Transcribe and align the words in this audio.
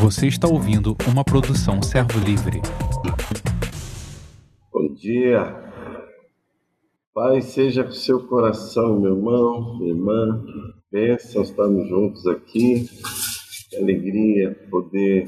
Você 0.00 0.26
está 0.26 0.48
ouvindo 0.48 0.96
uma 1.10 1.24
produção 1.24 1.82
Servo 1.82 2.18
Livre. 2.18 2.60
Bom 4.72 4.92
dia. 4.94 5.54
Pai, 7.14 7.40
seja 7.42 7.84
com 7.84 7.92
seu 7.92 8.26
coração, 8.26 9.00
meu 9.00 9.16
irmão, 9.16 9.78
minha 9.78 9.92
irmã. 9.92 10.44
Bênção, 10.90 11.42
estamos 11.42 11.88
juntos 11.88 12.26
aqui. 12.26 12.88
Que 13.70 13.76
alegria 13.76 14.54
poder 14.70 15.26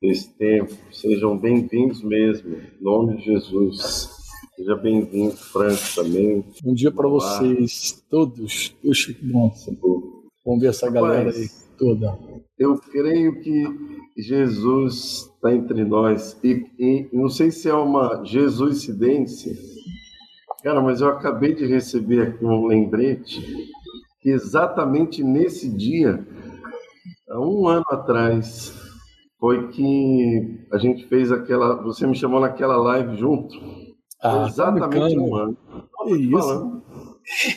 ter 0.00 0.08
esse 0.08 0.36
tempo. 0.36 0.74
Sejam 0.92 1.36
bem-vindos 1.36 2.02
mesmo, 2.02 2.56
em 2.56 2.82
nome 2.82 3.16
de 3.16 3.24
Jesus. 3.24 4.10
Seja 4.54 4.76
bem-vindo, 4.76 5.36
Franco, 5.36 5.82
também. 5.94 6.44
Bom 6.62 6.74
dia 6.74 6.90
para 6.90 7.08
vocês, 7.08 8.04
todos. 8.10 8.68
Puxa, 8.82 9.12
que 9.12 9.24
bom. 9.24 9.52
Vamos 10.44 10.60
ver 10.60 10.68
essa 10.68 10.90
galera 10.90 11.30
aí 11.30 11.67
toda. 11.78 12.18
Eu 12.58 12.76
creio 12.76 13.40
que 13.40 13.64
Jesus 14.16 15.30
está 15.34 15.54
entre 15.54 15.84
nós. 15.84 16.38
E, 16.42 16.66
e, 16.78 17.08
não 17.12 17.28
sei 17.28 17.50
se 17.50 17.68
é 17.68 17.74
uma 17.74 18.24
Jesuicidência, 18.24 19.56
cara, 20.62 20.82
mas 20.82 21.00
eu 21.00 21.08
acabei 21.08 21.54
de 21.54 21.64
receber 21.66 22.22
aqui 22.22 22.44
um 22.44 22.66
lembrete 22.66 23.40
que 24.20 24.30
exatamente 24.30 25.22
nesse 25.22 25.70
dia, 25.70 26.26
há 27.30 27.40
um 27.40 27.68
ano 27.68 27.84
atrás, 27.88 28.74
foi 29.38 29.68
que 29.68 30.66
a 30.72 30.78
gente 30.78 31.06
fez 31.06 31.30
aquela. 31.30 31.80
Você 31.82 32.06
me 32.06 32.16
chamou 32.16 32.40
naquela 32.40 32.76
live 32.76 33.16
junto. 33.16 33.56
Ah, 34.20 34.46
exatamente 34.48 35.14
tá 35.14 35.20
um 35.20 35.34
ano. 35.36 35.56
Que 36.04 36.14
isso? 36.16 36.82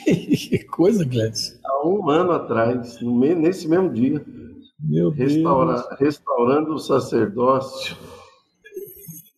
que 0.50 0.60
coisa, 0.66 1.04
Gladys. 1.04 1.60
Há 1.82 1.88
um 1.88 2.08
ano 2.12 2.32
atrás, 2.34 3.00
nesse 3.02 3.68
mesmo 3.68 3.92
dia. 3.92 4.24
Meu 4.80 5.10
restaura, 5.10 5.74
Deus. 5.74 6.00
Restaurando 6.00 6.76
o 6.76 6.80
sacerdócio. 6.80 7.98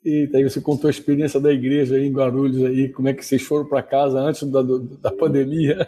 Eita, 0.03 0.37
aí 0.37 0.43
você 0.43 0.59
contou 0.59 0.89
a 0.89 0.91
experiência 0.91 1.39
da 1.39 1.53
igreja 1.53 1.95
aí 1.95 2.05
em 2.05 2.11
Guarulhos 2.11 2.65
aí, 2.65 2.89
como 2.89 3.07
é 3.07 3.13
que 3.13 3.25
vocês 3.25 3.41
foram 3.41 3.65
para 3.65 3.81
casa 3.81 4.19
antes 4.19 4.43
da, 4.43 4.61
da 4.61 5.11
pandemia. 5.11 5.87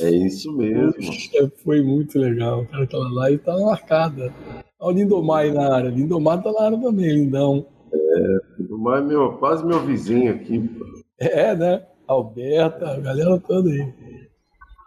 É 0.00 0.10
isso 0.10 0.50
mesmo. 0.56 0.94
Puxa, 0.94 1.52
foi 1.62 1.82
muito 1.82 2.18
legal, 2.18 2.64
cara, 2.66 2.84
aquela 2.84 3.12
live 3.12 3.38
tá 3.38 3.56
marcada. 3.58 4.32
Olha 4.80 4.96
o 4.96 4.98
Lindomar 4.98 5.40
aí 5.40 5.52
na 5.52 5.74
área, 5.74 5.90
Lindomar 5.90 6.42
tá 6.42 6.50
na 6.50 6.62
área 6.62 6.80
também, 6.80 7.12
lindão. 7.12 7.66
É, 7.92 8.38
Lindomar 8.58 9.00
é 9.00 9.04
meu, 9.04 9.32
quase 9.34 9.64
meu 9.64 9.80
vizinho 9.80 10.32
aqui. 10.32 10.70
É, 11.18 11.54
né? 11.54 11.86
Alberta, 12.06 12.92
a 12.92 13.00
galera 13.00 13.38
toda 13.38 13.68
aí. 13.70 14.01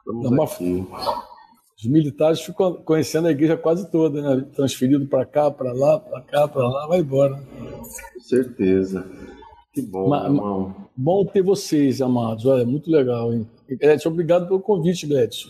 Uma- 0.07 0.43
aqui. 0.45 0.85
Os 1.77 1.85
militares 1.91 2.39
ficam 2.41 2.73
conhecendo 2.83 3.27
a 3.27 3.31
igreja 3.31 3.57
quase 3.57 3.89
toda, 3.91 4.21
né? 4.21 4.45
Transferido 4.55 5.05
para 5.07 5.25
cá, 5.25 5.51
para 5.51 5.73
lá, 5.73 5.99
para 5.99 6.21
cá, 6.21 6.47
para 6.47 6.67
lá, 6.67 6.87
vai 6.87 6.99
embora. 6.99 7.35
Com 7.35 8.19
certeza. 8.21 9.05
Que 9.73 9.81
bom, 9.81 10.07
Ma- 10.07 10.23
irmão. 10.25 10.73
Bom 10.95 11.25
ter 11.25 11.41
vocês, 11.41 12.01
amados. 12.01 12.45
Olha, 12.45 12.65
muito 12.65 12.89
legal, 12.89 13.33
hein? 13.33 13.45
Gledson, 13.69 14.09
obrigado 14.09 14.47
pelo 14.47 14.61
convite, 14.61 15.05
Gledson. 15.05 15.49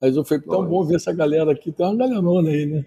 Mas 0.00 0.16
foi 0.28 0.40
tão 0.40 0.60
Nós. 0.62 0.70
bom 0.70 0.84
ver 0.84 0.96
essa 0.96 1.12
galera 1.12 1.50
aqui. 1.52 1.72
Tem 1.72 1.84
uma 1.86 1.96
galerona 1.96 2.48
aí, 2.50 2.66
né? 2.66 2.84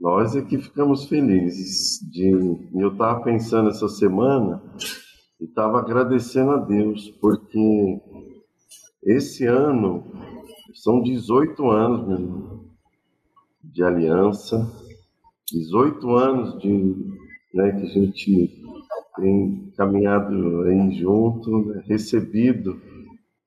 Nós 0.00 0.34
é 0.34 0.42
que 0.42 0.58
ficamos 0.58 1.04
felizes. 1.06 1.98
De... 2.10 2.30
Eu 2.74 2.92
estava 2.92 3.22
pensando 3.22 3.68
essa 3.68 3.88
semana 3.88 4.62
e 5.40 5.44
estava 5.44 5.78
agradecendo 5.78 6.52
a 6.52 6.56
Deus, 6.58 7.10
porque 7.20 8.00
esse 9.06 9.46
ano 9.46 10.04
são 10.74 11.00
18 11.02 11.70
anos 11.70 12.60
de 13.62 13.82
aliança, 13.82 14.70
18 15.52 16.10
anos 16.10 16.60
de, 16.60 16.94
né, 17.54 17.72
que 17.72 17.86
a 17.86 17.88
gente 17.88 18.62
tem 19.16 19.72
caminhado 19.76 20.62
aí 20.62 20.98
junto, 20.98 21.66
né, 21.66 21.82
recebido 21.86 22.80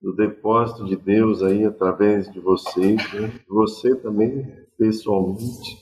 do 0.02 0.16
depósito 0.16 0.86
de 0.86 0.96
Deus 0.96 1.44
aí 1.44 1.66
através 1.66 2.32
de 2.32 2.40
vocês, 2.40 2.96
né, 3.14 3.32
você 3.48 3.96
também 3.96 4.48
pessoalmente. 4.78 5.78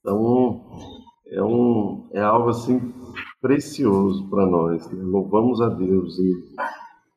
Então, 0.00 0.60
é, 1.28 1.42
um, 1.42 2.08
é 2.12 2.20
algo 2.20 2.50
assim 2.50 2.92
precioso 3.40 4.28
para 4.28 4.44
nós. 4.46 4.90
né? 4.90 5.02
Louvamos 5.02 5.60
a 5.60 5.68
Deus 5.68 6.18
e, 6.18 6.56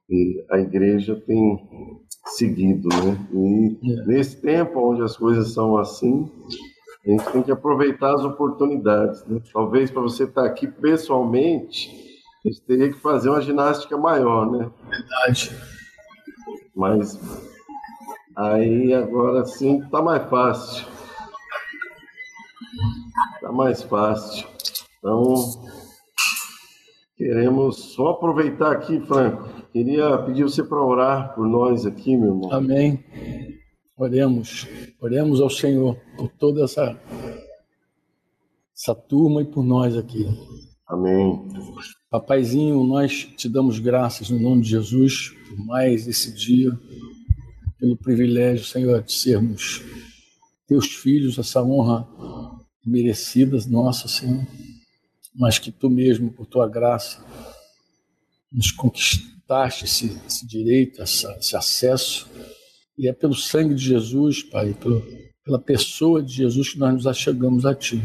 e 0.10 0.46
a 0.52 0.60
igreja 0.60 1.16
tem 1.28 1.58
seguido, 2.26 2.88
né? 2.90 3.28
E 3.34 3.92
É. 3.92 4.06
nesse 4.06 4.42
tempo 4.42 4.80
onde 4.92 5.02
as 5.02 5.18
coisas 5.18 5.54
são 5.54 5.78
assim, 5.78 6.30
a 7.06 7.10
gente 7.10 7.32
tem 7.32 7.42
que 7.44 7.52
aproveitar 7.52 8.14
as 8.16 8.24
oportunidades. 8.24 9.26
Né? 9.26 9.42
Talvez 9.54 9.90
para 9.90 10.02
você 10.02 10.26
estar 10.26 10.46
aqui 10.46 10.68
pessoalmente, 10.68 11.90
a 12.46 12.50
gente 12.50 12.62
teria 12.62 12.90
que 12.92 13.00
fazer 13.00 13.30
uma 13.30 13.42
ginástica 13.42 13.98
maior, 13.98 14.50
né? 14.52 14.70
Verdade. 14.90 15.52
Mas 16.76 17.20
aí 18.36 18.94
agora 18.94 19.46
sim 19.46 19.82
tá 19.90 20.02
mais 20.02 20.30
fácil. 20.30 20.86
Tá 23.42 23.52
mais 23.52 23.82
fácil. 23.84 24.48
Então 25.00 25.34
queremos 27.18 27.94
só 27.94 28.10
aproveitar 28.10 28.72
aqui, 28.74 29.00
Franco. 29.02 29.50
Queria 29.78 30.18
pedir 30.24 30.42
você 30.42 30.64
para 30.64 30.84
orar 30.84 31.36
por 31.36 31.48
nós 31.48 31.86
aqui, 31.86 32.18
meu 32.18 32.30
irmão. 32.30 32.52
Amém. 32.52 33.04
Oremos. 33.96 34.66
Oremos 35.00 35.40
ao 35.40 35.52
Senhor 35.52 35.96
por 36.18 36.30
toda 36.30 36.64
essa, 36.64 37.00
essa 38.76 38.96
turma 38.96 39.44
e 39.44 39.46
por 39.46 39.64
nós 39.64 39.96
aqui. 39.96 40.26
Amém. 40.88 41.48
Papaizinho, 42.10 42.84
nós 42.86 43.26
te 43.38 43.48
damos 43.48 43.78
graças 43.78 44.32
no 44.32 44.40
nome 44.40 44.64
de 44.64 44.70
Jesus 44.70 45.36
por 45.48 45.64
mais 45.64 46.08
esse 46.08 46.34
dia, 46.34 46.72
pelo 47.78 47.96
privilégio, 47.96 48.66
Senhor, 48.66 49.04
de 49.04 49.14
sermos 49.14 49.84
teus 50.66 50.88
filhos, 50.88 51.38
essa 51.38 51.62
honra 51.62 52.08
merecida, 52.84 53.56
nossa, 53.70 54.08
Senhor, 54.08 54.44
mas 55.36 55.60
que 55.60 55.72
tu 55.72 55.88
mesmo, 55.88 56.32
por 56.32 56.48
tua 56.48 56.68
graça, 56.68 57.24
nos 58.52 58.72
conquistaste 59.48 59.86
esse, 59.86 60.22
esse 60.28 60.46
direito, 60.46 61.02
essa, 61.02 61.36
esse 61.40 61.56
acesso, 61.56 62.30
e 62.98 63.08
é 63.08 63.14
pelo 63.14 63.34
sangue 63.34 63.74
de 63.74 63.84
Jesus, 63.84 64.44
Pai, 64.44 64.74
pelo, 64.74 65.02
pela 65.44 65.60
pessoa 65.60 66.22
de 66.22 66.34
Jesus 66.34 66.74
que 66.74 66.80
nós 66.80 66.94
nos 66.94 67.08
achegamos 67.08 67.66
a 67.66 67.74
Ti, 67.74 68.02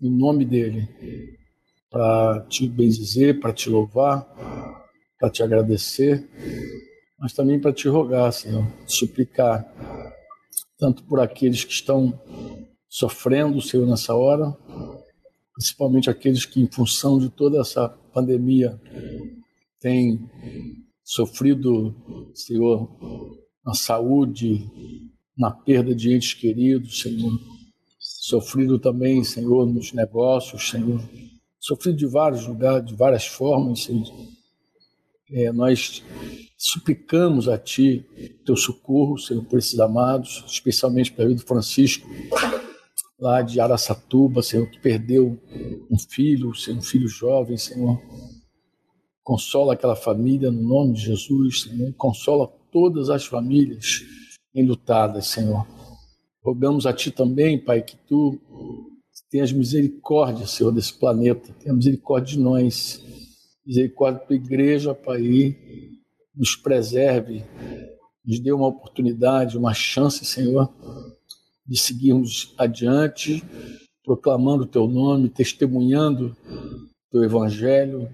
em 0.00 0.10
nome 0.10 0.44
dele 0.44 0.88
para 1.90 2.46
te 2.48 2.66
bendizer, 2.66 3.38
para 3.38 3.52
te 3.52 3.68
louvar, 3.68 4.26
para 5.20 5.28
te 5.28 5.42
agradecer, 5.42 6.26
mas 7.18 7.34
também 7.34 7.60
para 7.60 7.72
te 7.72 7.86
rogar, 7.86 8.32
Senhor, 8.32 8.66
suplicar, 8.86 9.70
tanto 10.78 11.04
por 11.04 11.20
aqueles 11.20 11.64
que 11.64 11.72
estão 11.72 12.18
sofrendo, 12.88 13.60
Senhor, 13.60 13.86
nessa 13.86 14.14
hora, 14.14 14.56
principalmente 15.54 16.08
aqueles 16.08 16.46
que, 16.46 16.62
em 16.62 16.66
função 16.66 17.18
de 17.18 17.28
toda 17.28 17.60
essa 17.60 17.90
pandemia, 17.90 18.80
têm 19.82 20.30
sofrido, 21.04 21.94
Senhor, 22.32 22.88
na 23.66 23.74
saúde, 23.74 24.64
na 25.36 25.50
perda 25.50 25.94
de 25.94 26.14
entes 26.14 26.34
queridos, 26.34 27.00
Senhor, 27.00 27.38
sofrido 27.98 28.78
também, 28.78 29.24
Senhor, 29.24 29.66
nos 29.66 29.92
negócios, 29.92 30.70
Senhor, 30.70 31.02
sofrido 31.58 31.98
de 31.98 32.06
vários 32.06 32.46
lugares, 32.46 32.86
de 32.86 32.94
várias 32.94 33.26
formas, 33.26 33.82
Senhor. 33.82 34.06
É, 35.32 35.50
nós 35.50 36.02
suplicamos 36.56 37.48
a 37.48 37.58
Ti 37.58 38.06
Teu 38.44 38.56
socorro, 38.56 39.18
Senhor, 39.18 39.44
por 39.44 39.58
esses 39.58 39.78
amados, 39.80 40.44
especialmente 40.46 41.10
pela 41.12 41.28
vida 41.28 41.42
Francisco, 41.42 42.08
lá 43.18 43.42
de 43.42 43.58
Araçatuba, 43.58 44.42
Senhor, 44.42 44.70
que 44.70 44.80
perdeu 44.80 45.40
um 45.90 45.98
filho, 45.98 46.54
Senhor, 46.54 46.78
um 46.78 46.82
filho 46.82 47.08
jovem, 47.08 47.56
Senhor. 47.56 48.00
Consola 49.22 49.74
aquela 49.74 49.94
família 49.94 50.50
no 50.50 50.62
nome 50.62 50.94
de 50.94 51.02
Jesus, 51.02 51.62
Senhor. 51.62 51.92
Consola 51.94 52.48
todas 52.72 53.08
as 53.08 53.24
famílias 53.24 54.00
enlutadas, 54.52 55.28
Senhor. 55.28 55.66
Rogamos 56.42 56.86
a 56.86 56.92
Ti 56.92 57.12
também, 57.12 57.56
Pai, 57.56 57.82
que 57.82 57.96
Tu 57.96 58.40
tenhas 59.30 59.52
misericórdia, 59.52 60.46
Senhor, 60.46 60.72
desse 60.72 60.92
planeta. 60.92 61.54
Tenha 61.54 61.74
misericórdia 61.74 62.36
de 62.36 62.42
nós. 62.42 63.00
Misericórdia 63.64 64.20
para 64.20 64.34
a 64.34 64.36
igreja, 64.36 64.94
Pai. 64.94 65.56
Nos 66.34 66.56
preserve. 66.56 67.44
Nos 68.24 68.40
dê 68.40 68.52
uma 68.52 68.66
oportunidade, 68.66 69.56
uma 69.56 69.72
chance, 69.72 70.24
Senhor, 70.24 70.68
de 71.66 71.78
seguirmos 71.78 72.54
adiante, 72.58 73.42
proclamando 74.04 74.64
o 74.64 74.66
Teu 74.66 74.88
nome, 74.88 75.28
testemunhando 75.28 76.36
Teu 77.12 77.22
Evangelho, 77.22 78.08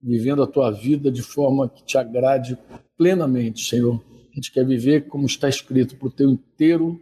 vivendo 0.00 0.42
a 0.42 0.46
Tua 0.46 0.70
vida 0.70 1.10
de 1.10 1.22
forma 1.22 1.70
que 1.70 1.82
te 1.82 1.96
agrade 1.96 2.58
plenamente, 2.98 3.64
Senhor. 3.64 3.98
A 4.30 4.34
gente 4.34 4.52
quer 4.52 4.66
viver 4.66 5.08
como 5.08 5.24
está 5.24 5.48
escrito, 5.48 5.96
para 5.96 6.08
o 6.08 6.10
Teu 6.10 6.30
inteiro 6.30 7.00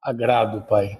agrado, 0.00 0.64
Pai. 0.68 0.96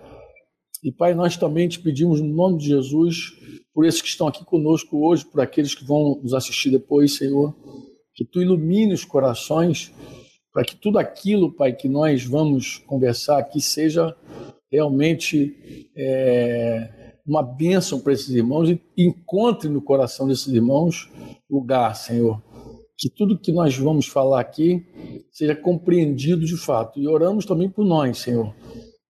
E, 0.82 0.90
Pai, 0.90 1.14
nós 1.14 1.36
também 1.36 1.68
te 1.68 1.78
pedimos, 1.78 2.20
no 2.20 2.28
nome 2.28 2.58
de 2.58 2.66
Jesus, 2.66 3.32
por 3.72 3.86
esses 3.86 4.02
que 4.02 4.08
estão 4.08 4.26
aqui 4.26 4.44
conosco 4.44 5.06
hoje, 5.06 5.24
por 5.24 5.40
aqueles 5.40 5.74
que 5.74 5.84
vão 5.84 6.20
nos 6.20 6.34
assistir 6.34 6.70
depois, 6.70 7.16
Senhor, 7.16 7.54
que 8.12 8.24
tu 8.24 8.42
ilumine 8.42 8.92
os 8.92 9.04
corações, 9.04 9.92
para 10.52 10.64
que 10.64 10.74
tudo 10.74 10.98
aquilo, 10.98 11.52
Pai, 11.52 11.72
que 11.72 11.88
nós 11.88 12.24
vamos 12.24 12.78
conversar 12.86 13.38
aqui 13.38 13.60
seja 13.60 14.16
realmente 14.70 15.90
é, 15.96 17.05
uma 17.26 17.42
bênção 17.42 18.00
para 18.00 18.12
esses 18.12 18.28
irmãos 18.28 18.70
e 18.70 18.80
encontre 18.96 19.68
no 19.68 19.82
coração 19.82 20.28
desses 20.28 20.46
irmãos 20.46 21.10
lugar, 21.50 21.94
Senhor. 21.96 22.40
Que 22.96 23.10
tudo 23.10 23.38
que 23.38 23.52
nós 23.52 23.76
vamos 23.76 24.06
falar 24.06 24.40
aqui 24.40 24.86
seja 25.30 25.54
compreendido 25.54 26.46
de 26.46 26.56
fato. 26.56 27.00
E 27.00 27.08
oramos 27.08 27.44
também 27.44 27.68
por 27.68 27.84
nós, 27.84 28.18
Senhor, 28.18 28.54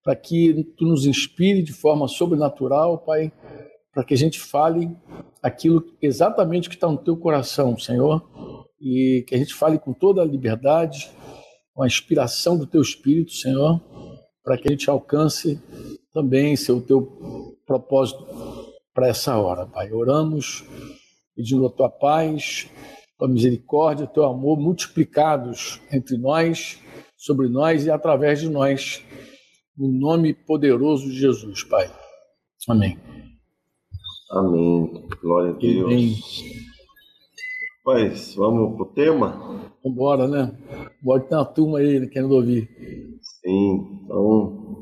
para 0.03 0.15
que 0.15 0.63
tu 0.77 0.85
nos 0.85 1.05
inspire 1.05 1.61
de 1.61 1.71
forma 1.71 2.07
sobrenatural, 2.07 2.97
Pai, 2.97 3.31
para 3.93 4.03
que 4.03 4.13
a 4.13 4.17
gente 4.17 4.39
fale 4.39 4.91
aquilo 5.41 5.83
exatamente 6.01 6.69
que 6.69 6.75
está 6.75 6.87
no 6.87 6.97
teu 6.97 7.15
coração, 7.15 7.77
Senhor, 7.77 8.27
e 8.81 9.23
que 9.27 9.35
a 9.35 9.37
gente 9.37 9.53
fale 9.53 9.79
com 9.79 9.93
toda 9.93 10.21
a 10.21 10.25
liberdade, 10.25 11.09
com 11.73 11.83
a 11.83 11.87
inspiração 11.87 12.57
do 12.57 12.65
teu 12.65 12.81
Espírito, 12.81 13.31
Senhor, 13.31 13.81
para 14.43 14.57
que 14.57 14.67
a 14.67 14.71
gente 14.71 14.89
alcance 14.89 15.61
também 16.13 16.55
seu 16.55 16.81
teu 16.81 17.46
propósito 17.67 18.25
para 18.93 19.09
essa 19.09 19.37
hora, 19.37 19.67
Pai. 19.67 19.91
Oramos 19.91 20.65
pedindo 21.35 21.67
a 21.67 21.69
tua 21.69 21.89
paz, 21.89 22.71
tua 23.19 23.27
misericórdia, 23.27 24.07
teu 24.07 24.23
amor 24.23 24.57
multiplicados 24.57 25.79
entre 25.91 26.17
nós, 26.17 26.81
sobre 27.15 27.49
nós 27.49 27.85
e 27.85 27.91
através 27.91 28.39
de 28.39 28.49
nós, 28.49 29.03
no 29.77 29.89
nome 29.89 30.33
poderoso 30.33 31.05
de 31.05 31.19
Jesus, 31.19 31.63
Pai. 31.63 31.91
Amém. 32.67 32.97
Amém. 34.31 35.07
Glória 35.21 35.51
a 35.51 35.57
Deus. 35.57 35.85
Amém. 35.85 36.15
Pois, 37.83 38.35
vamos 38.35 38.75
pro 38.75 38.85
tema? 38.87 39.29
Vamos 39.29 39.71
embora, 39.85 40.27
né? 40.27 40.57
Bora 41.01 41.21
ter 41.21 41.35
uma 41.35 41.45
turma 41.45 41.79
aí 41.79 41.99
né, 41.99 42.07
querendo 42.07 42.33
ouvir. 42.33 42.67
Sim, 43.21 44.01
então, 44.03 44.79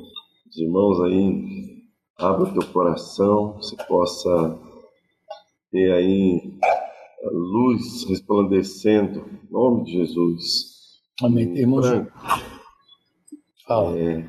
os 0.50 0.58
irmãos 0.58 1.02
aí, 1.02 1.75
abra 2.18 2.44
o 2.44 2.54
teu 2.54 2.72
coração, 2.72 3.54
você 3.54 3.76
possa 3.88 4.60
ter 5.72 5.92
aí 5.92 6.58
a 7.24 7.30
luz 7.30 8.06
resplandecendo, 8.08 9.26
em 9.28 9.52
nome 9.52 9.84
de 9.86 9.92
Jesus. 9.94 11.02
Amém. 11.22 11.58
Irmãos, 11.58 11.86
fala. 13.68 13.98
É, 13.98 14.24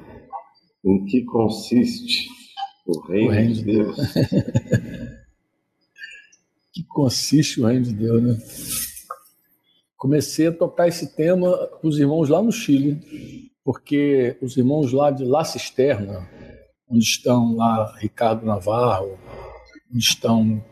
em 0.84 1.04
que 1.04 1.24
consiste 1.24 2.28
o 2.86 3.00
reino, 3.00 3.28
o 3.28 3.32
reino 3.32 3.54
de 3.54 3.64
Deus? 3.64 3.96
que 6.72 6.84
consiste 6.88 7.60
o 7.60 7.66
reino 7.66 7.84
de 7.84 7.92
Deus, 7.92 8.22
né? 8.22 8.36
Comecei 9.96 10.46
a 10.48 10.52
tocar 10.52 10.86
esse 10.86 11.16
tema 11.16 11.56
com 11.80 11.88
os 11.88 11.98
irmãos 11.98 12.28
lá 12.28 12.42
no 12.42 12.52
Chile, 12.52 13.50
porque 13.64 14.36
os 14.40 14.56
irmãos 14.56 14.92
lá 14.92 15.10
de 15.10 15.24
La 15.24 15.42
Cisterna, 15.42 16.28
onde 16.88 17.04
estão 17.04 17.54
lá 17.56 17.94
Ricardo 17.98 18.44
Navarro, 18.44 19.18
onde 19.92 20.02
estão 20.04 20.62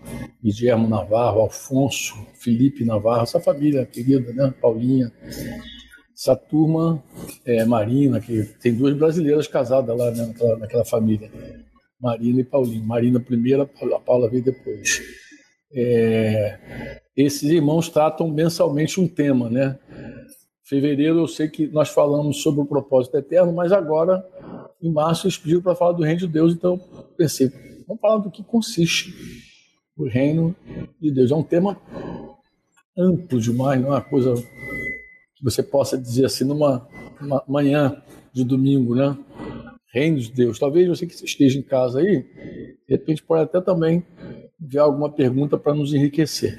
Guilherme 0.43 0.87
Navarro, 0.87 1.41
Alfonso, 1.41 2.15
Felipe 2.35 2.85
Navarro, 2.85 3.23
essa 3.23 3.41
família 3.41 3.85
querida, 3.87 4.33
né? 4.33 4.53
Paulinha, 4.61 5.13
essa 6.17 6.37
turma, 6.37 7.03
é, 7.45 7.65
Marina, 7.65 8.21
que 8.21 8.45
tem 8.61 8.75
duas 8.75 8.97
brasileiras 8.97 9.49
casadas 9.49 9.97
lá 9.97 10.11
né, 10.11 10.27
naquela, 10.27 10.59
naquela 10.59 10.85
família, 10.85 11.31
Marina 12.01 12.41
e 12.41 12.45
Paulinho. 12.45 12.85
Marina 12.85 13.19
primeiro, 13.21 13.63
a 13.63 14.01
Paula 14.01 14.29
veio 14.29 14.45
depois 14.45 15.01
é, 15.75 17.01
esses 17.17 17.43
irmãos 17.43 17.89
tratam 17.89 18.29
mensalmente 18.31 19.01
um 19.01 19.09
tema, 19.09 19.51
né? 19.51 19.77
Fevereiro 20.63 21.19
eu 21.19 21.27
sei 21.27 21.49
que 21.49 21.67
nós 21.67 21.91
falamos 21.91 22.43
sobre 22.43 22.61
o 22.61 22.67
propósito 22.67 23.17
eterno, 23.17 23.53
mas 23.53 23.73
agora, 23.73 24.25
em 24.85 24.93
março, 24.93 25.27
eles 25.27 25.39
pediram 25.39 25.63
para 25.63 25.75
falar 25.75 25.93
do 25.93 26.03
reino 26.03 26.21
de 26.21 26.29
Deus, 26.29 26.53
então 26.53 26.79
pensei, 27.17 27.51
vamos 27.87 28.01
falar 28.01 28.19
do 28.19 28.31
que 28.31 28.45
consiste 28.45 29.15
o 29.97 30.07
reino 30.07 30.55
de 31.01 31.11
Deus. 31.11 31.31
É 31.31 31.35
um 31.35 31.43
tema 31.43 31.81
amplo 32.97 33.41
demais, 33.41 33.81
não 33.81 33.89
é 33.89 33.93
uma 33.93 34.01
coisa 34.03 34.35
que 34.35 35.43
você 35.43 35.63
possa 35.63 35.97
dizer 35.97 36.27
assim 36.27 36.45
numa, 36.45 36.87
numa 37.21 37.43
manhã 37.49 38.03
de 38.33 38.45
domingo, 38.45 38.95
né? 38.95 39.17
Reino 39.93 40.19
de 40.19 40.31
Deus. 40.31 40.59
Talvez 40.59 40.89
você 40.89 41.07
que 41.07 41.15
esteja 41.15 41.59
em 41.59 41.63
casa 41.63 42.01
aí, 42.01 42.23
de 42.87 42.95
repente 42.95 43.23
pode 43.23 43.45
até 43.45 43.61
também 43.61 44.05
ver 44.61 44.81
alguma 44.81 45.11
pergunta 45.11 45.57
para 45.57 45.75
nos 45.75 45.95
enriquecer. 45.95 46.59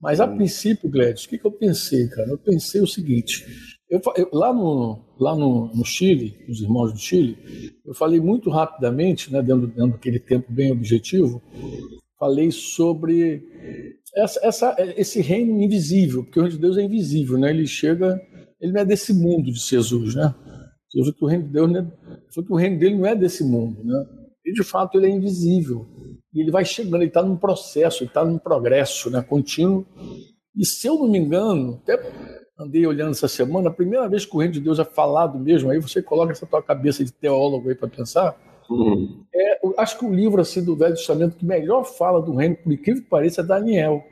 Mas 0.00 0.20
a 0.20 0.28
princípio, 0.28 0.88
Gladys, 0.88 1.24
o 1.24 1.28
que, 1.28 1.38
que 1.38 1.46
eu 1.46 1.50
pensei, 1.50 2.06
cara? 2.08 2.28
Eu 2.28 2.38
pensei 2.38 2.80
o 2.80 2.86
seguinte: 2.86 3.44
eu, 3.88 4.00
eu, 4.16 4.28
lá 4.32 4.52
no, 4.52 5.04
lá 5.18 5.36
no, 5.36 5.72
no, 5.74 5.84
Chile, 5.84 6.36
os 6.48 6.60
irmãos 6.60 6.92
do 6.92 6.98
Chile, 6.98 7.36
eu 7.84 7.94
falei 7.94 8.20
muito 8.20 8.50
rapidamente, 8.50 9.32
né, 9.32 9.42
dentro, 9.42 9.66
dentro 9.66 9.92
daquele 9.92 10.18
tempo 10.18 10.52
bem 10.52 10.72
objetivo, 10.72 11.42
falei 12.18 12.50
sobre 12.50 13.42
essa, 14.16 14.40
essa, 14.42 14.76
esse 14.96 15.20
reino 15.20 15.60
invisível, 15.60 16.24
porque 16.24 16.38
o 16.38 16.42
reino 16.42 16.56
de 16.56 16.60
Deus 16.60 16.78
é 16.78 16.82
invisível, 16.82 17.36
né? 17.36 17.50
Ele 17.50 17.66
chega, 17.66 18.20
ele 18.60 18.72
não 18.72 18.80
é 18.80 18.84
desse 18.84 19.12
mundo 19.12 19.52
de 19.52 19.58
Jesus, 19.58 20.14
né? 20.14 20.34
Jesus 20.92 21.16
que 21.16 21.24
o 21.24 21.28
reino 21.28 21.44
de 21.44 21.50
Deus, 21.50 21.70
né? 21.70 21.92
que 22.32 22.52
o 22.52 22.56
reino 22.56 22.78
dele 22.78 22.96
não 22.96 23.06
é 23.06 23.14
desse 23.16 23.42
mundo, 23.42 23.82
né? 23.84 24.04
E 24.46 24.52
de 24.52 24.62
fato 24.62 24.96
ele 24.96 25.06
é 25.06 25.10
invisível. 25.10 25.86
E 26.32 26.40
ele 26.40 26.50
vai 26.50 26.64
chegando, 26.64 26.96
ele 26.96 27.06
está 27.06 27.22
num 27.22 27.36
processo, 27.36 28.02
ele 28.02 28.10
está 28.10 28.24
num 28.24 28.38
progresso 28.38 29.10
né, 29.10 29.22
contínuo. 29.22 29.86
E 30.56 30.64
se 30.64 30.86
eu 30.86 30.96
não 30.98 31.08
me 31.08 31.18
engano, 31.18 31.80
até 31.82 31.96
andei 32.58 32.86
olhando 32.86 33.12
essa 33.12 33.28
semana, 33.28 33.68
a 33.68 33.72
primeira 33.72 34.08
vez 34.08 34.24
que 34.24 34.34
o 34.34 34.38
reino 34.38 34.54
de 34.54 34.60
Deus 34.60 34.78
é 34.78 34.84
falado 34.84 35.38
mesmo, 35.38 35.70
aí 35.70 35.78
você 35.78 36.02
coloca 36.02 36.32
essa 36.32 36.46
tua 36.46 36.62
cabeça 36.62 37.04
de 37.04 37.12
teólogo 37.12 37.68
aí 37.68 37.74
para 37.74 37.88
pensar. 37.88 38.36
Uhum. 38.70 39.24
É, 39.34 39.60
acho 39.78 39.98
que 39.98 40.04
o 40.04 40.14
livro 40.14 40.40
assim 40.40 40.64
do 40.64 40.76
Velho 40.76 40.94
Testamento 40.94 41.36
que 41.36 41.44
melhor 41.44 41.84
fala 41.84 42.22
do 42.22 42.34
reino, 42.34 42.56
por 42.56 42.72
incrível 42.72 43.02
que 43.02 43.08
pareça, 43.08 43.40
é 43.40 43.44
Daniel. 43.44 44.02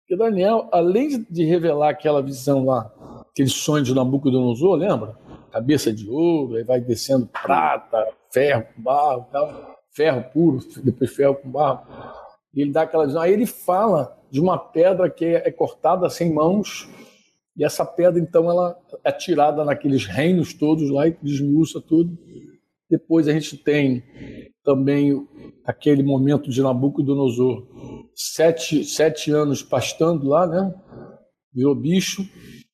Porque 0.00 0.16
Daniel, 0.16 0.68
além 0.72 1.26
de 1.28 1.44
revelar 1.44 1.90
aquela 1.90 2.22
visão 2.22 2.64
lá, 2.64 2.90
aquele 3.30 3.48
sonho 3.48 3.84
de 3.84 3.94
Nabucodonosor, 3.94 4.76
lembra? 4.76 5.16
Cabeça 5.52 5.92
de 5.92 6.08
ouro, 6.08 6.56
aí 6.56 6.64
vai 6.64 6.80
descendo 6.80 7.26
prata, 7.26 8.06
ferro, 8.30 8.64
barro 8.76 9.26
e 9.28 9.32
tal 9.32 9.80
ferro 9.90 10.24
puro, 10.32 10.60
depois 10.82 11.14
ferro 11.14 11.34
com 11.34 11.50
barro. 11.50 11.86
E 12.54 12.62
ele 12.62 12.72
dá 12.72 12.82
aquela 12.82 13.06
visão. 13.06 13.20
Aí 13.20 13.32
ele 13.32 13.46
fala 13.46 14.16
de 14.30 14.40
uma 14.40 14.58
pedra 14.58 15.10
que 15.10 15.24
é, 15.24 15.50
cortada 15.50 16.08
sem 16.08 16.32
mãos, 16.32 16.88
e 17.60 17.64
essa 17.64 17.84
pedra, 17.84 18.18
então, 18.18 18.50
ela 18.50 18.74
é 19.04 19.12
tirada 19.12 19.62
naqueles 19.66 20.06
reinos 20.06 20.54
todos 20.54 20.88
lá 20.88 21.06
e 21.06 21.16
desmiuça 21.22 21.78
tudo. 21.78 22.16
Depois 22.88 23.28
a 23.28 23.32
gente 23.34 23.58
tem 23.58 24.02
também 24.64 25.28
aquele 25.62 26.02
momento 26.02 26.48
de 26.48 26.62
Nabucodonosor, 26.62 27.66
sete, 28.14 28.82
sete 28.82 29.30
anos 29.30 29.62
pastando 29.62 30.26
lá, 30.26 30.46
né? 30.46 30.74
Virou 31.52 31.74
bicho. 31.74 32.26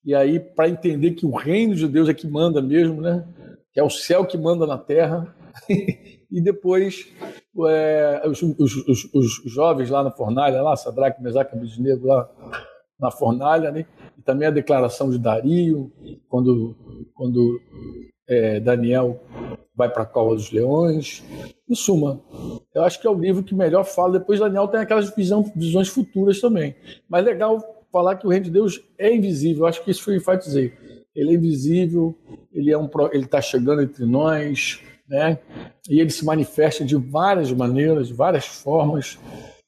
E 0.04 0.14
aí, 0.14 0.38
para 0.38 0.68
entender 0.68 1.14
que 1.14 1.26
o 1.26 1.34
reino 1.34 1.74
de 1.74 1.88
Deus 1.88 2.08
é 2.08 2.14
que 2.14 2.28
manda 2.28 2.62
mesmo, 2.62 3.00
né? 3.00 3.26
Que 3.72 3.80
é 3.80 3.82
o 3.82 3.90
céu 3.90 4.24
que 4.24 4.38
manda 4.38 4.68
na 4.68 4.78
terra. 4.78 5.34
e 6.30 6.40
depois 6.40 7.12
é, 7.68 8.22
os, 8.24 8.40
os, 8.40 8.76
os, 8.86 9.12
os, 9.12 9.52
jovens 9.52 9.90
lá 9.90 10.04
na 10.04 10.12
fornalha, 10.12 10.62
lá, 10.62 10.76
Sadraque, 10.76 11.20
Mesaque 11.20 11.56
Abednego 11.56 12.06
lá 12.06 12.30
na 13.00 13.10
fornalha, 13.10 13.72
né? 13.72 13.84
E 14.16 14.22
também 14.22 14.48
a 14.48 14.52
declaração 14.52 15.10
de 15.10 15.18
Dario, 15.18 15.92
quando, 16.28 16.76
quando 17.14 17.60
é, 18.28 18.60
Daniel 18.60 19.22
vai 19.74 19.90
para 19.90 20.02
a 20.02 20.06
cova 20.06 20.34
dos 20.34 20.50
leões. 20.50 21.22
Em 21.68 21.74
suma, 21.74 22.20
eu 22.74 22.82
acho 22.82 23.00
que 23.00 23.06
é 23.06 23.10
o 23.10 23.18
livro 23.18 23.42
que 23.42 23.54
melhor 23.54 23.84
fala. 23.84 24.18
Depois 24.18 24.40
Daniel 24.40 24.68
tem 24.68 24.80
aquelas 24.80 25.14
visão, 25.14 25.44
visões 25.54 25.88
futuras 25.88 26.40
também. 26.40 26.74
Mas 27.08 27.24
legal 27.24 27.60
falar 27.92 28.16
que 28.16 28.26
o 28.26 28.30
reino 28.30 28.46
de 28.46 28.50
Deus 28.50 28.82
é 28.98 29.14
invisível. 29.14 29.64
Eu 29.64 29.66
acho 29.66 29.84
que 29.84 29.90
isso 29.90 30.02
foi 30.02 30.16
enfatizei. 30.16 30.72
Ele 31.14 31.30
é 31.30 31.34
invisível, 31.34 32.16
ele 32.52 32.70
é 32.70 32.78
um, 32.78 32.88
está 33.14 33.40
chegando 33.40 33.82
entre 33.82 34.04
nós, 34.04 34.80
né? 35.08 35.38
E 35.88 36.00
ele 36.00 36.10
se 36.10 36.24
manifesta 36.24 36.84
de 36.84 36.96
várias 36.96 37.50
maneiras, 37.52 38.08
de 38.08 38.14
várias 38.14 38.46
formas 38.46 39.18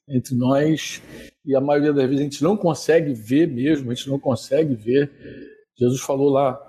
entre 0.08 0.34
nós, 0.34 1.02
e 1.48 1.56
a 1.56 1.60
maioria 1.62 1.94
das 1.94 2.04
vezes 2.04 2.20
a 2.20 2.24
gente 2.24 2.44
não 2.44 2.58
consegue 2.58 3.14
ver 3.14 3.48
mesmo, 3.48 3.90
a 3.90 3.94
gente 3.94 4.10
não 4.10 4.18
consegue 4.18 4.74
ver. 4.74 5.10
Jesus 5.74 6.02
falou 6.02 6.28
lá 6.28 6.60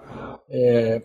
é, 0.49 1.01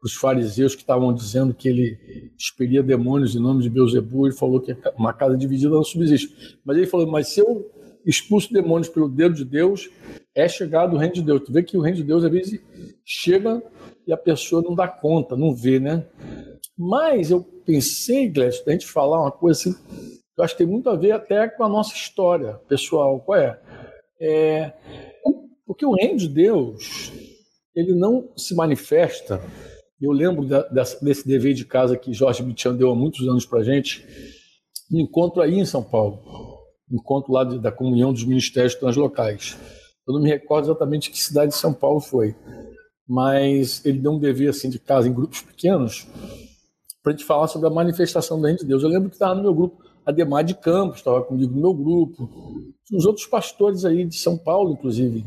os 0.00 0.14
fariseus 0.14 0.76
que 0.76 0.82
estavam 0.82 1.12
dizendo 1.12 1.52
que 1.52 1.68
ele 1.68 1.98
expelia 2.38 2.84
demônios 2.84 3.34
em 3.34 3.40
nome 3.40 3.64
de 3.64 3.68
Beuzebu, 3.68 4.28
ele 4.28 4.36
falou 4.36 4.60
que 4.60 4.76
uma 4.96 5.12
casa 5.12 5.36
dividida 5.36 5.74
não 5.74 5.82
subsiste. 5.82 6.56
Mas 6.64 6.76
ele 6.76 6.86
falou, 6.86 7.04
mas 7.08 7.26
se 7.28 7.40
eu 7.40 7.68
expulso 8.06 8.52
demônios 8.52 8.88
pelo 8.88 9.08
dedo 9.08 9.34
de 9.34 9.44
Deus, 9.44 9.90
é 10.32 10.46
chegado 10.46 10.94
o 10.94 10.98
reino 10.98 11.14
de 11.14 11.22
Deus. 11.22 11.42
Tu 11.44 11.52
vê 11.52 11.64
que 11.64 11.76
o 11.76 11.80
reino 11.80 11.96
de 11.96 12.04
Deus 12.04 12.22
às 12.22 12.30
vezes 12.30 12.60
chega 13.04 13.60
e 14.06 14.12
a 14.12 14.16
pessoa 14.16 14.62
não 14.62 14.72
dá 14.72 14.86
conta, 14.86 15.36
não 15.36 15.52
vê, 15.52 15.80
né? 15.80 16.06
Mas 16.78 17.32
eu 17.32 17.42
pensei, 17.64 18.28
Glécio, 18.28 18.64
da 18.64 18.70
gente 18.70 18.86
falar 18.86 19.20
uma 19.20 19.32
coisa 19.32 19.58
assim, 19.58 19.74
eu 20.36 20.44
acho 20.44 20.54
que 20.54 20.64
tem 20.64 20.66
muito 20.66 20.90
a 20.90 20.96
ver 20.96 21.12
até 21.12 21.48
com 21.48 21.64
a 21.64 21.68
nossa 21.68 21.94
história 21.94 22.54
pessoal. 22.68 23.20
Qual 23.20 23.38
é? 23.38 23.58
é 24.20 24.72
porque 25.66 25.84
o 25.84 25.94
reino 25.94 26.18
de 26.18 26.28
Deus, 26.28 27.12
ele 27.74 27.94
não 27.94 28.28
se 28.36 28.54
manifesta. 28.54 29.40
Eu 30.00 30.12
lembro 30.12 30.46
desse 31.02 31.26
dever 31.26 31.54
de 31.54 31.64
casa 31.64 31.96
que 31.96 32.12
Jorge 32.12 32.42
Mitchan 32.42 32.74
deu 32.74 32.90
há 32.90 32.94
muitos 32.94 33.26
anos 33.26 33.46
para 33.46 33.64
gente, 33.64 34.06
um 34.92 35.00
encontro 35.00 35.40
aí 35.42 35.54
em 35.54 35.64
São 35.64 35.82
Paulo, 35.82 36.22
um 36.90 36.96
encontro 36.96 37.32
lá 37.32 37.42
da 37.42 37.72
comunhão 37.72 38.12
dos 38.12 38.24
ministérios 38.24 38.74
translocais. 38.74 39.56
Eu 40.06 40.14
não 40.14 40.20
me 40.20 40.28
recordo 40.28 40.66
exatamente 40.66 41.10
que 41.10 41.18
cidade 41.18 41.52
de 41.52 41.58
São 41.58 41.72
Paulo 41.72 42.00
foi, 42.00 42.36
mas 43.08 43.84
ele 43.84 43.98
deu 43.98 44.12
um 44.12 44.20
dever 44.20 44.50
assim 44.50 44.68
de 44.68 44.78
casa 44.78 45.08
em 45.08 45.12
grupos 45.12 45.40
pequenos 45.40 46.06
para 47.02 47.12
a 47.12 47.16
gente 47.16 47.24
falar 47.24 47.48
sobre 47.48 47.66
a 47.66 47.70
manifestação 47.70 48.40
da 48.40 48.48
reino 48.48 48.60
de 48.60 48.66
Deus. 48.66 48.82
Eu 48.82 48.88
lembro 48.88 49.08
que 49.08 49.16
estava 49.16 49.34
no 49.34 49.42
meu 49.42 49.54
grupo 49.54 49.85
Ademar 50.06 50.44
de 50.44 50.54
Campos, 50.54 50.98
estava 50.98 51.20
comigo 51.22 51.52
no 51.52 51.60
meu 51.60 51.74
grupo, 51.74 52.30
os 52.92 53.04
outros 53.04 53.26
pastores 53.26 53.84
aí 53.84 54.04
de 54.04 54.16
São 54.16 54.38
Paulo, 54.38 54.72
inclusive. 54.72 55.24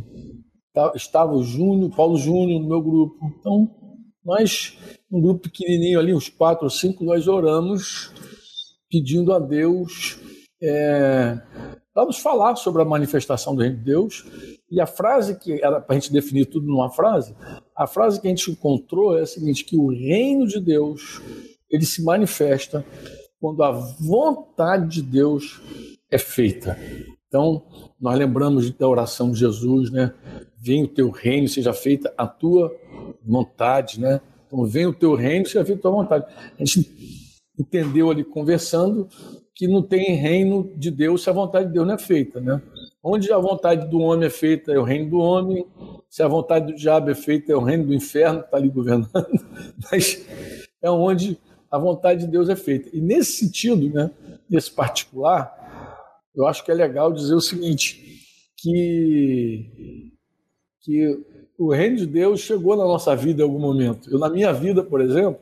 Tá, 0.74 0.94
estava 0.96 1.34
o 1.34 1.44
Júnior, 1.44 1.94
Paulo 1.94 2.18
Júnior 2.18 2.62
no 2.62 2.68
meu 2.68 2.82
grupo. 2.82 3.18
Então, 3.38 3.70
nós, 4.24 4.78
um 5.12 5.20
grupo 5.20 5.42
pequenininho 5.50 6.00
ali, 6.00 6.14
uns 6.14 6.30
quatro 6.30 6.64
ou 6.64 6.70
cinco, 6.70 7.04
nós 7.04 7.28
oramos 7.28 8.14
pedindo 8.90 9.34
a 9.34 9.40
Deus 9.40 10.18
é, 10.62 11.42
nos 11.96 12.20
falar 12.20 12.56
sobre 12.56 12.82
a 12.82 12.86
manifestação 12.86 13.56
do 13.56 13.62
reino 13.62 13.78
de 13.78 13.84
Deus. 13.84 14.26
E 14.72 14.80
a 14.80 14.86
frase 14.86 15.38
que 15.38 15.54
era 15.64 15.82
para 15.82 15.96
a 15.96 16.00
gente 16.00 16.14
definir 16.14 16.46
tudo 16.46 16.68
numa 16.68 16.90
frase, 16.90 17.36
a 17.76 17.88
frase 17.88 18.22
que 18.22 18.28
a 18.28 18.30
gente 18.30 18.52
encontrou 18.52 19.18
é 19.18 19.22
a 19.22 19.26
seguinte: 19.26 19.66
que 19.66 19.76
o 19.76 19.90
reino 19.90 20.48
de 20.48 20.60
Deus 20.60 21.22
ele 21.70 21.86
se 21.86 22.04
manifesta 22.04 22.86
quando 23.40 23.64
a 23.64 23.72
vontade 23.72 24.88
de 24.88 25.02
Deus 25.02 25.62
é 26.12 26.18
feita. 26.18 26.78
Então, 27.28 27.64
nós 28.00 28.18
lembramos 28.18 28.70
da 28.72 28.88
oração 28.88 29.32
de 29.32 29.40
Jesus, 29.40 29.92
né? 29.92 30.14
Venha 30.58 30.86
o 30.86 30.88
teu 30.88 31.10
reino, 31.10 31.48
seja 31.48 31.74
feita 31.74 32.14
a 32.18 32.28
tua 32.28 32.76
vontade, 33.24 34.00
né? 34.00 34.20
Então, 34.48 34.66
venha 34.66 34.90
o 34.90 34.94
teu 34.94 35.16
reino, 35.16 35.46
seja 35.46 35.64
feita 35.64 35.80
a 35.80 35.84
tua 35.84 35.92
vontade. 35.92 36.26
A 36.60 36.66
gente 36.66 36.90
entendeu 37.58 38.10
ali 38.10 38.24
conversando 38.24 39.08
que 39.54 39.68
não 39.68 39.84
tem 39.84 40.16
reino 40.16 40.72
de 40.76 40.90
Deus 40.90 41.24
se 41.24 41.30
a 41.30 41.34
vontade 41.34 41.68
de 41.68 41.74
Deus 41.74 41.86
não 41.86 41.94
é 41.94 41.98
feita, 41.98 42.40
né? 42.40 42.62
Onde 43.04 43.32
a 43.32 43.38
vontade 43.38 43.90
do 43.90 44.00
homem 44.00 44.28
é 44.28 44.30
feita 44.30 44.72
é 44.72 44.80
o 44.80 44.84
reino 44.84 45.10
do 45.10 45.20
homem, 45.20 45.66
se 46.10 46.24
a 46.24 46.28
vontade 46.28 46.68
do 46.68 46.76
diabo 46.76 47.10
é 47.10 47.16
feita 47.16 47.52
é 47.52 47.56
o 47.56 47.64
reino 47.64 47.86
do 47.86 47.94
inferno 47.94 48.40
que 48.40 48.46
está 48.46 48.58
ali 48.58 48.70
governando, 48.70 49.10
mas 49.92 50.26
é 50.82 50.90
onde 50.90 51.38
a 51.72 51.78
vontade 51.78 52.22
de 52.22 52.28
Deus 52.28 52.50
é 52.50 52.56
feita. 52.56 52.90
E 52.94 53.02
nesse 53.02 53.34
sentido, 53.34 53.90
né, 53.94 54.12
nesse 54.50 54.72
particular, 54.72 55.56
eu 56.36 56.48
acho 56.48 56.64
que 56.64 56.72
é 56.72 56.74
legal 56.74 57.12
dizer 57.12 57.34
o 57.34 57.42
seguinte, 57.42 58.20
que, 58.58 60.12
que 60.82 61.26
o 61.58 61.72
reino 61.72 61.98
de 61.98 62.06
Deus 62.06 62.40
chegou 62.40 62.76
na 62.76 62.86
nossa 62.86 63.16
vida 63.16 63.42
em 63.42 63.46
algum 63.46 63.60
momento. 63.60 64.10
Eu, 64.10 64.20
na 64.20 64.30
minha 64.30 64.54
vida, 64.54 64.84
por 64.84 65.02
exemplo, 65.02 65.42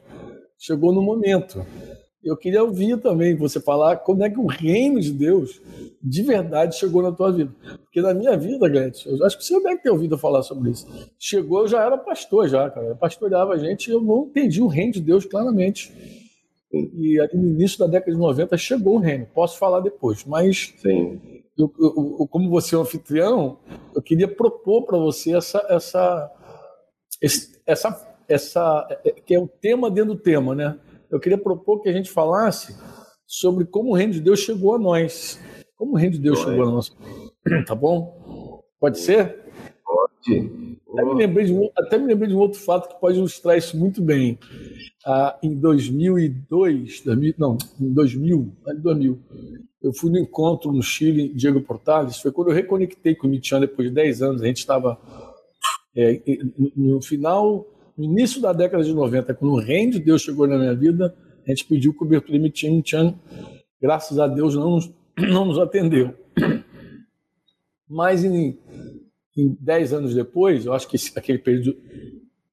chegou 0.57 0.91
no 0.93 1.01
momento. 1.01 1.65
Eu 2.27 2.37
queria 2.37 2.63
ouvir 2.63 2.97
também 2.97 3.35
você 3.35 3.59
falar 3.59 3.97
como 3.97 4.23
é 4.23 4.29
que 4.29 4.39
o 4.39 4.45
reino 4.45 4.99
de 4.99 5.11
Deus 5.11 5.61
de 6.03 6.21
verdade 6.21 6.77
chegou 6.77 7.01
na 7.01 7.11
tua 7.11 7.31
vida. 7.31 7.51
Porque 7.83 8.01
na 8.01 8.13
minha 8.13 8.37
vida, 8.37 8.67
Gretchen, 8.67 9.17
eu 9.17 9.25
acho 9.25 9.37
que 9.37 9.45
você 9.45 9.61
deve 9.61 9.81
ter 9.81 9.89
ouvido 9.89 10.17
falar 10.17 10.43
sobre 10.43 10.71
isso. 10.71 10.85
Chegou, 11.17 11.61
eu 11.61 11.67
já 11.67 11.83
era 11.83 11.97
pastor, 11.97 12.47
já, 12.47 12.69
cara. 12.69 12.87
Eu 12.87 12.95
pastoreava 12.95 13.53
a 13.53 13.57
gente 13.57 13.87
e 13.87 13.93
eu 13.93 14.01
não 14.01 14.25
entendi 14.25 14.61
o 14.61 14.67
reino 14.67 14.93
de 14.93 15.01
Deus 15.01 15.25
claramente. 15.25 15.91
E 16.71 17.19
ali 17.19 17.37
no 17.37 17.49
início 17.49 17.79
da 17.79 17.87
década 17.87 18.11
de 18.11 18.17
90 18.17 18.57
chegou 18.57 18.95
o 18.95 18.99
reino. 18.99 19.25
Posso 19.33 19.57
falar 19.57 19.79
depois, 19.79 20.25
mas 20.25 20.73
Sim. 20.77 21.19
Eu, 21.57 21.73
eu, 21.79 22.27
como 22.29 22.51
você 22.51 22.75
é 22.75 22.77
um 22.77 22.81
anfitrião, 22.81 23.57
eu 23.95 24.01
queria 24.01 24.27
propor 24.27 24.83
para 24.83 24.97
você 24.99 25.35
essa, 25.35 25.65
essa, 25.67 26.31
essa, 27.65 28.15
essa, 28.27 28.87
é, 29.03 29.11
que 29.11 29.33
é 29.33 29.39
o 29.39 29.47
tema 29.47 29.89
dentro 29.89 30.13
do 30.13 30.19
tema, 30.19 30.53
né? 30.53 30.77
Eu 31.09 31.19
queria 31.19 31.37
propor 31.37 31.81
que 31.81 31.89
a 31.89 31.93
gente 31.93 32.09
falasse 32.09 32.75
sobre 33.25 33.65
como 33.65 33.91
o 33.91 33.95
reino 33.95 34.13
de 34.13 34.21
Deus 34.21 34.39
chegou 34.39 34.75
a 34.75 34.79
nós. 34.79 35.39
Como 35.75 35.93
o 35.93 35.95
reino 35.95 36.13
de 36.13 36.19
Deus 36.19 36.39
chegou 36.39 36.63
a 36.63 36.71
nós. 36.71 36.95
Tá 37.65 37.75
bom? 37.75 38.63
Pode 38.79 38.99
ser? 38.99 39.45
Pode. 39.85 40.77
Até 40.93 41.05
me, 41.05 41.13
lembrei 41.13 41.45
de 41.45 41.53
um, 41.53 41.69
até 41.77 41.97
me 41.97 42.07
lembrei 42.07 42.29
de 42.29 42.35
um 42.35 42.39
outro 42.39 42.59
fato 42.59 42.89
que 42.89 42.99
pode 42.99 43.17
ilustrar 43.17 43.57
isso 43.57 43.77
muito 43.77 44.01
bem 44.01 44.39
ah, 45.05 45.37
em 45.41 45.55
2002, 45.55 47.01
2000, 47.01 47.33
não, 47.37 47.57
em 47.79 47.93
2000, 47.93 48.53
em 48.67 48.81
2000, 48.81 49.19
eu 49.81 49.93
fui 49.93 50.11
no 50.11 50.17
encontro 50.17 50.71
no 50.71 50.81
Chile, 50.81 51.29
Diego 51.33 51.61
Portales, 51.61 52.17
foi 52.17 52.31
quando 52.31 52.49
eu 52.49 52.53
reconectei 52.53 53.15
com 53.15 53.27
o 53.27 53.29
Mitchan 53.29 53.61
depois 53.61 53.87
de 53.87 53.95
10 53.95 54.21
anos, 54.21 54.41
a 54.41 54.47
gente 54.47 54.57
estava 54.57 54.99
é, 55.95 56.21
no 56.75 57.01
final, 57.01 57.65
no 57.97 58.03
início 58.03 58.39
da 58.39 58.53
década 58.53 58.83
de 58.83 58.93
90, 58.93 59.33
quando 59.33 59.53
o 59.53 59.59
reino 59.59 59.93
de 59.93 59.99
Deus 59.99 60.21
chegou 60.21 60.47
na 60.47 60.57
minha 60.57 60.75
vida, 60.75 61.15
a 61.45 61.49
gente 61.49 61.65
pediu 61.65 61.93
cobertura 61.93 62.37
e 62.37 62.39
Mitchan, 62.39 62.71
Mitchan, 62.71 63.15
graças 63.81 64.19
a 64.19 64.27
Deus, 64.27 64.53
não 64.53 64.71
nos, 64.71 64.93
não 65.17 65.45
nos 65.45 65.57
atendeu. 65.57 66.13
Mas 67.89 68.23
em, 68.23 68.59
em 69.35 69.57
10 69.59 69.93
anos 69.93 70.13
depois, 70.13 70.65
eu 70.65 70.73
acho 70.73 70.87
que 70.87 70.97
aquele 71.15 71.39
período 71.39 71.75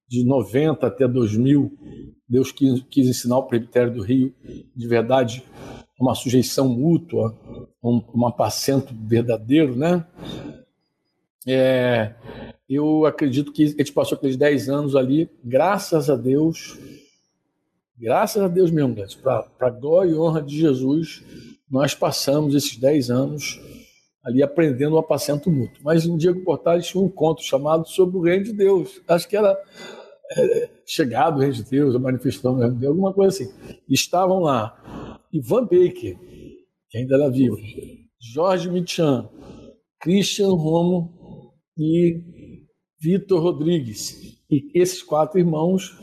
de 0.07 0.25
90 0.25 0.87
até 0.87 1.07
2000, 1.07 1.71
Deus 2.27 2.51
quis, 2.51 2.81
quis 2.89 3.07
ensinar 3.07 3.37
o 3.37 3.43
presbitério 3.43 3.93
do 3.93 4.01
Rio, 4.01 4.33
de 4.75 4.87
verdade, 4.87 5.43
uma 5.99 6.15
sujeição 6.15 6.67
mútua, 6.69 7.37
um, 7.83 8.01
um 8.15 8.27
apacento 8.27 8.93
verdadeiro, 8.95 9.75
né? 9.75 10.05
É, 11.47 12.15
eu 12.69 13.05
acredito 13.05 13.51
que 13.51 13.63
a 13.63 13.67
gente 13.67 13.93
passou 13.93 14.17
aqueles 14.17 14.35
10 14.35 14.69
anos 14.69 14.95
ali, 14.95 15.29
graças 15.43 16.09
a 16.09 16.15
Deus, 16.15 16.77
graças 17.97 18.41
a 18.41 18.47
Deus 18.47 18.71
mesmo, 18.71 18.95
para 19.21 19.47
a 19.59 19.69
glória 19.69 20.11
e 20.11 20.15
honra 20.15 20.41
de 20.41 20.57
Jesus, 20.57 21.23
nós 21.69 21.93
passamos 21.93 22.55
esses 22.55 22.77
10 22.77 23.09
anos 23.09 23.59
ali 24.23 24.41
aprendendo 24.41 24.95
o 24.95 24.97
apacento 24.97 25.51
mútuo. 25.51 25.83
Mas 25.83 26.07
um 26.07 26.17
dia 26.17 26.33
Portales 26.33 26.87
tinha 26.87 27.01
um 27.01 27.05
encontro 27.05 27.43
chamado 27.43 27.87
sobre 27.87 28.17
o 28.17 28.21
reino 28.21 28.45
de 28.45 28.53
Deus. 28.53 28.99
Acho 29.07 29.27
que 29.29 29.37
era 29.37 29.55
é, 30.31 30.69
chegado 30.83 31.37
o 31.37 31.39
reino 31.39 31.53
de 31.53 31.63
Deus, 31.63 31.95
a 31.95 31.99
manifestação 31.99 32.55
do 32.55 32.61
reino 32.61 32.73
de 32.73 32.81
Deus, 32.81 32.91
alguma 32.91 33.13
coisa 33.13 33.43
assim. 33.43 33.53
Estavam 33.87 34.39
lá 34.39 35.21
Ivan 35.31 35.63
Baker, 35.63 36.17
que 36.89 36.97
ainda 36.97 37.15
era 37.15 37.29
vivo, 37.29 37.57
Jorge 38.19 38.69
Mitchan, 38.69 39.29
Christian 39.99 40.53
Romo 40.53 41.53
e 41.77 42.19
Vitor 43.05 43.39
Rodrigues. 43.39 44.39
E 44.49 44.71
esses 44.73 45.03
quatro 45.03 45.37
irmãos, 45.39 45.95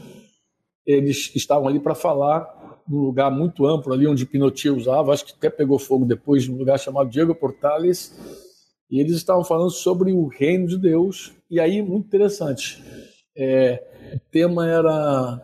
eles 0.86 1.32
estavam 1.34 1.66
ali 1.66 1.80
para 1.80 1.96
falar 1.96 2.62
num 2.88 3.00
lugar 3.00 3.30
muito 3.30 3.66
amplo 3.66 3.92
ali 3.92 4.06
onde 4.06 4.24
Pinochet 4.24 4.70
usava, 4.70 5.12
acho 5.12 5.24
que 5.26 5.32
até 5.32 5.50
pegou 5.50 5.78
fogo 5.78 6.04
depois, 6.04 6.46
num 6.46 6.58
lugar 6.58 6.78
chamado 6.78 7.10
Diego 7.10 7.34
Portales, 7.34 8.16
e 8.88 9.00
eles 9.00 9.16
estavam 9.16 9.42
falando 9.42 9.70
sobre 9.70 10.12
o 10.12 10.28
reino 10.28 10.66
de 10.68 10.78
Deus. 10.78 11.32
E 11.50 11.58
aí, 11.58 11.82
muito 11.82 12.06
interessante, 12.06 12.82
é, 13.36 13.82
o 14.14 14.30
tema 14.30 14.68
era 14.68 15.42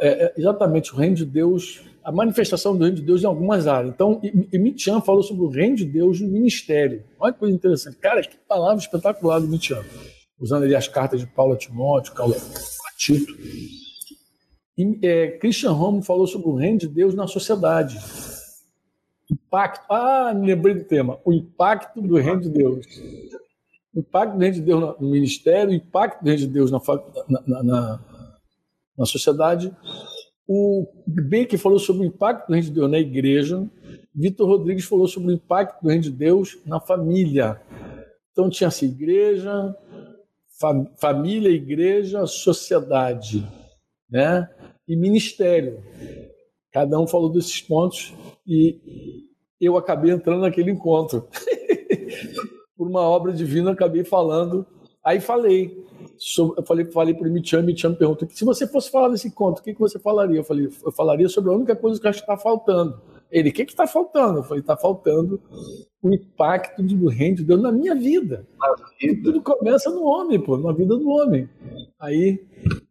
é, 0.00 0.08
é, 0.08 0.34
exatamente 0.36 0.94
o 0.94 0.96
reino 0.96 1.16
de 1.16 1.26
Deus, 1.26 1.82
a 2.02 2.10
manifestação 2.10 2.74
do 2.74 2.84
reino 2.84 2.96
de 2.96 3.02
Deus 3.02 3.22
em 3.22 3.26
algumas 3.26 3.66
áreas. 3.66 3.92
Então, 3.92 4.20
e 4.22 4.58
Mitian 4.58 5.00
falou 5.00 5.22
sobre 5.22 5.44
o 5.44 5.48
reino 5.48 5.76
de 5.76 5.84
Deus 5.84 6.20
no 6.20 6.28
ministério. 6.28 7.04
Olha 7.18 7.32
que 7.32 7.38
coisa 7.38 7.54
interessante. 7.54 7.96
Cara, 7.98 8.22
que 8.22 8.36
palavra 8.48 8.78
espetacular 8.78 9.40
do 9.40 9.48
Mitian. 9.48 9.82
Usando 10.42 10.64
ali 10.64 10.74
as 10.74 10.88
cartas 10.88 11.20
de 11.20 11.26
Paulo 11.26 11.56
Timóteo, 11.56 12.14
Paulo 12.14 12.34
Tito. 12.98 13.32
E, 14.76 14.98
é, 15.02 15.38
Christian 15.38 15.70
Romo 15.72 16.02
falou 16.02 16.26
sobre 16.26 16.48
o 16.48 16.54
reino 16.54 16.78
de 16.78 16.88
Deus 16.88 17.14
na 17.14 17.26
sociedade. 17.26 17.98
Impacto. 19.30 19.86
Ah, 19.88 20.34
me 20.34 20.46
lembrei 20.46 20.74
do 20.74 20.84
tema. 20.84 21.18
O 21.24 21.32
impacto 21.32 22.02
do 22.02 22.16
reino 22.16 22.40
de 22.40 22.50
Deus 22.50 22.86
o 23.94 24.00
impacto 24.00 24.34
do 24.34 24.40
reino 24.40 24.54
de 24.54 24.62
Deus 24.62 24.94
no 24.98 25.10
ministério, 25.10 25.70
o 25.70 25.74
impacto 25.74 26.22
do 26.22 26.26
reino 26.26 26.40
de 26.40 26.46
Deus 26.46 26.70
na, 26.70 26.80
na, 27.28 27.62
na, 27.62 28.00
na 28.96 29.06
sociedade. 29.06 29.74
O 30.48 30.86
Baker 31.06 31.58
falou 31.58 31.78
sobre 31.78 32.02
o 32.02 32.06
impacto 32.06 32.48
do 32.48 32.54
reino 32.54 32.68
de 32.68 32.72
Deus 32.72 32.90
na 32.90 32.98
igreja. 32.98 33.68
Vitor 34.14 34.48
Rodrigues 34.48 34.84
falou 34.84 35.06
sobre 35.06 35.32
o 35.32 35.34
impacto 35.34 35.82
do 35.82 35.88
reino 35.88 36.02
de 36.02 36.10
Deus 36.10 36.58
na 36.64 36.80
família. 36.80 37.60
Então 38.32 38.48
tinha 38.48 38.68
assim, 38.68 38.86
igreja, 38.86 39.76
família, 40.96 41.50
igreja, 41.50 42.26
sociedade, 42.26 43.46
né? 44.10 44.48
E 44.88 44.96
ministério. 44.96 45.82
Cada 46.72 46.98
um 46.98 47.06
falou 47.06 47.30
desses 47.30 47.60
pontos 47.60 48.14
e 48.46 48.80
eu 49.60 49.76
acabei 49.76 50.10
entrando 50.10 50.40
naquele 50.40 50.70
encontro. 50.70 51.28
por 52.82 52.88
uma 52.88 53.02
obra 53.02 53.32
divina, 53.32 53.70
acabei 53.70 54.02
falando. 54.02 54.66
Aí 55.04 55.20
falei. 55.20 55.80
Eu 56.56 56.64
falei, 56.64 56.84
falei 56.86 57.14
para 57.14 57.28
o 57.28 57.30
Michan, 57.30 57.62
Michan 57.62 57.94
perguntou: 57.94 58.28
se 58.28 58.44
você 58.44 58.66
fosse 58.66 58.90
falar 58.90 59.08
desse 59.08 59.30
conto, 59.30 59.60
o 59.60 59.62
que, 59.62 59.72
que 59.72 59.78
você 59.78 60.00
falaria? 60.00 60.38
Eu 60.38 60.44
falei: 60.44 60.68
eu 60.84 60.92
falaria 60.92 61.28
sobre 61.28 61.50
a 61.50 61.54
única 61.54 61.76
coisa 61.76 62.00
que 62.00 62.08
acho 62.08 62.18
que 62.18 62.30
está 62.30 62.36
faltando. 62.36 63.00
Ele, 63.32 63.48
o 63.48 63.52
que 63.52 63.62
está 63.62 63.86
faltando? 63.86 64.40
Eu 64.40 64.44
falei: 64.44 64.60
está 64.60 64.76
faltando 64.76 65.40
o 66.02 66.12
impacto 66.12 66.82
do 66.82 67.08
reino 67.08 67.36
de 67.36 67.44
Deus 67.44 67.62
na 67.62 67.72
minha 67.72 67.94
vida. 67.94 68.46
E 69.00 69.16
tudo 69.16 69.40
começa 69.40 69.88
no 69.88 70.04
homem, 70.04 70.38
pô, 70.38 70.58
na 70.58 70.72
vida 70.72 70.96
do 70.96 71.08
homem. 71.08 71.48
Aí, 71.98 72.44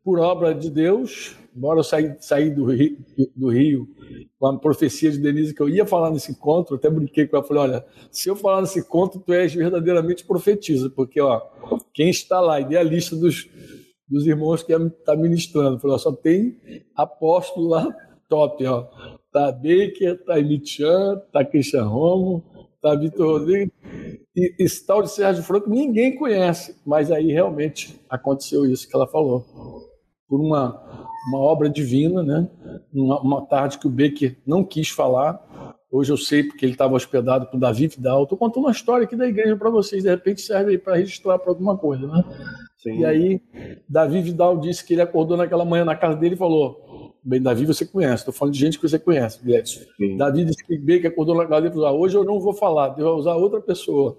por 0.04 0.20
obra 0.20 0.56
de 0.56 0.72
Deus, 0.72 1.36
embora 1.56 1.80
eu 1.80 1.84
saí, 1.84 2.16
saí 2.20 2.50
do, 2.50 2.66
Rio, 2.66 2.98
do 3.36 3.50
Rio 3.50 3.88
com 4.40 4.48
a 4.48 4.58
profecia 4.58 5.12
de 5.12 5.20
Denise 5.20 5.54
que 5.54 5.62
eu 5.62 5.70
ia 5.70 5.86
falar 5.86 6.10
nesse 6.10 6.32
encontro, 6.32 6.76
até 6.76 6.90
brinquei 6.90 7.28
com 7.28 7.38
ela, 7.38 7.46
falei, 7.46 7.64
olha, 7.64 7.86
se 8.10 8.28
eu 8.28 8.36
falar 8.36 8.62
nesse 8.62 8.80
encontro, 8.80 9.20
tu 9.20 9.34
és 9.34 9.54
verdadeiramente 9.54 10.26
profetiza, 10.26 10.90
porque 10.90 11.22
ó, 11.22 11.42
quem 11.94 12.10
está 12.10 12.40
lá, 12.40 12.60
idealista 12.60 13.16
dos, 13.16 13.48
dos 14.08 14.26
irmãos 14.26 14.64
que 14.64 14.74
está 14.74 15.16
ministrando, 15.16 15.80
falei, 15.80 15.96
ó, 15.96 16.00
só 16.00 16.12
tem 16.12 16.58
apóstolo 16.96 17.68
lá 17.68 17.88
top, 18.32 18.66
ó. 18.66 18.88
Tá 19.34 19.52
Baker, 19.52 20.24
tá 20.26 20.40
Emitian, 20.40 21.22
tá 21.34 21.44
Christian 21.44 21.86
Romo, 21.86 22.44
tá 22.82 22.96
Vitor 22.96 23.40
Rodrigues, 23.40 23.74
e 24.36 24.56
esse 24.58 24.86
tal 24.86 25.04
de 25.04 25.12
Sérgio 25.12 25.44
Franco 25.44 25.70
ninguém 25.70 26.16
conhece, 26.16 26.80
mas 26.86 27.12
aí 27.12 27.32
realmente 27.32 28.00
aconteceu 28.10 28.66
isso 28.66 28.90
que 28.90 28.96
ela 28.96 29.08
falou. 29.08 29.46
Por 30.28 30.40
uma, 30.40 30.82
uma 31.28 31.40
obra 31.40 31.70
divina, 31.70 32.24
né? 32.24 32.50
Uma, 32.94 33.22
uma 33.22 33.46
tarde 33.46 33.78
que 33.78 33.88
o 33.88 33.92
Becker 33.92 34.38
não 34.48 34.64
quis 34.64 34.90
falar, 34.90 35.46
Hoje 35.92 36.10
eu 36.10 36.16
sei 36.16 36.44
porque 36.44 36.64
ele 36.64 36.72
estava 36.72 36.96
hospedado 36.96 37.48
com 37.48 37.58
o 37.58 37.60
Davi 37.60 37.86
Vidal. 37.86 38.24
Estou 38.24 38.38
contando 38.38 38.64
uma 38.64 38.72
história 38.72 39.04
aqui 39.04 39.14
da 39.14 39.28
igreja 39.28 39.58
para 39.58 39.70
vocês, 39.70 40.04
de 40.04 40.10
repente 40.10 40.40
serve 40.40 40.78
para 40.78 40.96
registrar 40.96 41.38
para 41.38 41.52
alguma 41.52 41.78
coisa, 41.78 42.08
né? 42.08 42.24
Sim. 42.78 43.00
E 43.00 43.06
aí, 43.06 43.42
Davi 43.90 44.22
Vidal 44.22 44.58
disse 44.58 44.86
que 44.86 44.94
ele 44.94 45.02
acordou 45.02 45.36
naquela 45.36 45.66
manhã 45.66 45.84
na 45.84 45.94
casa 45.94 46.16
dele 46.16 46.36
e 46.36 46.38
falou: 46.38 46.91
Bem, 47.24 47.42
Davi 47.42 47.66
você 47.66 47.86
conhece, 47.86 48.22
estou 48.22 48.34
falando 48.34 48.54
de 48.54 48.60
gente 48.60 48.80
que 48.80 48.88
você 48.88 48.98
conhece, 48.98 49.44
Gledson. 49.44 49.82
Davi 50.18 50.44
disse 50.44 50.66
que 50.66 50.78
bem 50.78 51.00
que 51.00 51.08
acordou 51.08 51.36
na 51.36 51.46
casa 51.46 51.68
e 51.68 51.70
falou: 51.70 51.86
ah, 51.86 51.92
Hoje 51.92 52.18
eu 52.18 52.24
não 52.24 52.40
vou 52.40 52.54
falar, 52.54 52.90
Deus 52.90 53.08
vai 53.08 53.20
usar 53.20 53.36
outra 53.36 53.62
pessoa. 53.62 54.18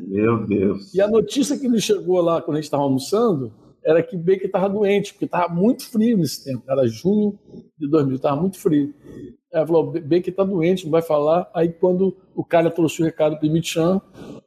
Meu 0.00 0.46
Deus. 0.46 0.92
E 0.94 1.00
a 1.00 1.08
notícia 1.08 1.58
que 1.58 1.68
nos 1.68 1.82
chegou 1.82 2.20
lá 2.20 2.42
quando 2.42 2.56
a 2.56 2.60
gente 2.60 2.66
estava 2.66 2.82
almoçando 2.82 3.52
era 3.84 4.02
que 4.02 4.16
Baker 4.16 4.46
estava 4.46 4.68
doente, 4.68 5.12
porque 5.12 5.26
estava 5.26 5.52
muito 5.52 5.88
frio 5.88 6.18
nesse 6.18 6.44
tempo. 6.44 6.64
Era 6.68 6.86
junho 6.88 7.38
de 7.78 7.88
2000, 7.88 8.16
estava 8.16 8.40
muito 8.40 8.58
frio. 8.58 8.92
Ela 9.52 9.66
falou, 9.66 9.92
Baker 9.92 10.28
está 10.28 10.42
doente, 10.42 10.84
não 10.84 10.90
vai 10.90 11.02
falar. 11.02 11.48
Aí 11.54 11.68
quando 11.68 12.16
o 12.34 12.44
cara 12.44 12.68
trouxe 12.68 13.00
o 13.00 13.04
recado 13.04 13.38
para 13.38 13.48
o 13.48 13.52
Michan, 13.52 14.00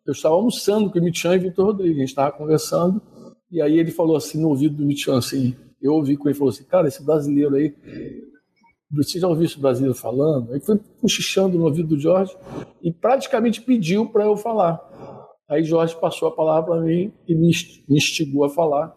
eu 0.06 0.12
estava 0.12 0.36
almoçando 0.36 0.92
com 0.92 1.00
o 1.00 1.02
Michan 1.02 1.36
e 1.36 1.40
Vitor 1.40 1.68
Rodrigues, 1.68 1.96
a 1.96 2.00
gente 2.02 2.10
estava 2.10 2.32
conversando, 2.32 3.02
e 3.50 3.62
aí 3.62 3.80
ele 3.80 3.92
falou 3.92 4.16
assim 4.16 4.42
no 4.42 4.50
ouvido 4.50 4.76
do 4.76 4.86
Michan, 4.86 5.18
assim, 5.18 5.56
eu 5.82 5.94
ouvi 5.94 6.18
com 6.18 6.28
ele, 6.28 6.38
falou 6.38 6.52
assim, 6.52 6.64
cara, 6.64 6.88
esse 6.88 7.04
brasileiro 7.04 7.56
aí, 7.56 7.74
você 8.92 9.20
já 9.20 9.28
ouviu 9.28 9.46
esse 9.46 9.60
brasileiro 9.60 9.96
falando? 9.96 10.54
Aí 10.54 10.60
foi 10.60 10.80
cochichando 11.00 11.58
no 11.58 11.66
ouvido 11.66 11.90
do 11.90 12.00
Jorge 12.00 12.36
e 12.82 12.92
praticamente 12.92 13.62
pediu 13.62 14.08
para 14.10 14.26
eu 14.26 14.36
falar. 14.36 14.82
Aí 15.48 15.64
Jorge 15.64 15.96
passou 16.00 16.28
a 16.28 16.36
palavra 16.36 16.72
para 16.72 16.82
mim 16.82 17.12
e 17.28 17.36
me 17.36 17.52
instigou 17.90 18.44
a 18.44 18.50
falar. 18.50 18.96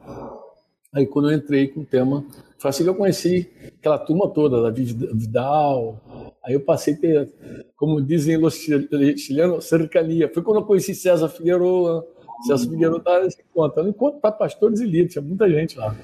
Aí 0.94 1.06
quando 1.06 1.30
eu 1.30 1.36
entrei 1.36 1.68
com 1.68 1.80
o 1.80 1.86
tema, 1.86 2.24
foi 2.58 2.68
assim 2.68 2.84
que 2.84 2.90
eu 2.90 2.94
conheci 2.94 3.50
aquela 3.78 3.98
turma 3.98 4.28
toda, 4.28 4.62
da 4.62 4.70
Vidal. 4.70 6.34
Aí 6.44 6.54
eu 6.54 6.60
passei 6.60 6.94
a 6.94 6.96
ter, 6.98 7.32
como 7.76 8.00
dizem 8.00 8.42
os 8.42 8.54
chilenos, 8.54 9.64
cercania. 9.64 10.30
Foi 10.32 10.42
quando 10.42 10.58
eu 10.58 10.64
conheci 10.64 10.94
César 10.94 11.28
Figueroa. 11.28 12.06
César 12.46 12.68
Figueroa 12.68 12.98
estava 12.98 13.24
nesse 13.24 13.42
encontro. 13.42 13.88
Encontro 13.88 14.20
para 14.20 14.32
pastores 14.32 14.80
e 14.80 14.84
líderes, 14.84 15.12
tinha 15.12 15.22
muita 15.22 15.48
gente 15.48 15.78
lá. 15.78 15.96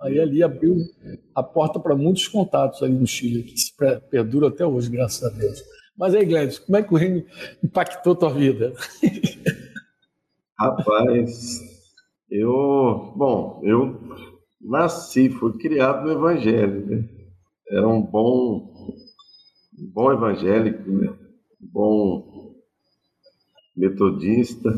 Aí 0.00 0.18
ali 0.18 0.42
abriu 0.42 0.76
a 1.34 1.42
porta 1.42 1.78
para 1.78 1.94
muitos 1.94 2.26
contatos 2.26 2.82
ali 2.82 2.94
no 2.94 3.06
Chile, 3.06 3.42
que 3.42 3.58
se 3.58 3.72
perdura 4.10 4.48
até 4.48 4.64
hoje, 4.64 4.90
graças 4.90 5.22
a 5.22 5.36
Deus. 5.36 5.62
Mas 5.96 6.14
aí, 6.14 6.24
Gladys, 6.24 6.58
como 6.58 6.78
é 6.78 6.82
que 6.82 6.94
o 6.94 6.96
reino 6.96 7.24
impactou 7.62 8.16
tua 8.16 8.32
vida? 8.32 8.72
Rapaz, 10.58 11.60
eu, 12.30 13.12
bom, 13.16 13.60
eu 13.62 14.00
nasci, 14.60 15.28
fui 15.28 15.58
criado 15.58 16.04
no 16.04 16.12
Evangelho, 16.12 16.86
né? 16.86 17.08
Era 17.70 17.86
um 17.86 18.02
bom, 18.02 18.74
um 19.78 19.86
bom 19.92 20.12
evangélico, 20.12 20.90
né? 20.90 21.10
Um 21.62 21.66
bom 21.66 22.54
metodista 23.76 24.70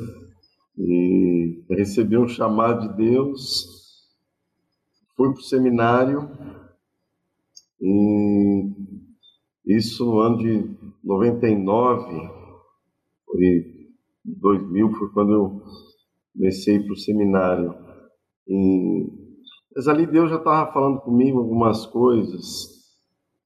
e 0.77 1.65
recebi 1.71 2.19
um 2.19 2.29
chamado 2.29 2.89
de 2.89 2.97
Deus, 2.97 3.82
fui 5.17 5.31
para 5.33 5.41
o 5.41 5.43
seminário 5.43 6.31
e 7.81 8.71
isso 9.67 10.05
no 10.05 10.19
ano 10.21 10.39
de 10.39 10.77
99, 11.03 12.31
foi 13.27 13.73
2000 14.25 14.93
foi 14.93 15.09
quando 15.11 15.33
eu 15.33 15.63
comecei 16.33 16.81
para 16.81 16.93
o 16.93 16.97
seminário. 16.97 17.75
E, 18.47 19.07
mas 19.75 19.89
ali 19.89 20.07
Deus 20.07 20.31
já 20.31 20.37
estava 20.37 20.73
falando 20.73 21.01
comigo 21.01 21.39
algumas 21.39 21.87
coisas 21.87 22.69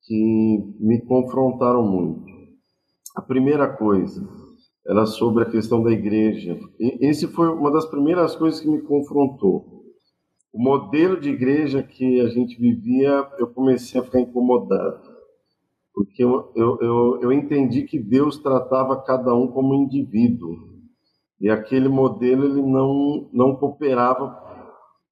que 0.03 0.77
me 0.81 1.01
confrontaram 1.07 1.83
muito. 1.83 2.25
A 3.17 3.23
primeira 3.23 3.69
coisa 3.77 4.27
era 4.87 5.05
sobre 5.07 5.43
a 5.43 5.51
questão 5.51 5.83
da 5.83 5.91
igreja. 5.91 6.59
E 6.79 7.07
esse 7.07 7.27
foi 7.29 7.49
uma 7.49 7.71
das 7.71 7.87
primeiras 7.87 8.37
coisas 8.37 8.61
que 8.61 8.69
me 8.69 8.83
confrontou. 8.83 9.76
O 10.57 10.59
modelo 10.59 11.21
de 11.21 11.29
igreja 11.29 11.83
que 11.83 12.19
a 12.23 12.29
gente 12.31 12.59
vivia, 12.59 13.29
eu 13.39 13.47
comecei 13.49 14.01
a 14.01 14.05
ficar 14.05 14.21
incomodado. 14.21 15.03
Porque 15.93 16.25
eu, 16.25 16.51
eu, 16.57 16.79
eu, 16.81 17.21
eu 17.21 17.33
entendi 17.33 17.83
que 17.83 17.99
Deus 17.99 18.39
tratava 18.39 19.03
cada 19.03 19.35
um 19.35 19.49
como 19.49 19.75
indivíduo 19.75 20.57
e 21.39 21.51
aquele 21.51 21.89
modelo 21.89 22.47
ele 22.47 22.63
não, 22.63 23.29
não 23.35 23.55
cooperava 23.57 24.35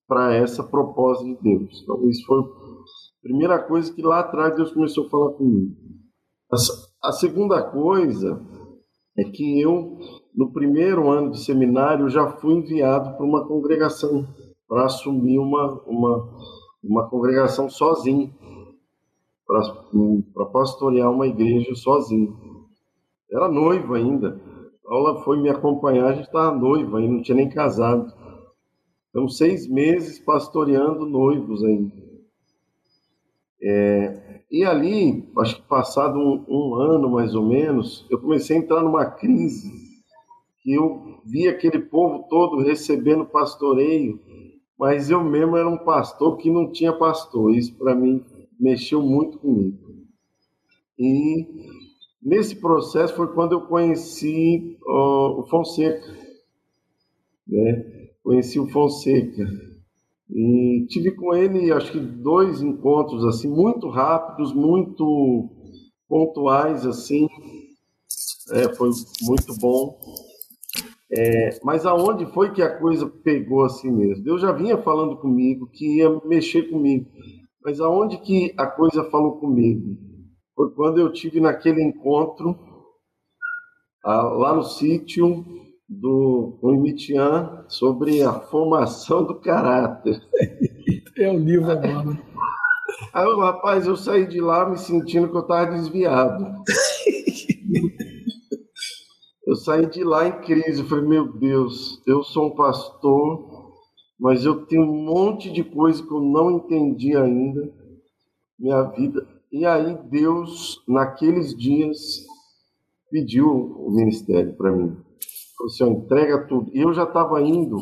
para 0.09 0.35
essa 0.35 0.65
proposta 0.65 1.23
de 1.23 1.37
Deus. 1.43 1.83
Então, 1.83 2.09
isso 2.09 2.25
foi 2.25 2.41
a 2.41 2.45
primeira 3.23 3.59
coisa 3.59 3.93
que 3.93 4.01
lá 4.01 4.21
atrás 4.21 4.57
Deus 4.57 4.73
começou 4.73 5.07
a 5.07 5.11
falar 5.11 5.33
comigo. 5.33 5.77
A, 6.51 7.09
a 7.09 7.13
segunda 7.13 7.63
coisa 7.71 8.41
é 9.19 9.25
que 9.25 9.61
eu, 9.61 9.99
no 10.35 10.51
primeiro 10.55 11.11
ano 11.11 11.33
de 11.33 11.45
seminário, 11.45 12.09
já 12.09 12.31
fui 12.39 12.55
enviado 12.55 13.15
para 13.15 13.27
uma 13.27 13.47
congregação, 13.47 14.27
para 14.75 14.87
assumir 14.87 15.39
uma, 15.39 15.81
uma, 15.87 16.29
uma 16.83 17.09
congregação 17.09 17.71
sozinho, 17.71 18.35
para 19.47 20.47
pastorear 20.47 21.13
uma 21.13 21.29
igreja 21.29 21.77
sozinho. 21.77 22.37
Era 23.31 23.47
noivo 23.47 23.95
ainda. 23.95 24.41
Paula 24.83 25.23
foi 25.23 25.41
me 25.41 25.49
acompanhar, 25.49 26.07
a 26.07 26.15
gente 26.15 26.27
estava 26.27 26.57
noiva 26.57 26.99
ainda, 26.99 27.13
não 27.13 27.23
tinha 27.23 27.37
nem 27.37 27.49
casado. 27.49 28.13
Então, 29.11 29.29
seis 29.29 29.69
meses 29.69 30.19
pastoreando 30.19 31.07
noivos 31.07 31.63
ainda. 31.63 31.95
É, 33.63 34.41
e 34.51 34.65
ali, 34.65 35.31
acho 35.39 35.55
que 35.55 35.69
passado 35.69 36.19
um, 36.19 36.45
um, 36.49 36.75
ano 36.75 37.09
mais 37.09 37.33
ou 37.37 37.47
menos, 37.47 38.05
eu 38.11 38.19
comecei 38.19 38.57
a 38.57 38.59
entrar 38.59 38.83
numa 38.83 39.07
crise, 39.07 39.71
que 40.65 40.75
eu 40.75 41.21
vi 41.25 41.47
aquele 41.47 41.79
povo 41.79 42.27
todo 42.29 42.61
recebendo 42.61 43.25
pastoreio, 43.25 44.19
mas 44.79 45.11
eu 45.11 45.23
mesmo 45.23 45.57
era 45.57 45.69
um 45.69 45.79
pastor 45.79 46.37
que 46.37 46.51
não 46.51 46.71
tinha 46.71 46.93
pastor. 46.93 47.55
Isso 47.55 47.75
para 47.77 47.95
mim 47.95 48.25
mexeu 48.59 49.03
muito 49.03 49.39
comigo. 49.39 49.79
E 50.99 51.47
Nesse 52.25 52.57
processo 52.57 53.15
foi 53.15 53.27
quando 53.35 53.53
eu 53.53 53.61
conheci 53.61 54.79
o 54.83 55.45
Fonseca, 55.51 56.11
né? 57.47 58.09
Conheci 58.23 58.59
o 58.59 58.67
Fonseca 58.69 59.47
e 60.31 60.87
tive 60.89 61.11
com 61.13 61.35
ele, 61.35 61.71
acho 61.71 61.93
que 61.93 62.01
dois 62.01 62.63
encontros 62.63 63.27
assim 63.27 63.47
muito 63.47 63.91
rápidos, 63.91 64.55
muito 64.55 65.51
pontuais 66.09 66.87
assim. 66.87 67.29
É, 68.53 68.75
foi 68.75 68.89
muito 69.21 69.55
bom. 69.59 69.99
É, 71.17 71.51
mas 71.63 71.87
aonde 71.87 72.27
foi 72.27 72.53
que 72.53 72.63
a 72.63 72.77
coisa 72.77 73.07
pegou 73.07 73.65
assim 73.65 73.91
mesmo? 73.91 74.25
Deus 74.25 74.41
já 74.41 74.53
vinha 74.53 74.77
falando 74.79 75.17
comigo 75.17 75.69
que 75.73 75.99
ia 75.99 76.11
mexer 76.25 76.65
comigo, 76.65 77.07
mas 77.63 77.81
aonde 77.81 78.19
que 78.19 78.53
a 78.57 78.67
coisa 78.67 79.05
falou 79.05 79.39
comigo? 79.39 79.97
foi 80.55 80.71
quando 80.71 81.01
eu 81.01 81.13
tive 81.13 81.41
naquele 81.41 81.83
encontro 81.83 82.57
ah, 84.05 84.23
lá 84.23 84.55
no 84.55 84.63
sítio 84.63 85.45
do 85.89 86.59
Imitian 86.63 87.65
sobre 87.69 88.23
a 88.23 88.33
formação 88.33 89.25
do 89.25 89.41
caráter. 89.41 90.21
É 91.17 91.31
o 91.31 91.39
livro 91.39 91.71
agora. 91.71 92.21
Aí, 93.13 93.37
rapaz, 93.39 93.87
eu 93.87 93.97
saí 93.97 94.27
de 94.27 94.41
lá 94.41 94.69
me 94.69 94.77
sentindo 94.77 95.29
que 95.29 95.37
eu 95.37 95.43
estava 95.43 95.71
desviado. 95.71 96.45
eu 99.47 99.55
saí 99.55 99.87
de 99.87 100.03
lá 100.03 100.27
em 100.27 100.41
crise. 100.41 100.81
Eu 100.81 100.87
falei, 100.87 101.05
meu 101.05 101.33
Deus, 101.33 102.03
eu 102.07 102.23
sou 102.23 102.47
um 102.47 102.51
pastor, 102.51 103.73
mas 104.19 104.45
eu 104.45 104.65
tenho 104.67 104.83
um 104.83 105.05
monte 105.05 105.51
de 105.51 105.63
coisa 105.63 106.03
que 106.03 106.13
eu 106.13 106.21
não 106.21 106.51
entendi 106.51 107.17
ainda, 107.17 107.73
minha 108.59 108.83
vida. 108.83 109.27
E 109.53 109.65
aí 109.67 109.97
Deus, 110.11 110.83
naqueles 110.89 111.57
dias, 111.57 112.25
pediu 113.11 113.49
o 113.49 113.91
ministério 113.91 114.55
para 114.55 114.73
mim. 114.73 114.97
Falou 115.57 115.73
assim, 115.73 115.91
entrega 115.91 116.47
tudo. 116.47 116.71
E 116.75 116.81
eu 116.81 116.93
já 116.93 117.05
estava 117.05 117.41
indo 117.43 117.77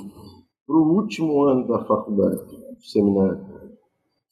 para 0.66 0.76
o 0.76 0.94
último 0.94 1.44
ano 1.44 1.66
da 1.66 1.84
faculdade, 1.84 2.44
do 2.44 2.84
seminário. 2.84 3.52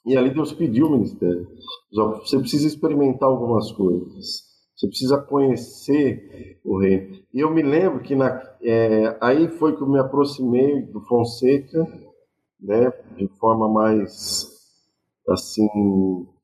E 0.04 0.16
ali 0.16 0.30
Deus 0.30 0.52
pediu 0.52 0.86
o 0.86 0.90
ministério. 0.90 1.46
Você 1.92 2.38
precisa 2.38 2.66
experimentar 2.66 3.28
algumas 3.28 3.70
coisas. 3.72 4.49
Você 4.80 4.88
precisa 4.88 5.18
conhecer 5.20 6.58
o 6.64 6.78
rei. 6.78 7.22
E 7.34 7.40
eu 7.40 7.50
me 7.52 7.60
lembro 7.62 8.00
que 8.00 8.14
na, 8.14 8.40
é, 8.62 9.14
aí 9.20 9.46
foi 9.46 9.76
que 9.76 9.82
eu 9.82 9.86
me 9.86 9.98
aproximei 9.98 10.80
do 10.80 11.02
Fonseca, 11.02 11.86
né, 12.58 12.90
de 13.14 13.28
forma 13.38 13.68
mais 13.68 14.48
assim 15.28 15.68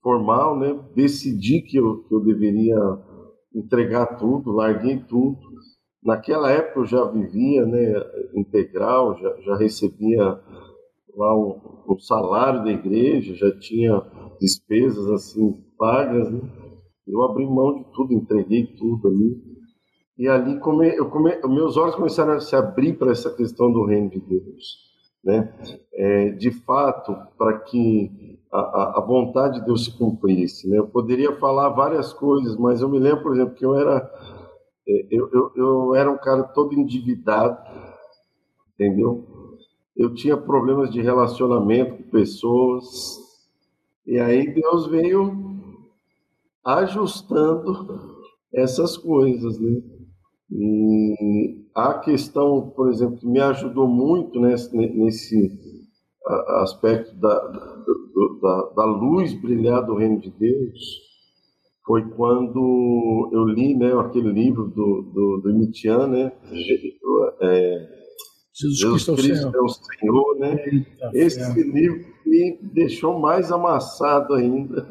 formal, 0.03 0.59
né, 0.59 0.79
decidi 0.95 1.63
que 1.63 1.79
eu, 1.79 2.05
que 2.05 2.15
eu 2.15 2.21
deveria 2.21 2.77
entregar 3.55 4.19
tudo, 4.19 4.53
larguei 4.53 4.99
tudo. 4.99 5.39
Naquela 6.05 6.51
época 6.51 6.81
eu 6.81 6.87
já 6.87 7.05
vivia, 7.07 7.65
né, 7.65 7.95
integral, 8.35 9.19
já, 9.19 9.35
já 9.47 9.57
recebia 9.57 10.39
lá 11.17 11.35
um, 11.35 11.59
um 11.89 11.99
salário 11.99 12.65
da 12.65 12.71
igreja, 12.71 13.35
já 13.35 13.59
tinha 13.59 13.99
despesas 14.39 15.09
assim 15.09 15.59
pagas, 15.79 16.31
né? 16.31 16.66
Eu 17.07 17.23
abri 17.23 17.47
mão 17.47 17.75
de 17.75 17.85
tudo, 17.93 18.13
entreguei 18.13 18.67
tudo 18.67 19.09
ali. 19.09 19.41
E 20.19 20.29
ali 20.29 20.59
come, 20.59 20.89
eu 20.89 21.09
come, 21.11 21.37
meus 21.47 21.77
olhos 21.77 21.95
começaram 21.95 22.33
a 22.33 22.41
se 22.41 22.57
abrir 22.57 22.99
para 22.99 23.13
essa 23.13 23.31
questão 23.35 23.71
do 23.71 23.85
reino 23.85 24.11
de 24.11 24.21
Deus. 24.21 24.87
Né? 25.23 25.53
É, 25.93 26.31
de 26.31 26.51
fato, 26.51 27.15
para 27.37 27.59
que 27.61 28.39
a, 28.51 28.99
a, 28.99 29.01
vontade 29.01 29.61
de 29.61 29.67
Deus 29.67 29.85
se 29.85 29.99
cumprisse. 29.99 30.69
Né? 30.69 30.79
Eu 30.79 30.87
poderia 30.87 31.37
falar 31.37 31.69
várias 31.71 32.13
coisas, 32.13 32.57
mas 32.57 32.81
eu 32.81 32.89
me 32.89 32.99
lembro, 32.99 33.23
por 33.23 33.35
exemplo, 33.35 33.55
que 33.55 33.65
eu 33.65 33.75
era, 33.75 34.11
é, 34.89 35.07
eu, 35.11 35.29
eu, 35.33 35.53
eu 35.55 35.95
era 35.95 36.11
um 36.11 36.17
cara 36.17 36.45
todo 36.45 36.75
endividado, 36.75 37.59
entendeu? 38.75 39.25
Eu 39.97 40.15
tinha 40.15 40.37
problemas 40.37 40.91
de 40.91 41.01
relacionamento 41.01 42.03
com 42.03 42.11
pessoas, 42.11 42.85
e 44.07 44.19
aí 44.19 44.55
Deus 44.55 44.87
veio 44.87 45.46
ajustando 46.67 47.73
essas 48.53 48.97
coisas, 48.97 49.59
né? 49.61 49.81
E 50.51 51.65
a 51.75 51.95
questão, 51.95 52.73
por 52.75 52.91
exemplo, 52.91 53.19
que 53.19 53.27
me 53.27 53.41
ajudou 53.41 53.87
muito 53.87 54.41
nesse, 54.41 54.77
nesse 54.77 55.51
aspecto 56.61 57.15
da, 57.17 57.39
da, 58.43 58.63
da, 58.77 58.85
luz 58.85 59.33
brilhar 59.41 59.85
do 59.85 59.95
reino 59.95 60.21
de 60.21 60.31
Deus 60.31 61.07
foi 61.85 62.03
quando 62.11 63.31
eu 63.33 63.45
li 63.45 63.77
né, 63.77 63.93
aquele 64.01 64.33
livro 64.33 64.65
do, 64.67 65.03
do, 65.03 65.41
do 65.45 65.55
Mitian, 65.55 66.09
né? 66.09 66.33
É, 67.41 67.89
Jesus, 68.53 68.79
Jesus 68.79 69.21
Cristo, 69.21 69.53
é 69.55 69.61
o 69.61 69.69
Senhor, 69.69 70.39
né? 70.39 70.65
Eita, 70.67 71.11
Esse 71.15 71.41
é. 71.41 71.63
livro 71.63 72.07
me 72.25 72.59
deixou 72.75 73.21
mais 73.21 73.53
amassado 73.53 74.35
ainda 74.35 74.85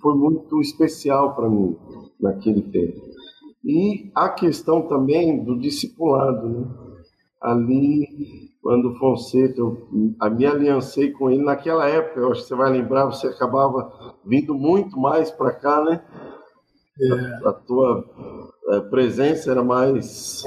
foi 0.00 0.14
muito 0.14 0.60
especial 0.60 1.34
para 1.34 1.48
mim 1.48 1.76
naquele 2.20 2.62
tempo. 2.62 3.00
E 3.64 4.10
a 4.14 4.28
questão 4.28 4.82
também 4.82 5.42
do 5.44 5.58
discipulado, 5.58 6.48
né? 6.48 6.66
Ali, 7.40 8.50
quando 8.60 8.96
Fonseca, 8.96 9.58
eu 9.58 9.88
me 9.90 10.44
aliancei 10.44 11.10
com 11.10 11.30
ele 11.30 11.42
naquela 11.42 11.88
época, 11.88 12.20
eu 12.20 12.30
acho 12.30 12.42
que 12.42 12.48
você 12.48 12.54
vai 12.54 12.70
lembrar, 12.70 13.06
você 13.06 13.28
acabava 13.28 14.18
vindo 14.26 14.54
muito 14.54 15.00
mais 15.00 15.30
para 15.30 15.52
cá, 15.52 15.82
né? 15.82 16.04
É. 17.00 17.12
A, 17.46 17.48
a, 17.48 17.52
tua 17.54 18.04
é, 18.68 18.80
presença 18.80 19.50
era 19.50 19.64
mais 19.64 20.42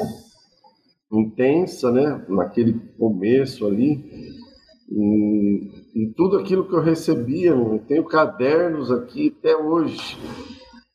intensa, 1.12 1.91
né? 1.91 2.24
Naquele 2.30 2.80
começo 2.98 3.65
ali. 3.65 4.38
E 4.91 5.83
e 5.93 6.08
tudo 6.08 6.38
aquilo 6.38 6.67
que 6.67 6.73
eu 6.73 6.82
recebia, 6.82 7.51
eu 7.51 7.79
tenho 7.88 8.03
cadernos 8.03 8.91
aqui 8.91 9.36
até 9.39 9.56
hoje, 9.56 10.17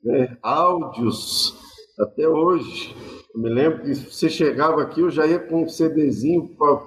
né? 0.02 0.36
áudios 0.42 1.54
até 1.98 2.28
hoje. 2.28 2.94
Eu 3.32 3.40
me 3.40 3.48
lembro 3.48 3.82
que 3.82 3.94
você 3.94 4.28
chegava 4.28 4.82
aqui, 4.82 5.00
eu 5.00 5.10
já 5.10 5.24
ia 5.24 5.38
com 5.38 5.62
um 5.62 5.68
CDzinho, 5.68 6.48
pra, 6.56 6.82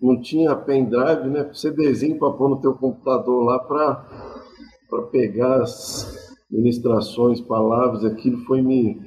não 0.00 0.22
tinha 0.22 0.56
pendrive, 0.56 1.28
né? 1.28 1.50
CDzinho 1.52 2.18
para 2.18 2.32
pôr 2.32 2.48
no 2.48 2.60
teu 2.60 2.72
computador 2.74 3.44
lá 3.44 3.58
para 3.58 5.02
pegar 5.10 5.62
as 5.62 6.34
ministrações, 6.50 7.42
palavras, 7.42 8.04
aquilo 8.04 8.38
foi 8.44 8.62
me, 8.62 9.00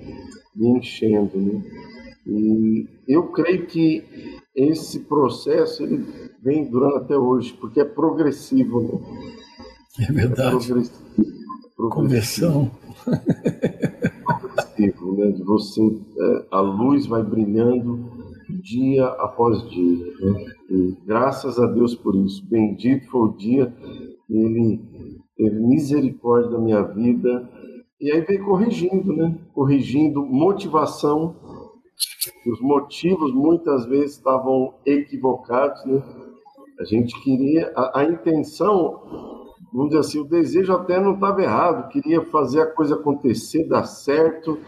me 0.56 0.78
enchendo. 0.78 1.38
Né? 1.38 1.63
E 2.28 2.86
eu 3.08 3.32
creio 3.32 3.66
que 3.68 4.04
esse 4.54 5.02
processo 5.02 5.84
ele 5.84 6.06
vem 6.44 6.70
durando 6.70 6.98
até 6.98 7.18
hoje, 7.18 7.54
porque 7.54 7.80
é 7.80 7.86
progressivo. 7.86 8.82
Né? 8.82 10.08
É 10.10 10.12
verdade. 10.12 10.42
É 10.42 10.50
progressivo, 10.50 11.06
progressivo. 11.76 11.90
Conversão. 11.90 12.72
progressivo, 14.26 15.16
né? 15.18 15.32
De 15.32 15.44
você, 15.44 15.82
é, 15.82 16.46
a 16.52 16.60
luz 16.60 17.06
vai 17.06 17.24
brilhando 17.24 18.10
dia 18.62 19.06
após 19.06 19.62
dia. 19.70 20.06
Né? 20.20 20.46
E 20.70 20.98
graças 21.06 21.58
a 21.60 21.66
Deus 21.68 21.96
por 21.96 22.16
isso. 22.16 22.46
Bendito 22.46 23.08
foi 23.10 23.22
o 23.22 23.38
dia 23.38 23.74
que 24.28 24.34
Ele 24.34 24.82
teve 25.38 25.60
misericórdia 25.60 26.52
da 26.52 26.60
minha 26.60 26.82
vida. 26.82 27.50
E 28.02 28.12
aí 28.12 28.22
vem 28.22 28.44
corrigindo, 28.44 29.13
né? 29.13 29.36
Corrigindo 29.54 30.26
motivação 30.26 31.36
os 32.46 32.62
motivos 32.62 33.34
muitas 33.34 33.86
vezes 33.86 34.18
estavam 34.18 34.74
equivocados, 34.86 35.84
né? 35.86 36.02
A 36.80 36.84
gente 36.84 37.20
queria, 37.24 37.72
a, 37.76 38.02
a 38.02 38.04
intenção, 38.04 39.02
vamos 39.74 39.90
dizer 39.90 40.00
assim, 40.00 40.20
o 40.20 40.28
desejo 40.28 40.74
até 40.74 41.00
não 41.00 41.16
estava 41.16 41.42
errado, 41.42 41.90
queria 41.90 42.24
fazer 42.26 42.62
a 42.62 42.72
coisa 42.72 42.96
acontecer, 42.96 43.68
dar 43.68 43.84
certo, 43.84 44.60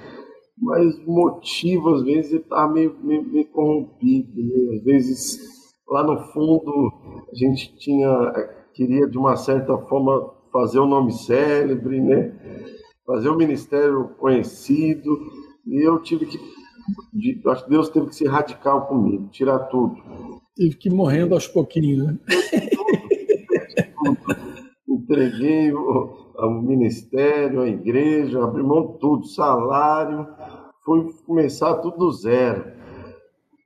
mas 0.58 0.98
o 1.06 1.12
motivo 1.12 1.96
às 1.96 2.02
vezes 2.02 2.34
estava 2.34 2.72
meio, 2.72 2.98
meio, 3.02 3.24
meio 3.24 3.48
corrompido, 3.50 4.42
né? 4.42 4.78
às 4.78 4.84
vezes 4.84 5.38
lá 5.88 6.04
no 6.04 6.20
fundo 6.32 6.92
a 7.32 7.36
gente 7.36 7.78
tinha, 7.78 8.34
queria 8.74 9.08
de 9.08 9.18
uma 9.18 9.36
certa 9.36 9.78
forma 9.78 10.34
fazer 10.52 10.80
o 10.80 10.86
um 10.86 10.89
nome 10.89 11.12
célebre, 11.12 12.02
né? 12.02 12.36
Fazer 13.06 13.30
o 13.30 13.34
um 13.34 13.38
ministério 13.38 14.10
conhecido, 14.20 15.15
e 15.65 15.80
eu 15.88 16.00
tive 16.02 16.26
que 16.26 16.38
de, 17.13 17.41
acho 17.47 17.63
que 17.63 17.69
Deus 17.69 17.89
teve 17.89 18.08
que 18.08 18.15
ser 18.15 18.28
radical 18.28 18.88
comigo, 18.88 19.28
tirar 19.30 19.60
tudo. 19.65 19.95
Teve 20.56 20.75
que 20.75 20.89
ir 20.89 20.93
morrendo 20.93 21.34
aos 21.34 21.47
pouquinhos, 21.47 22.06
né? 22.06 22.19
Entreguei 24.88 25.71
o, 25.73 26.34
o 26.38 26.62
ministério, 26.62 27.62
a 27.62 27.67
igreja, 27.67 28.43
abri 28.43 28.63
mão 28.63 28.93
de 28.93 28.99
tudo, 28.99 29.25
salário, 29.25 30.28
fui 30.84 31.12
começar 31.25 31.75
tudo 31.75 31.97
do 31.97 32.12
zero. 32.12 32.80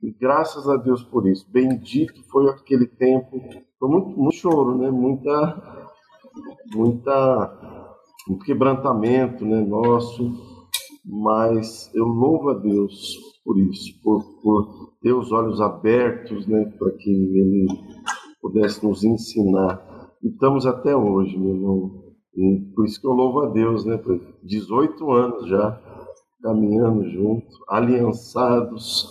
E 0.02 0.12
graças 0.12 0.68
a 0.68 0.76
Deus 0.76 1.02
por 1.02 1.26
isso. 1.26 1.46
Bendito 1.50 2.22
foi 2.30 2.50
aquele 2.50 2.86
tempo. 2.86 3.40
Foi 3.78 3.88
muito, 3.88 4.08
muito 4.10 4.36
choro, 4.36 4.76
né? 4.76 4.90
Muita, 4.90 5.88
muita, 6.74 7.88
muito 8.28 8.44
quebrantamento, 8.44 9.46
né? 9.46 9.62
Nosso 9.62 10.53
mas 11.04 11.90
eu 11.94 12.06
louvo 12.06 12.50
a 12.50 12.54
Deus 12.54 13.18
por 13.44 13.58
isso, 13.58 14.00
por, 14.02 14.24
por 14.42 14.94
ter 15.02 15.12
os 15.12 15.30
olhos 15.30 15.60
abertos, 15.60 16.46
né, 16.46 16.64
para 16.78 16.90
que 16.92 17.10
Ele 17.10 17.66
pudesse 18.40 18.84
nos 18.84 19.04
ensinar. 19.04 20.12
E 20.22 20.28
estamos 20.28 20.66
até 20.66 20.96
hoje, 20.96 21.38
meu 21.38 21.54
irmão. 21.54 22.04
E 22.34 22.72
por 22.74 22.86
isso 22.86 23.00
que 23.00 23.06
eu 23.06 23.12
louvo 23.12 23.40
a 23.40 23.46
Deus, 23.50 23.84
né, 23.84 23.98
por 23.98 24.18
18 24.42 25.10
anos 25.12 25.48
já 25.48 25.80
caminhando 26.42 27.08
junto, 27.08 27.46
aliançados, 27.68 29.06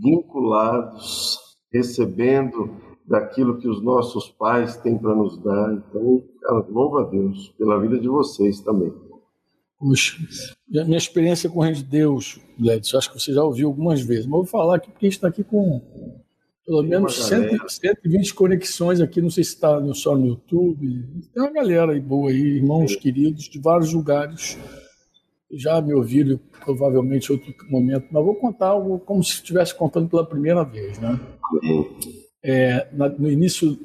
vinculados, 0.00 1.38
recebendo 1.72 2.70
daquilo 3.04 3.58
que 3.58 3.68
os 3.68 3.82
nossos 3.82 4.28
pais 4.30 4.76
têm 4.76 4.96
para 4.96 5.14
nos 5.14 5.36
dar. 5.42 5.72
Então, 5.72 6.22
louvo 6.68 6.98
a 6.98 7.04
Deus 7.04 7.48
pela 7.58 7.80
vida 7.80 7.98
de 7.98 8.08
vocês 8.08 8.60
também. 8.60 8.92
Puxa, 9.78 10.16
minha 10.68 10.98
experiência 10.98 11.48
com 11.48 11.60
o 11.60 11.62
Reino 11.62 11.76
de 11.76 11.84
Deus, 11.84 12.40
Gledson, 12.58 12.98
acho 12.98 13.12
que 13.12 13.20
você 13.20 13.32
já 13.32 13.44
ouviu 13.44 13.68
algumas 13.68 14.00
vezes, 14.00 14.26
mas 14.26 14.32
vou 14.32 14.44
falar 14.44 14.76
aqui 14.76 14.90
porque 14.90 15.06
a 15.06 15.08
gente 15.08 15.16
está 15.16 15.28
aqui 15.28 15.44
com 15.44 15.80
pelo 16.66 16.82
menos 16.82 17.14
120 17.14 18.34
conexões 18.34 19.00
aqui, 19.00 19.22
não 19.22 19.30
sei 19.30 19.44
se 19.44 19.54
está 19.54 19.80
só 19.94 20.16
no 20.16 20.26
YouTube. 20.26 21.06
Tem 21.32 21.42
uma 21.42 21.52
galera 21.52 21.92
aí 21.92 22.00
boa 22.00 22.30
aí, 22.30 22.56
irmãos 22.56 22.92
Sim. 22.92 22.98
queridos 22.98 23.44
de 23.44 23.58
vários 23.58 23.92
lugares 23.92 24.58
já 25.50 25.80
me 25.80 25.94
ouviram 25.94 26.38
provavelmente 26.64 27.30
em 27.30 27.36
outro 27.36 27.54
momento, 27.70 28.06
mas 28.10 28.24
vou 28.24 28.34
contar 28.34 28.68
algo 28.68 28.98
como 29.00 29.22
se 29.22 29.34
estivesse 29.34 29.74
contando 29.74 30.08
pela 30.08 30.26
primeira 30.26 30.62
vez. 30.64 30.98
Né? 30.98 31.18
É, 32.42 32.88
na, 32.92 33.08
no 33.08 33.30
início, 33.30 33.78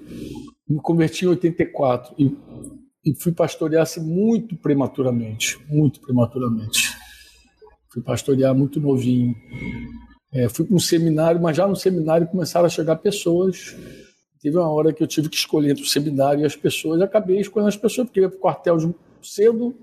me 0.68 0.80
converti 0.82 1.26
em 1.26 1.30
84 1.30 2.16
e, 2.18 2.36
e 3.06 3.14
fui 3.14 3.32
pastorear-se 3.32 4.00
muito 4.00 4.56
prematuramente, 4.56 5.60
muito 5.68 6.00
prematuramente. 6.00 6.96
Fui 7.90 8.02
pastorear 8.02 8.56
muito 8.56 8.80
novinho. 8.80 9.36
É, 10.32 10.50
fui 10.50 10.66
para 10.66 10.76
um 10.76 10.80
seminário, 10.80 11.42
mas 11.42 11.56
já 11.56 11.68
no 11.68 11.76
seminário 11.76 12.28
começaram 12.28 12.66
a 12.66 12.70
chegar 12.70 12.96
pessoas. 12.96 13.76
Teve 14.42 14.58
uma 14.58 14.70
hora 14.70 14.92
que 14.92 15.04
eu 15.04 15.08
tive 15.08 15.30
que 15.30 15.36
escolher 15.36 15.72
entre 15.72 15.84
o 15.84 15.88
seminário 15.88 16.42
e 16.42 16.46
as 16.46 16.56
pessoas, 16.56 17.02
acabei 17.02 17.40
escolhendo 17.40 17.70
as 17.70 17.78
pessoas, 17.78 18.08
porque 18.08 18.20
eu 18.20 18.24
ia 18.24 18.30
para 18.30 18.38
o 18.38 18.42
quartel 18.42 18.78
cedo, 19.22 19.74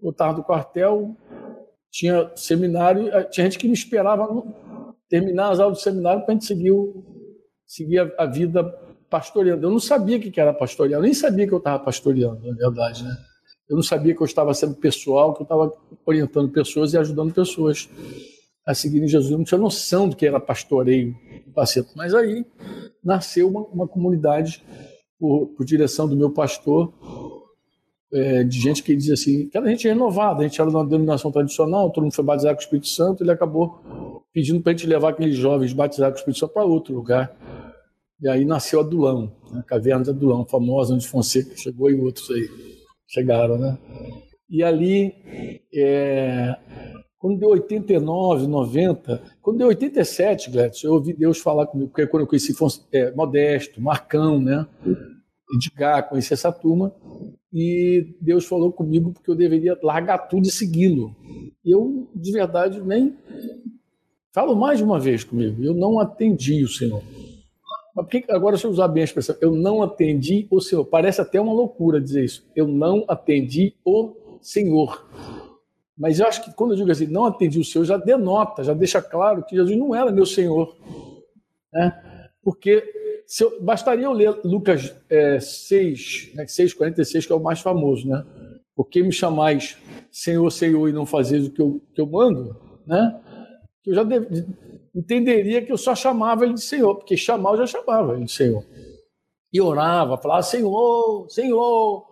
voltava 0.00 0.34
do 0.34 0.44
quartel, 0.44 1.16
tinha 1.90 2.30
seminário, 2.36 3.08
eh, 3.08 3.24
tinha 3.24 3.44
gente 3.44 3.58
que 3.58 3.66
me 3.66 3.74
esperava 3.74 4.44
terminar 5.08 5.50
as 5.50 5.60
aulas 5.60 5.78
do 5.78 5.82
seminário 5.82 6.22
para 6.24 6.32
a 6.32 6.34
gente 6.34 6.46
seguir, 6.46 6.70
o, 6.70 7.04
seguir 7.66 7.98
a, 8.00 8.12
a, 8.18 8.26
vida 8.26 8.62
pastoreando. 9.16 9.66
Eu 9.66 9.70
não 9.70 9.80
sabia 9.80 10.18
o 10.18 10.20
que 10.20 10.38
era 10.38 10.52
pastorear, 10.52 10.98
eu 10.98 11.02
nem 11.02 11.14
sabia 11.14 11.46
que 11.46 11.54
eu 11.54 11.58
estava 11.58 11.82
pastoreando, 11.82 12.46
na 12.46 12.54
verdade, 12.54 13.02
né? 13.02 13.16
Eu 13.68 13.76
não 13.76 13.82
sabia 13.82 14.14
que 14.14 14.20
eu 14.20 14.26
estava 14.26 14.52
sendo 14.52 14.74
pessoal, 14.74 15.32
que 15.32 15.40
eu 15.40 15.44
estava 15.44 15.72
orientando 16.04 16.50
pessoas 16.50 16.92
e 16.92 16.98
ajudando 16.98 17.32
pessoas 17.32 17.88
a 18.64 18.74
seguirem 18.74 19.08
Jesus. 19.08 19.32
Eu 19.32 19.38
não 19.38 19.44
tinha 19.44 19.58
noção 19.58 20.08
do 20.08 20.14
que 20.14 20.26
era 20.26 20.38
pastoreio, 20.38 21.16
Mas 21.96 22.14
aí 22.14 22.44
nasceu 23.02 23.48
uma, 23.48 23.62
uma 23.62 23.88
comunidade 23.88 24.62
por, 25.18 25.48
por 25.48 25.64
direção 25.64 26.06
do 26.06 26.14
meu 26.14 26.30
pastor, 26.30 26.92
é, 28.12 28.44
de 28.44 28.60
gente 28.60 28.82
que 28.82 28.94
dizia 28.94 29.14
assim, 29.14 29.48
que 29.48 29.56
era 29.56 29.66
gente 29.68 29.88
renovada, 29.88 30.40
a 30.40 30.42
gente 30.46 30.60
era 30.60 30.70
de 30.70 30.76
uma 30.76 30.84
denominação 30.84 31.32
tradicional, 31.32 31.90
todo 31.90 32.04
mundo 32.04 32.14
foi 32.14 32.24
batizado 32.24 32.54
com 32.54 32.60
o 32.60 32.64
Espírito 32.64 32.88
Santo, 32.88 33.24
ele 33.24 33.32
acabou 33.32 34.22
pedindo 34.32 34.60
para 34.60 34.72
a 34.72 34.76
gente 34.76 34.86
levar 34.86 35.08
aqueles 35.08 35.36
jovens 35.36 35.72
batizados 35.72 36.20
com 36.20 36.28
o 36.28 36.30
Espírito 36.30 36.40
Santo 36.40 36.52
para 36.52 36.64
outro 36.64 36.94
lugar. 36.94 37.34
E 38.20 38.28
aí 38.28 38.44
nasceu 38.44 38.80
a 38.80 38.82
Dulão, 38.82 39.36
a 39.52 39.62
caverna 39.62 40.06
da 40.06 40.12
Dulão, 40.12 40.46
famosa, 40.46 40.94
onde 40.94 41.06
Fonseca 41.06 41.54
chegou 41.56 41.90
e 41.90 42.00
outros 42.00 42.30
aí 42.30 42.48
chegaram, 43.06 43.58
né? 43.58 43.78
E 44.48 44.62
ali, 44.62 45.12
é, 45.74 46.56
quando 47.18 47.38
deu 47.38 47.50
89, 47.50 48.46
90, 48.46 49.22
quando 49.42 49.58
deu 49.58 49.68
87, 49.68 50.50
Gladys, 50.50 50.82
eu 50.82 50.94
ouvi 50.94 51.12
Deus 51.12 51.38
falar 51.38 51.66
comigo, 51.66 51.90
porque 51.90 52.06
quando 52.06 52.22
eu 52.22 52.26
conheci 52.26 52.54
é, 52.92 53.12
Modesto, 53.12 53.82
Marcão, 53.82 54.40
né? 54.40 54.66
Edgar, 55.54 56.08
conheci 56.08 56.32
essa 56.32 56.50
turma, 56.50 56.94
e 57.52 58.16
Deus 58.20 58.44
falou 58.46 58.72
comigo 58.72 59.12
porque 59.12 59.30
eu 59.30 59.34
deveria 59.34 59.78
largar 59.82 60.18
tudo 60.18 60.46
e 60.46 60.50
segui-lo. 60.50 61.14
Eu, 61.64 62.08
de 62.14 62.32
verdade, 62.32 62.80
nem. 62.80 63.16
Falo 64.32 64.54
mais 64.54 64.78
de 64.78 64.84
uma 64.84 65.00
vez 65.00 65.24
comigo, 65.24 65.64
eu 65.64 65.74
não 65.74 65.98
atendi 65.98 66.62
o 66.62 66.68
Senhor. 66.68 67.02
Mas 67.96 68.06
agora, 68.28 68.56
deixa 68.56 68.66
eu 68.66 68.70
usar 68.70 68.88
bem 68.88 69.00
a 69.00 69.04
expressão, 69.04 69.34
eu 69.40 69.52
não 69.52 69.82
atendi 69.82 70.46
o 70.50 70.60
Senhor. 70.60 70.84
Parece 70.84 71.22
até 71.22 71.40
uma 71.40 71.54
loucura 71.54 71.98
dizer 71.98 72.24
isso. 72.24 72.46
Eu 72.54 72.68
não 72.68 73.06
atendi 73.08 73.74
o 73.82 74.12
Senhor. 74.42 75.08
Mas 75.96 76.20
eu 76.20 76.26
acho 76.26 76.44
que 76.44 76.52
quando 76.52 76.72
eu 76.72 76.76
digo 76.76 76.90
assim, 76.90 77.06
não 77.06 77.24
atendi 77.24 77.58
o 77.58 77.64
Senhor, 77.64 77.86
já 77.86 77.96
denota, 77.96 78.62
já 78.62 78.74
deixa 78.74 79.00
claro 79.00 79.42
que 79.42 79.56
Jesus 79.56 79.74
não 79.78 79.94
era 79.94 80.12
meu 80.12 80.26
Senhor. 80.26 80.76
Né? 81.72 82.30
Porque 82.42 82.84
eu, 83.40 83.62
bastaria 83.62 84.04
eu 84.04 84.12
ler 84.12 84.38
Lucas 84.44 84.94
é, 85.08 85.40
6, 85.40 86.32
né, 86.34 86.44
6,46, 86.44 87.26
que 87.26 87.32
é 87.32 87.34
o 87.34 87.40
mais 87.40 87.60
famoso, 87.60 88.06
né? 88.06 88.24
Por 88.74 88.84
que 88.84 89.02
me 89.02 89.10
chamais 89.10 89.78
Senhor, 90.12 90.50
Senhor 90.50 90.86
e 90.86 90.92
não 90.92 91.06
fazeis 91.06 91.46
o 91.46 91.50
que 91.50 91.62
eu, 91.62 91.80
que 91.94 92.00
eu 92.00 92.06
mando? 92.06 92.54
Né? 92.86 93.18
Eu 93.86 93.94
já 93.94 94.02
deve, 94.04 94.44
entenderia 94.96 95.62
que 95.62 95.70
eu 95.70 95.76
só 95.76 95.94
chamava 95.94 96.44
ele 96.44 96.54
de 96.54 96.62
Senhor, 96.62 96.94
porque 96.94 97.16
chamar 97.16 97.52
eu 97.52 97.58
já 97.58 97.66
chamava 97.66 98.14
ele 98.14 98.24
de 98.24 98.32
Senhor. 98.32 98.64
E 99.52 99.60
orava, 99.60 100.16
falava 100.16 100.42
Senhor, 100.42 101.26
Senhor. 101.28 102.06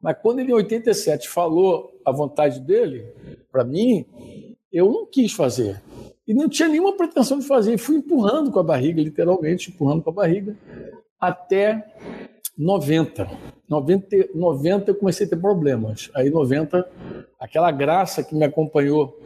Mas 0.00 0.16
quando 0.22 0.40
ele 0.40 0.50
em 0.50 0.54
87 0.54 1.28
falou 1.28 1.92
a 2.04 2.10
vontade 2.10 2.58
dele, 2.60 3.06
para 3.52 3.62
mim, 3.62 4.06
eu 4.72 4.90
não 4.90 5.06
quis 5.06 5.32
fazer. 5.32 5.82
E 6.26 6.32
não 6.32 6.48
tinha 6.48 6.68
nenhuma 6.68 6.96
pretensão 6.96 7.38
de 7.38 7.46
fazer. 7.46 7.74
E 7.74 7.78
fui 7.78 7.96
empurrando 7.96 8.50
com 8.50 8.58
a 8.58 8.62
barriga, 8.62 9.02
literalmente, 9.02 9.70
empurrando 9.70 10.02
com 10.02 10.10
a 10.10 10.14
barriga, 10.14 10.56
até 11.20 11.84
90. 12.56 13.28
90, 13.68 14.30
90 14.34 14.90
eu 14.90 14.94
comecei 14.94 15.26
a 15.26 15.30
ter 15.30 15.36
problemas. 15.36 16.10
Aí 16.14 16.30
90, 16.30 16.88
aquela 17.38 17.70
graça 17.70 18.22
que 18.22 18.34
me 18.34 18.44
acompanhou 18.44 19.18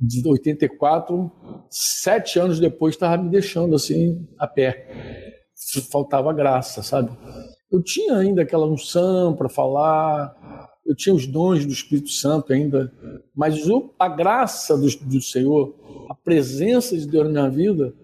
de 0.00 0.26
84, 0.26 1.30
sete 1.70 2.38
anos 2.38 2.60
depois 2.60 2.94
estava 2.94 3.22
me 3.22 3.30
deixando 3.30 3.74
assim 3.74 4.26
a 4.38 4.46
pé. 4.46 5.44
Faltava 5.90 6.32
graça, 6.32 6.82
sabe? 6.82 7.10
Eu 7.70 7.82
tinha 7.82 8.16
ainda 8.16 8.42
aquela 8.42 8.66
unção 8.66 9.34
para 9.34 9.48
falar, 9.48 10.34
eu 10.86 10.94
tinha 10.94 11.14
os 11.14 11.26
dons 11.26 11.66
do 11.66 11.72
Espírito 11.72 12.10
Santo 12.10 12.52
ainda, 12.52 12.92
mas 13.34 13.68
o, 13.68 13.92
a 13.98 14.08
graça 14.08 14.76
do, 14.78 14.86
do, 14.86 15.20
Senhor, 15.20 15.74
a 16.08 16.14
presença 16.14 16.96
de 16.96 17.06
Deus 17.06 17.24
na 17.24 17.30
minha 17.30 17.50
vida, 17.50 17.94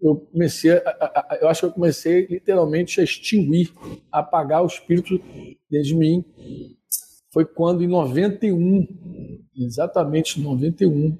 eu 0.00 0.16
comecei, 0.16 0.72
a, 0.72 0.80
a, 1.00 1.38
eu 1.40 1.48
acho 1.48 1.60
que 1.60 1.66
eu 1.66 1.72
comecei 1.72 2.26
literalmente 2.26 3.00
a 3.00 3.04
extinguir, 3.04 3.72
a 4.10 4.18
apagar 4.18 4.62
o 4.62 4.66
Espírito 4.66 5.20
dentro 5.70 5.88
de 5.88 5.94
mim. 5.94 6.24
Foi 7.32 7.44
quando 7.44 7.82
em 7.82 7.88
91, 7.88 8.86
exatamente 9.56 10.38
em 10.38 10.42
91, 10.42 11.18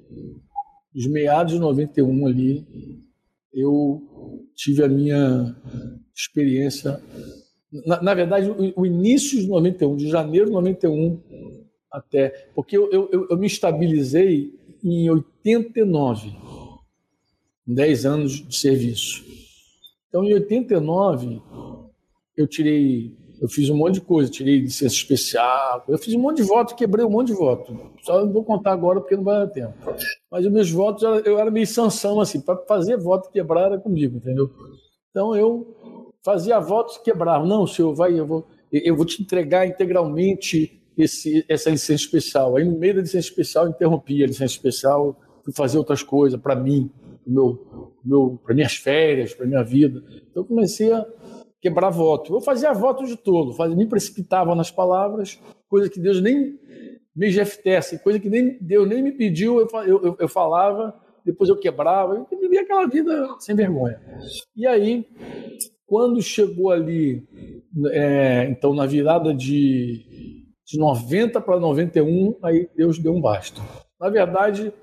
os 0.95 1.07
meados 1.07 1.53
de 1.53 1.59
91 1.59 2.27
ali, 2.27 2.65
eu 3.51 4.01
tive 4.55 4.83
a 4.83 4.87
minha 4.87 5.55
experiência 6.15 7.01
na, 7.85 8.01
na 8.01 8.13
verdade, 8.13 8.49
o, 8.49 8.81
o, 8.81 8.85
início 8.85 9.39
de 9.39 9.47
91, 9.47 9.95
de 9.95 10.07
janeiro 10.07 10.45
de 10.45 10.51
91 10.51 11.19
até. 11.91 12.29
Porque 12.53 12.77
eu, 12.77 12.91
eu, 12.91 13.27
eu 13.29 13.37
me 13.37 13.47
estabilizei 13.47 14.53
em 14.83 15.09
89, 15.09 16.35
10 17.65 18.05
anos 18.05 18.47
de 18.47 18.55
serviço. 18.55 19.25
Então, 20.07 20.23
em 20.23 20.33
89, 20.33 21.41
eu 22.37 22.47
tirei, 22.47 23.17
eu 23.43 23.49
fiz 23.49 23.69
um 23.69 23.75
monte 23.75 23.95
de 23.95 24.01
coisa, 24.01 24.31
tirei 24.31 24.57
licença 24.57 24.95
especial, 24.95 25.83
eu 25.89 25.97
fiz 25.97 26.13
um 26.13 26.19
monte 26.19 26.37
de 26.37 26.43
voto, 26.43 26.75
quebrei 26.75 27.03
um 27.03 27.09
monte 27.09 27.27
de 27.27 27.33
voto. 27.33 27.77
Só 28.01 28.25
não 28.25 28.31
vou 28.31 28.41
contar 28.41 28.71
agora 28.71 29.01
porque 29.01 29.17
não 29.17 29.23
vai 29.25 29.39
dar 29.39 29.47
tempo. 29.47 29.73
Mas 30.31 30.45
os 30.45 30.51
meus 30.51 30.71
votos, 30.71 31.03
eu 31.25 31.37
era 31.37 31.51
meio 31.51 31.67
sanção, 31.67 32.21
assim, 32.21 32.39
para 32.39 32.55
fazer 32.65 32.95
voto 32.95 33.29
quebrar 33.29 33.65
era 33.65 33.77
comigo, 33.77 34.15
entendeu? 34.15 34.49
Então 35.11 35.35
eu 35.35 35.75
fazia 36.23 36.57
votos 36.57 36.97
quebravam. 36.99 37.45
Não, 37.45 37.67
senhor, 37.67 37.93
vai, 37.93 38.17
eu 38.17 38.25
vou, 38.25 38.47
eu 38.71 38.95
vou 38.95 39.05
te 39.05 39.21
entregar 39.21 39.67
integralmente 39.67 40.81
esse, 40.97 41.43
essa 41.49 41.69
licença 41.69 42.01
especial. 42.01 42.55
Aí, 42.55 42.63
no 42.63 42.79
meio 42.79 42.95
da 42.95 43.01
licença 43.01 43.27
especial, 43.27 43.67
interrompi 43.67 44.23
a 44.23 44.27
licença 44.27 44.53
especial, 44.53 45.19
fui 45.43 45.53
fazer 45.53 45.77
outras 45.77 46.01
coisas 46.01 46.39
para 46.39 46.55
mim, 46.55 46.89
meu, 47.27 47.91
meu, 48.05 48.39
para 48.41 48.55
minhas 48.55 48.75
férias, 48.75 49.33
para 49.33 49.45
minha 49.45 49.63
vida. 49.63 50.01
Então, 50.31 50.45
comecei 50.45 50.93
a 50.93 51.05
quebrar 51.63 51.89
voto. 51.89 52.35
Eu 52.35 52.41
fazia 52.41 52.73
voto 52.73 53.05
de 53.05 53.15
todo, 53.15 53.53
fazia, 53.53 53.73
me 53.73 53.87
precipitava 53.87 54.53
nas 54.53 54.69
palavras, 54.69 55.39
coisa 55.69 55.89
que 55.89 55.97
Deus 55.97 56.21
nem 56.21 56.59
me 57.15 57.29
jeftesse, 57.31 58.03
coisa 58.03 58.19
que 58.19 58.29
nem, 58.29 58.57
Deus 58.59 58.85
nem 58.85 59.01
me 59.01 59.13
pediu, 59.13 59.61
eu, 59.61 59.67
eu, 59.85 60.17
eu 60.19 60.27
falava, 60.27 60.93
depois 61.25 61.49
eu 61.49 61.57
quebrava, 61.57 62.27
eu 62.29 62.39
vivia 62.39 62.63
aquela 62.63 62.85
vida 62.85 63.29
sem 63.39 63.55
vergonha. 63.55 63.97
E 64.53 64.67
aí, 64.67 65.07
quando 65.85 66.21
chegou 66.21 66.69
ali, 66.69 67.25
é, 67.91 68.45
então 68.49 68.73
na 68.75 68.85
virada 68.85 69.33
de, 69.33 70.03
de 70.65 70.77
90 70.77 71.39
para 71.39 71.61
91, 71.61 72.39
aí 72.43 72.67
Deus 72.75 72.99
deu 72.99 73.15
um 73.15 73.21
basta. 73.21 73.61
Na 73.97 74.09
verdade, 74.09 74.73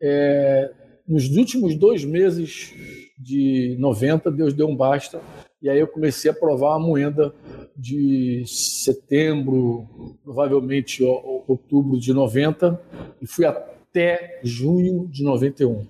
é, 0.00 0.72
nos 1.06 1.28
últimos 1.36 1.74
dois 1.74 2.06
meses 2.06 2.72
de 3.18 3.76
90, 3.78 4.30
Deus 4.30 4.54
deu 4.54 4.66
um 4.66 4.74
basta. 4.74 5.20
E 5.62 5.70
aí 5.70 5.78
eu 5.78 5.86
comecei 5.86 6.28
a 6.28 6.34
provar 6.34 6.74
a 6.74 6.78
moeda 6.78 7.32
de 7.76 8.42
setembro, 8.46 9.86
provavelmente 10.24 11.04
outubro 11.04 12.00
de 12.00 12.12
90, 12.12 12.80
e 13.20 13.26
fui 13.26 13.44
até 13.44 14.40
junho 14.42 15.06
de 15.06 15.22
91, 15.22 15.86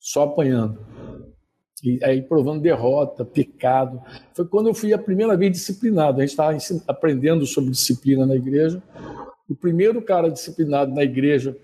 só 0.00 0.24
apanhando. 0.24 0.80
E 1.84 2.02
aí 2.02 2.22
provando 2.22 2.62
derrota, 2.62 3.24
pecado. 3.24 4.02
Foi 4.32 4.46
quando 4.46 4.68
eu 4.68 4.74
fui 4.74 4.92
a 4.92 4.98
primeira 4.98 5.36
vez 5.36 5.52
disciplinado. 5.52 6.18
A 6.18 6.26
gente 6.26 6.30
estava 6.30 6.56
aprendendo 6.88 7.46
sobre 7.46 7.70
disciplina 7.70 8.26
na 8.26 8.34
igreja. 8.34 8.82
O 9.48 9.54
primeiro 9.54 10.00
cara 10.00 10.30
disciplinado 10.30 10.94
na 10.94 11.04
igreja, 11.04 11.54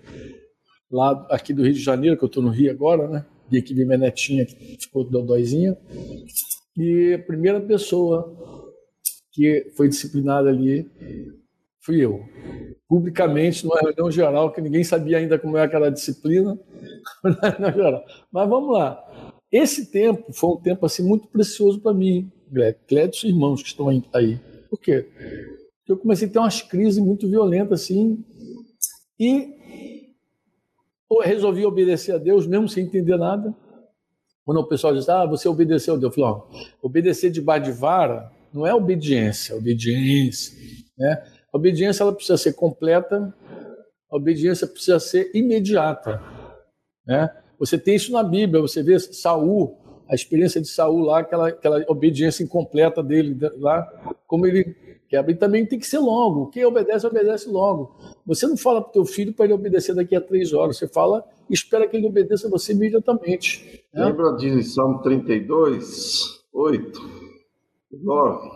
lá 0.91 1.25
aqui 1.29 1.53
do 1.53 1.63
Rio 1.63 1.73
de 1.73 1.81
Janeiro, 1.81 2.15
que 2.15 2.23
eu 2.23 2.27
estou 2.27 2.43
no 2.43 2.49
Rio 2.49 2.69
agora, 2.69 3.07
né? 3.07 3.25
E 3.51 3.57
aqui 3.57 3.73
minha 3.73 3.97
netinha, 3.97 4.45
que 4.45 4.77
ficou 4.79 5.03
dodóizinha. 5.03 5.75
E 6.77 7.13
a 7.13 7.19
primeira 7.19 7.59
pessoa 7.59 8.35
que 9.31 9.71
foi 9.75 9.89
disciplinada 9.89 10.49
ali 10.49 10.89
fui 11.81 12.03
eu. 12.03 12.23
Publicamente, 12.87 13.63
numa 13.65 13.79
reunião 13.79 14.11
geral, 14.11 14.51
que 14.51 14.61
ninguém 14.61 14.83
sabia 14.83 15.17
ainda 15.17 15.39
como 15.39 15.57
é 15.57 15.63
aquela 15.63 15.89
disciplina. 15.89 16.59
Mas 18.31 18.49
vamos 18.49 18.73
lá. 18.73 19.33
Esse 19.51 19.91
tempo 19.91 20.31
foi 20.31 20.51
um 20.51 20.61
tempo 20.61 20.85
assim 20.85 21.03
muito 21.03 21.27
precioso 21.27 21.81
para 21.81 21.93
mim, 21.93 22.31
Clédio 22.87 23.27
e 23.27 23.29
irmãos 23.29 23.61
que 23.61 23.69
estão 23.69 23.89
aí. 24.13 24.39
Por 24.69 24.79
quê? 24.79 25.07
Porque 25.79 25.91
eu 25.91 25.97
comecei 25.97 26.27
a 26.27 26.31
ter 26.31 26.39
umas 26.39 26.61
crises 26.61 27.03
muito 27.03 27.27
violentas 27.27 27.81
assim 27.81 28.23
e 29.19 29.59
resolvi 31.23 31.65
obedecer 31.65 32.13
a 32.13 32.17
Deus 32.17 32.47
mesmo 32.47 32.69
sem 32.69 32.85
entender 32.85 33.17
nada. 33.17 33.53
Quando 34.51 34.59
o 34.59 34.67
pessoal 34.67 34.93
diz, 34.93 35.07
ah, 35.07 35.25
você 35.25 35.47
obedeceu 35.47 35.97
eu 36.01 36.11
falei, 36.11 36.29
ó, 36.29 36.41
obedecer 36.81 37.29
debaixo 37.31 37.67
de 37.67 37.71
vara 37.71 38.29
não 38.53 38.67
é 38.67 38.75
obediência, 38.75 39.55
obediência, 39.55 40.57
né? 40.97 41.23
A 41.53 41.57
obediência 41.57 42.03
ela 42.03 42.11
precisa 42.11 42.37
ser 42.37 42.51
completa, 42.51 43.33
a 44.11 44.17
obediência 44.17 44.67
precisa 44.67 44.99
ser 44.99 45.31
imediata, 45.33 46.21
né? 47.07 47.33
Você 47.57 47.77
tem 47.77 47.95
isso 47.95 48.11
na 48.11 48.23
Bíblia, 48.23 48.61
você 48.61 48.83
vê 48.83 48.99
Saul, 48.99 49.77
a 50.09 50.15
experiência 50.15 50.59
de 50.59 50.67
Saul 50.67 50.99
lá, 50.99 51.19
aquela, 51.19 51.47
aquela 51.47 51.85
obediência 51.87 52.43
incompleta 52.43 53.01
dele 53.01 53.37
lá, 53.57 53.89
como 54.27 54.45
ele 54.45 54.75
quebra. 55.07 55.31
E 55.31 55.35
também 55.35 55.65
tem 55.65 55.79
que 55.79 55.87
ser 55.87 55.99
logo. 55.99 56.49
Quem 56.49 56.65
obedece, 56.65 57.07
obedece 57.07 57.47
logo. 57.47 57.95
Você 58.25 58.45
não 58.45 58.57
fala 58.57 58.81
para 58.81 58.89
o 58.89 58.91
teu 58.91 59.05
filho 59.05 59.31
para 59.31 59.45
ele 59.45 59.53
obedecer 59.53 59.95
daqui 59.95 60.13
a 60.13 60.19
três 60.19 60.51
horas. 60.51 60.75
Você 60.75 60.89
fala 60.89 61.23
e 61.51 61.53
espera 61.53 61.87
que 61.87 61.97
ele 61.97 62.07
obedeça 62.07 62.47
a 62.47 62.49
você 62.49 62.71
imediatamente. 62.71 63.83
Né? 63.93 64.05
Lembra 64.05 64.35
de 64.37 64.63
Salmo 64.63 65.01
32, 65.01 66.45
8, 66.53 66.99
9? 67.91 68.49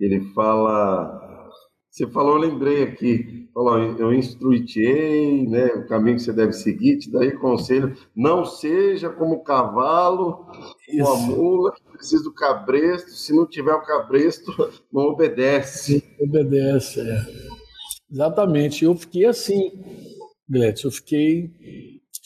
Ele 0.00 0.20
fala 0.34 1.26
você 1.96 2.06
falou, 2.08 2.34
eu 2.34 2.40
lembrei 2.50 2.82
aqui, 2.82 3.48
falou, 3.54 3.78
eu 3.78 4.12
instruí-te, 4.12 5.48
né, 5.48 5.64
o 5.68 5.86
caminho 5.86 6.16
que 6.16 6.24
você 6.24 6.32
deve 6.34 6.52
seguir, 6.52 6.98
te 6.98 7.10
daí 7.10 7.32
conselho, 7.38 7.96
não 8.14 8.44
seja 8.44 9.08
como 9.08 9.36
o 9.36 9.42
cavalo 9.42 10.46
ou 11.00 11.08
a 11.08 11.16
mula, 11.16 11.74
precisa 11.90 12.22
do 12.22 12.34
cabresto, 12.34 13.12
se 13.12 13.34
não 13.34 13.46
tiver 13.46 13.72
o 13.72 13.80
cabresto, 13.80 14.52
não 14.92 15.04
obedece. 15.04 16.04
Obedece, 16.20 17.00
é. 17.00 17.26
Exatamente, 18.12 18.84
eu 18.84 18.94
fiquei 18.94 19.24
assim, 19.24 19.82
Gletz, 20.46 20.84
eu 20.84 20.90
fiquei, 20.90 21.50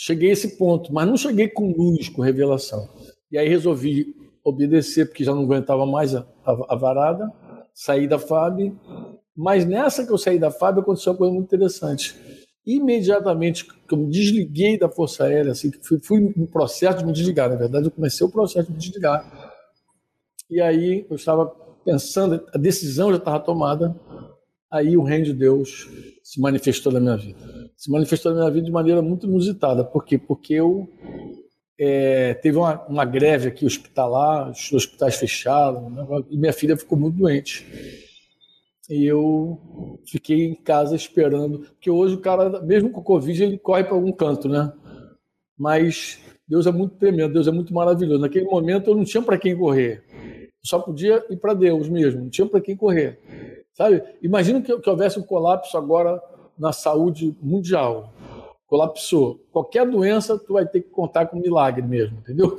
cheguei 0.03 0.31
a 0.31 0.33
esse 0.33 0.57
ponto, 0.57 0.91
mas 0.95 1.07
não 1.07 1.15
cheguei 1.15 1.47
com 1.47 1.73
luz, 1.73 2.09
com 2.09 2.23
revelação. 2.23 2.89
E 3.31 3.37
aí 3.37 3.47
resolvi 3.47 4.17
obedecer, 4.43 5.07
porque 5.07 5.23
já 5.23 5.35
não 5.35 5.43
aguentava 5.43 5.85
mais 5.85 6.15
a, 6.15 6.27
a, 6.43 6.53
a 6.71 6.75
varada, 6.75 7.31
saí 7.75 8.09
da 8.09 8.19
FAB, 8.19 8.73
mas 9.37 9.67
nessa 9.67 10.07
que 10.07 10.11
eu 10.11 10.17
saí 10.17 10.39
da 10.39 10.51
FAB 10.51 10.79
aconteceu 10.79 11.13
uma 11.13 11.19
coisa 11.19 11.35
muito 11.35 11.55
interessante. 11.55 12.17
Imediatamente 12.65 13.67
que 13.67 13.93
eu 13.93 13.99
me 13.99 14.11
desliguei 14.11 14.79
da 14.79 14.89
Força 14.89 15.25
Aérea, 15.25 15.53
assim, 15.53 15.71
fui, 15.83 15.99
fui 15.99 16.33
no 16.35 16.47
processo 16.47 17.01
de 17.01 17.05
me 17.05 17.13
desligar, 17.13 17.51
na 17.51 17.57
verdade 17.57 17.85
eu 17.85 17.91
comecei 17.91 18.27
o 18.27 18.31
processo 18.31 18.69
de 18.69 18.73
me 18.73 18.79
desligar. 18.79 19.53
E 20.49 20.63
aí 20.63 21.05
eu 21.11 21.17
estava 21.17 21.47
pensando, 21.85 22.43
a 22.55 22.57
decisão 22.57 23.11
já 23.11 23.19
estava 23.19 23.39
tomada, 23.39 23.95
aí 24.71 24.97
o 24.97 25.03
reino 25.03 25.27
de 25.27 25.35
Deus 25.35 25.91
se 26.25 26.41
manifestou 26.41 26.91
na 26.91 27.01
minha 27.01 27.17
vida. 27.19 27.60
Se 27.81 27.91
manifestou 27.91 28.33
na 28.33 28.41
minha 28.41 28.51
vida 28.51 28.67
de 28.67 28.71
maneira 28.71 29.01
muito 29.01 29.27
inusitada. 29.27 29.83
Por 29.83 30.05
quê? 30.05 30.19
Porque 30.19 30.53
eu 30.53 30.87
é, 31.79 32.35
teve 32.35 32.59
uma, 32.59 32.85
uma, 32.87 33.07
greve 33.07 33.49
aqui 33.49 33.65
hospitalar, 33.65 34.51
os 34.51 34.71
hospitais 34.71 35.17
fecharam, 35.17 35.89
né? 35.89 36.07
e 36.29 36.37
minha 36.37 36.53
filha 36.53 36.77
ficou 36.77 36.99
muito 36.99 37.17
doente. 37.17 37.67
E 38.91 39.07
eu 39.07 39.59
fiquei 40.05 40.45
em 40.45 40.55
casa 40.55 40.95
esperando, 40.95 41.61
porque 41.61 41.91
hoje 41.91 42.17
o 42.17 42.21
cara, 42.21 42.61
mesmo 42.61 42.91
com 42.91 43.03
Covid, 43.03 43.43
ele 43.43 43.57
corre 43.57 43.85
para 43.85 43.95
algum 43.95 44.13
canto, 44.13 44.47
né? 44.47 44.71
Mas 45.57 46.21
Deus 46.47 46.67
é 46.67 46.71
muito 46.71 46.97
tremendo, 46.97 47.33
Deus 47.33 47.49
é 47.49 47.51
muito 47.51 47.73
maravilhoso. 47.73 48.21
Naquele 48.21 48.45
momento 48.45 48.91
eu 48.91 48.95
não 48.95 49.05
tinha 49.05 49.23
para 49.23 49.39
quem 49.39 49.57
correr, 49.57 50.05
só 50.63 50.81
podia 50.81 51.25
ir 51.31 51.39
para 51.39 51.55
Deus 51.55 51.89
mesmo, 51.89 52.25
não 52.25 52.29
tinha 52.29 52.47
para 52.47 52.61
quem 52.61 52.77
correr. 52.77 53.19
Sabe? 53.73 54.03
Imagina 54.21 54.61
que, 54.61 54.79
que 54.79 54.91
houvesse 54.91 55.19
um 55.19 55.23
colapso 55.23 55.79
agora 55.79 56.21
na 56.61 56.73
saúde 56.73 57.35
mundial. 57.43 58.13
Colapsou. 58.67 59.41
Qualquer 59.51 59.89
doença, 59.89 60.39
tu 60.39 60.53
vai 60.53 60.67
ter 60.67 60.83
que 60.83 60.91
contar 60.91 61.27
com 61.27 61.41
milagre 61.41 61.83
mesmo, 61.83 62.19
entendeu? 62.19 62.57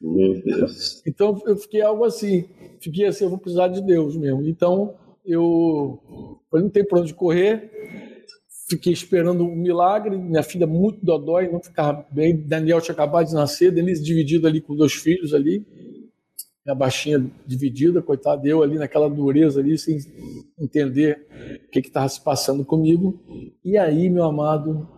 Meu 0.00 0.42
Deus. 0.42 1.02
Então 1.06 1.40
eu 1.46 1.56
fiquei 1.56 1.82
algo 1.82 2.04
assim, 2.04 2.48
fiquei 2.80 3.06
assim, 3.06 3.24
eu 3.24 3.30
vou 3.30 3.38
precisar 3.38 3.68
de 3.68 3.82
Deus 3.82 4.16
mesmo. 4.16 4.46
Então 4.46 4.94
eu, 5.24 6.00
eu 6.52 6.60
não 6.60 6.70
tenho 6.70 6.86
para 6.86 7.00
onde 7.00 7.12
correr, 7.12 7.70
fiquei 8.68 8.92
esperando 8.92 9.44
um 9.44 9.54
milagre, 9.54 10.16
minha 10.16 10.42
filha 10.42 10.66
muito 10.66 11.04
dodói, 11.04 11.48
não 11.48 11.60
ficava 11.60 12.06
bem, 12.10 12.36
Daniel 12.36 12.80
tinha 12.80 12.94
acabado 12.94 13.26
de 13.26 13.34
nascer, 13.34 13.70
Denise 13.70 14.02
dividido 14.02 14.46
ali 14.46 14.60
com 14.60 14.74
dois 14.74 14.94
filhos 14.94 15.34
ali, 15.34 15.64
minha 16.64 16.74
baixinha 16.74 17.24
dividida, 17.46 18.00
coitada, 18.00 18.46
eu 18.46 18.62
ali 18.62 18.78
naquela 18.78 19.10
dureza 19.10 19.60
ali, 19.60 19.76
sem 19.76 19.98
entender 20.58 21.26
o 21.66 21.70
que 21.70 21.80
estava 21.80 22.08
se 22.08 22.20
passando 22.20 22.64
comigo. 22.64 23.20
E 23.64 23.76
aí, 23.76 24.08
meu 24.08 24.24
amado, 24.24 24.88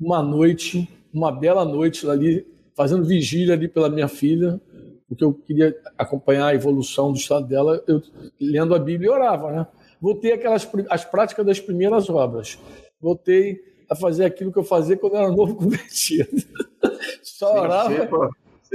uma 0.00 0.22
noite, 0.22 0.88
uma 1.12 1.30
bela 1.30 1.64
noite 1.64 2.08
ali, 2.08 2.46
fazendo 2.74 3.04
vigília 3.04 3.54
ali 3.54 3.68
pela 3.68 3.90
minha 3.90 4.08
filha, 4.08 4.60
porque 5.08 5.22
eu 5.22 5.34
queria 5.34 5.76
acompanhar 5.96 6.48
a 6.48 6.54
evolução 6.54 7.12
do 7.12 7.18
estado 7.18 7.46
dela, 7.46 7.82
eu 7.86 8.02
lendo 8.40 8.74
a 8.74 8.78
Bíblia 8.78 9.12
orava, 9.12 9.52
né? 9.52 9.66
Voltei 10.00 10.32
aquelas 10.32 10.68
as 10.90 11.04
práticas 11.04 11.46
das 11.46 11.60
primeiras 11.60 12.08
obras. 12.10 12.58
Voltei 13.00 13.60
a 13.88 13.94
fazer 13.94 14.24
aquilo 14.24 14.52
que 14.52 14.58
eu 14.58 14.64
fazia 14.64 14.96
quando 14.96 15.14
eu 15.14 15.20
era 15.20 15.30
novo 15.32 15.54
convertido. 15.54 16.30
Só 17.22 17.60
orava. 17.60 18.30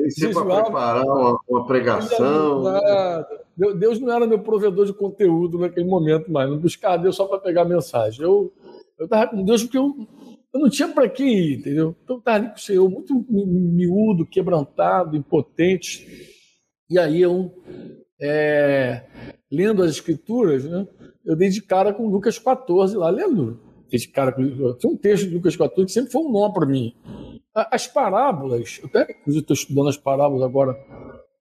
Ser 0.10 0.34
para 0.34 0.64
preparar 0.64 1.04
uma, 1.04 1.40
uma 1.48 1.68
pregação. 1.68 2.64
Não 2.64 3.42
Deus 3.78 4.00
não 4.00 4.12
era 4.12 4.26
meu 4.26 4.40
provedor 4.40 4.86
de 4.86 4.94
conteúdo 4.94 5.60
naquele 5.60 5.88
momento 5.88 6.32
mais. 6.32 6.50
Não 6.50 6.58
buscava 6.58 6.98
Deus 6.98 7.16
só 7.16 7.26
para 7.26 7.40
pegar 7.40 7.66
mensagem. 7.66 8.24
Eu 8.24 8.52
estava 9.00 9.28
com 9.28 9.44
Deus 9.44 9.64
porque 9.64 9.78
eu, 9.78 9.94
eu 10.54 10.60
não 10.60 10.70
tinha 10.70 10.88
para 10.88 11.08
quem 11.08 11.38
ir, 11.38 11.60
entendeu? 11.60 11.96
Então 12.04 12.16
eu 12.16 12.20
estava 12.20 12.38
ali 12.38 12.50
com 12.50 12.56
o 12.56 12.60
Senhor, 12.60 12.90
muito 12.90 13.26
miúdo, 13.30 14.26
quebrantado, 14.26 15.16
impotente. 15.16 16.08
E 16.90 16.98
aí 16.98 17.22
eu, 17.22 17.54
é, 18.20 19.06
lendo 19.52 19.84
as 19.84 19.92
Escrituras, 19.92 20.66
né, 20.66 20.88
eu 21.26 21.36
dei 21.36 21.50
de 21.50 21.62
cara 21.62 21.94
com 21.94 22.08
Lucas 22.08 22.40
14 22.40 22.96
lá, 22.96 23.10
lendo. 23.10 23.60
Esse 23.92 24.08
cara, 24.08 24.32
tem 24.32 24.90
um 24.90 24.98
texto 24.98 25.28
de 25.28 25.36
Lucas 25.36 25.56
14 25.56 25.86
que 25.86 25.92
sempre 25.92 26.12
foi 26.12 26.22
um 26.22 26.32
nó 26.32 26.50
para 26.50 26.66
mim. 26.66 26.96
As 27.54 27.86
parábolas, 27.86 28.80
eu 28.82 28.88
até 28.88 29.16
estou 29.28 29.54
estudando 29.54 29.90
as 29.90 29.98
parábolas 29.98 30.42
agora 30.42 30.74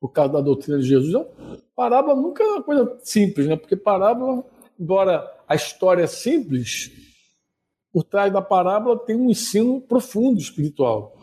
por 0.01 0.09
causa 0.09 0.33
da 0.33 0.41
doutrina 0.41 0.79
de 0.79 0.87
Jesus. 0.87 1.13
Não, 1.13 1.27
parábola 1.77 2.17
nunca 2.17 2.43
é 2.43 2.47
uma 2.47 2.63
coisa 2.63 2.99
simples, 3.03 3.47
né? 3.47 3.55
Porque 3.55 3.77
parábola, 3.77 4.45
embora 4.79 5.25
a 5.47 5.55
história 5.55 6.03
é 6.03 6.07
simples, 6.09 6.91
por 7.93 8.03
trás 8.03 8.33
da 8.33 8.43
parábola 8.43 8.99
tem 8.99 9.15
um 9.15 9.31
ensino 9.31 9.81
profundo 9.81 10.41
espiritual. 10.41 11.15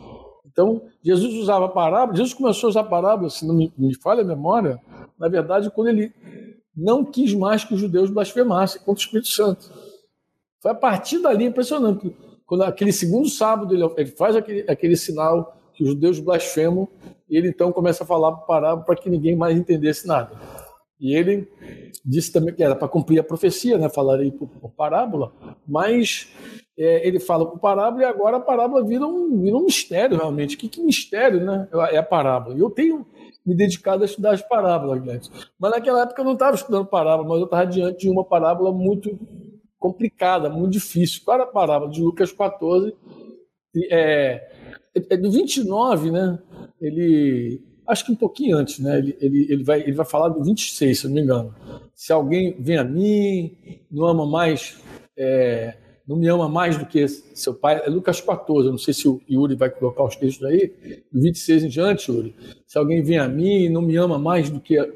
Então, 0.46 0.82
Jesus 1.02 1.34
usava 1.34 1.68
parábola, 1.68 2.16
Jesus 2.16 2.34
começou 2.34 2.68
a 2.68 2.70
usar 2.70 2.84
parábola, 2.84 3.28
se 3.30 3.46
não 3.46 3.54
me, 3.54 3.72
me 3.76 3.94
falha 3.94 4.22
a 4.22 4.26
memória, 4.26 4.80
na 5.18 5.28
verdade, 5.28 5.70
quando 5.70 5.88
ele 5.88 6.12
não 6.74 7.04
quis 7.04 7.34
mais 7.34 7.64
que 7.64 7.74
os 7.74 7.80
judeus 7.80 8.10
blasfemassem 8.10 8.80
contra 8.80 9.00
o 9.00 9.04
Espírito 9.04 9.28
Santo. 9.28 9.70
Foi 10.60 10.70
a 10.70 10.74
partir 10.74 11.18
dali 11.18 11.44
impressionante. 11.44 12.14
Quando 12.48 12.62
aquele 12.62 12.92
segundo 12.92 13.28
sábado 13.28 13.74
ele, 13.74 13.84
ele 13.98 14.10
faz 14.10 14.34
aquele, 14.34 14.64
aquele 14.66 14.96
sinal 14.96 15.54
que 15.74 15.84
os 15.84 15.90
judeus 15.90 16.18
blasfemam, 16.18 16.88
e 17.28 17.36
ele 17.36 17.48
então 17.48 17.70
começa 17.70 18.02
a 18.02 18.06
falar 18.06 18.32
parábola 18.38 18.84
para 18.86 18.96
que 18.96 19.10
ninguém 19.10 19.36
mais 19.36 19.56
entendesse 19.56 20.08
nada. 20.08 20.32
E 20.98 21.14
ele 21.14 21.46
disse 22.02 22.32
também 22.32 22.54
que 22.54 22.62
era 22.62 22.74
para 22.74 22.88
cumprir 22.88 23.20
a 23.20 23.22
profecia, 23.22 23.76
né? 23.76 23.90
Falaria 23.90 24.32
por, 24.32 24.48
por 24.48 24.70
parábola, 24.70 25.30
mas 25.66 26.32
é, 26.76 27.06
ele 27.06 27.20
fala 27.20 27.44
por 27.44 27.60
parábola 27.60 28.02
e 28.02 28.06
agora 28.06 28.38
a 28.38 28.40
parábola 28.40 28.82
vira 28.82 29.06
um, 29.06 29.42
vira 29.42 29.56
um 29.56 29.64
mistério 29.64 30.16
realmente. 30.16 30.56
Que, 30.56 30.68
que 30.68 30.80
mistério, 30.80 31.44
né? 31.44 31.68
É 31.92 31.98
a 31.98 32.02
parábola. 32.02 32.56
E 32.56 32.60
eu 32.60 32.70
tenho 32.70 33.06
me 33.44 33.54
dedicado 33.54 34.02
a 34.02 34.06
estudar 34.06 34.32
as 34.32 34.42
parábolas. 34.42 35.30
Mas 35.60 35.70
naquela 35.70 36.02
época 36.02 36.20
eu 36.22 36.24
não 36.24 36.32
estava 36.32 36.56
estudando 36.56 36.86
parábola, 36.86 37.28
mas 37.28 37.38
eu 37.38 37.44
estava 37.44 37.66
diante 37.66 38.00
de 38.00 38.10
uma 38.10 38.24
parábola 38.24 38.72
muito 38.72 39.18
complicada, 39.78 40.48
muito 40.48 40.72
difícil. 40.72 41.22
Era 41.28 41.44
a 41.44 41.46
parábola? 41.46 41.90
De 41.90 42.02
Lucas 42.02 42.32
14, 42.32 42.94
é, 43.90 44.50
é 44.94 45.16
do 45.16 45.30
29, 45.30 46.10
né? 46.10 46.38
Ele 46.80 47.62
acho 47.86 48.04
que 48.04 48.12
um 48.12 48.16
pouquinho 48.16 48.56
antes, 48.56 48.78
né? 48.78 48.98
Ele, 48.98 49.16
ele, 49.20 49.46
ele, 49.50 49.64
vai, 49.64 49.80
ele 49.80 49.92
vai 49.92 50.06
falar 50.06 50.28
do 50.28 50.44
26, 50.44 50.98
se 50.98 51.06
eu 51.06 51.08
não 51.08 51.14
me 51.16 51.22
engano. 51.22 51.54
Se 51.94 52.12
alguém 52.12 52.54
vem 52.60 52.76
a 52.76 52.84
mim, 52.84 53.56
não 53.90 54.06
ama 54.06 54.26
mais, 54.26 54.78
é, 55.16 55.74
não 56.06 56.16
me 56.16 56.28
ama 56.28 56.48
mais 56.48 56.76
do 56.76 56.86
que 56.86 57.06
seu 57.08 57.54
pai, 57.54 57.82
é 57.84 57.88
Lucas 57.88 58.20
14, 58.20 58.66
eu 58.66 58.72
não 58.72 58.78
sei 58.78 58.92
se 58.92 59.08
o 59.08 59.20
Yuri 59.28 59.54
vai 59.54 59.70
colocar 59.70 60.04
os 60.04 60.16
textos 60.16 60.46
aí, 60.46 60.72
do 61.10 61.20
26 61.20 61.64
em 61.64 61.68
diante, 61.68 62.10
Yuri. 62.10 62.34
Se 62.66 62.78
alguém 62.78 63.02
vem 63.02 63.18
a 63.18 63.28
mim 63.28 63.64
e 63.64 63.68
não 63.68 63.82
me 63.82 63.96
ama 63.96 64.18
mais 64.18 64.50
do 64.50 64.60
que 64.60 64.78
a, 64.78 64.86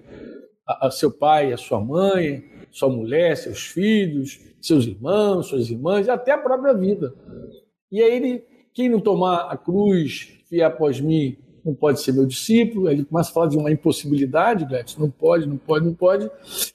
a 0.66 0.90
seu 0.90 1.10
pai, 1.10 1.52
a 1.52 1.56
sua 1.56 1.80
mãe, 1.80 2.44
sua 2.70 2.88
mulher, 2.88 3.36
seus 3.36 3.66
filhos, 3.66 4.38
seus 4.62 4.86
irmãos, 4.86 5.46
suas 5.46 5.68
irmãs, 5.68 6.08
até 6.08 6.32
a 6.32 6.38
própria 6.38 6.72
vida. 6.72 7.14
E 7.90 8.02
aí 8.02 8.14
ele, 8.14 8.44
quem 8.72 8.88
não 8.88 9.00
tomar 9.00 9.50
a 9.50 9.56
cruz, 9.56 10.28
vier 10.50 10.66
após 10.66 11.00
mim, 11.00 11.36
não 11.64 11.74
pode 11.74 12.00
ser 12.00 12.12
meu 12.12 12.26
discípulo. 12.26 12.88
Ele 12.88 13.04
começa 13.04 13.30
a 13.30 13.32
falar 13.32 13.48
de 13.48 13.56
uma 13.56 13.70
impossibilidade, 13.70 14.64
Gladys, 14.64 14.96
não 14.96 15.10
pode, 15.10 15.46
não 15.46 15.56
pode, 15.56 15.86
não 15.86 15.94
pode. 15.94 16.30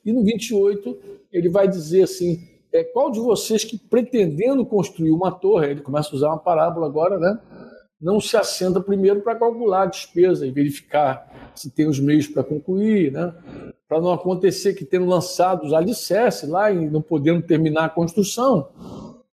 E 0.06 0.12
no 0.12 0.24
28 0.24 0.98
ele 1.32 1.50
vai 1.50 1.68
dizer 1.68 2.04
assim, 2.04 2.48
é, 2.72 2.84
qual 2.84 3.12
de 3.12 3.20
vocês 3.20 3.64
que 3.64 3.78
pretendendo 3.78 4.66
construir 4.66 5.12
uma 5.12 5.32
torre, 5.32 5.72
ele 5.72 5.82
começa 5.82 6.10
a 6.12 6.16
usar 6.16 6.28
uma 6.30 6.38
parábola 6.38 6.86
agora, 6.86 7.18
né? 7.18 7.40
Não 8.00 8.22
se 8.22 8.38
assenta 8.38 8.80
primeiro 8.80 9.22
para 9.22 9.36
calcular 9.36 9.84
a 9.84 9.88
despesa 9.88 10.46
e 10.46 10.52
verificar 10.52 11.52
se 11.56 11.72
tem 11.72 11.88
os 11.88 12.00
meios 12.00 12.28
para 12.28 12.44
concluir, 12.44 13.12
né? 13.12 13.34
Para 13.88 14.00
não 14.00 14.12
acontecer 14.12 14.74
que 14.74 14.86
tendo 14.86 15.06
lançado 15.06 15.66
os 15.66 15.74
alicerces 15.74 16.48
lá 16.48 16.72
e 16.72 16.90
não 16.90 17.02
podendo 17.02 17.42
terminar 17.42 17.86
a 17.86 17.90
construção, 17.90 18.70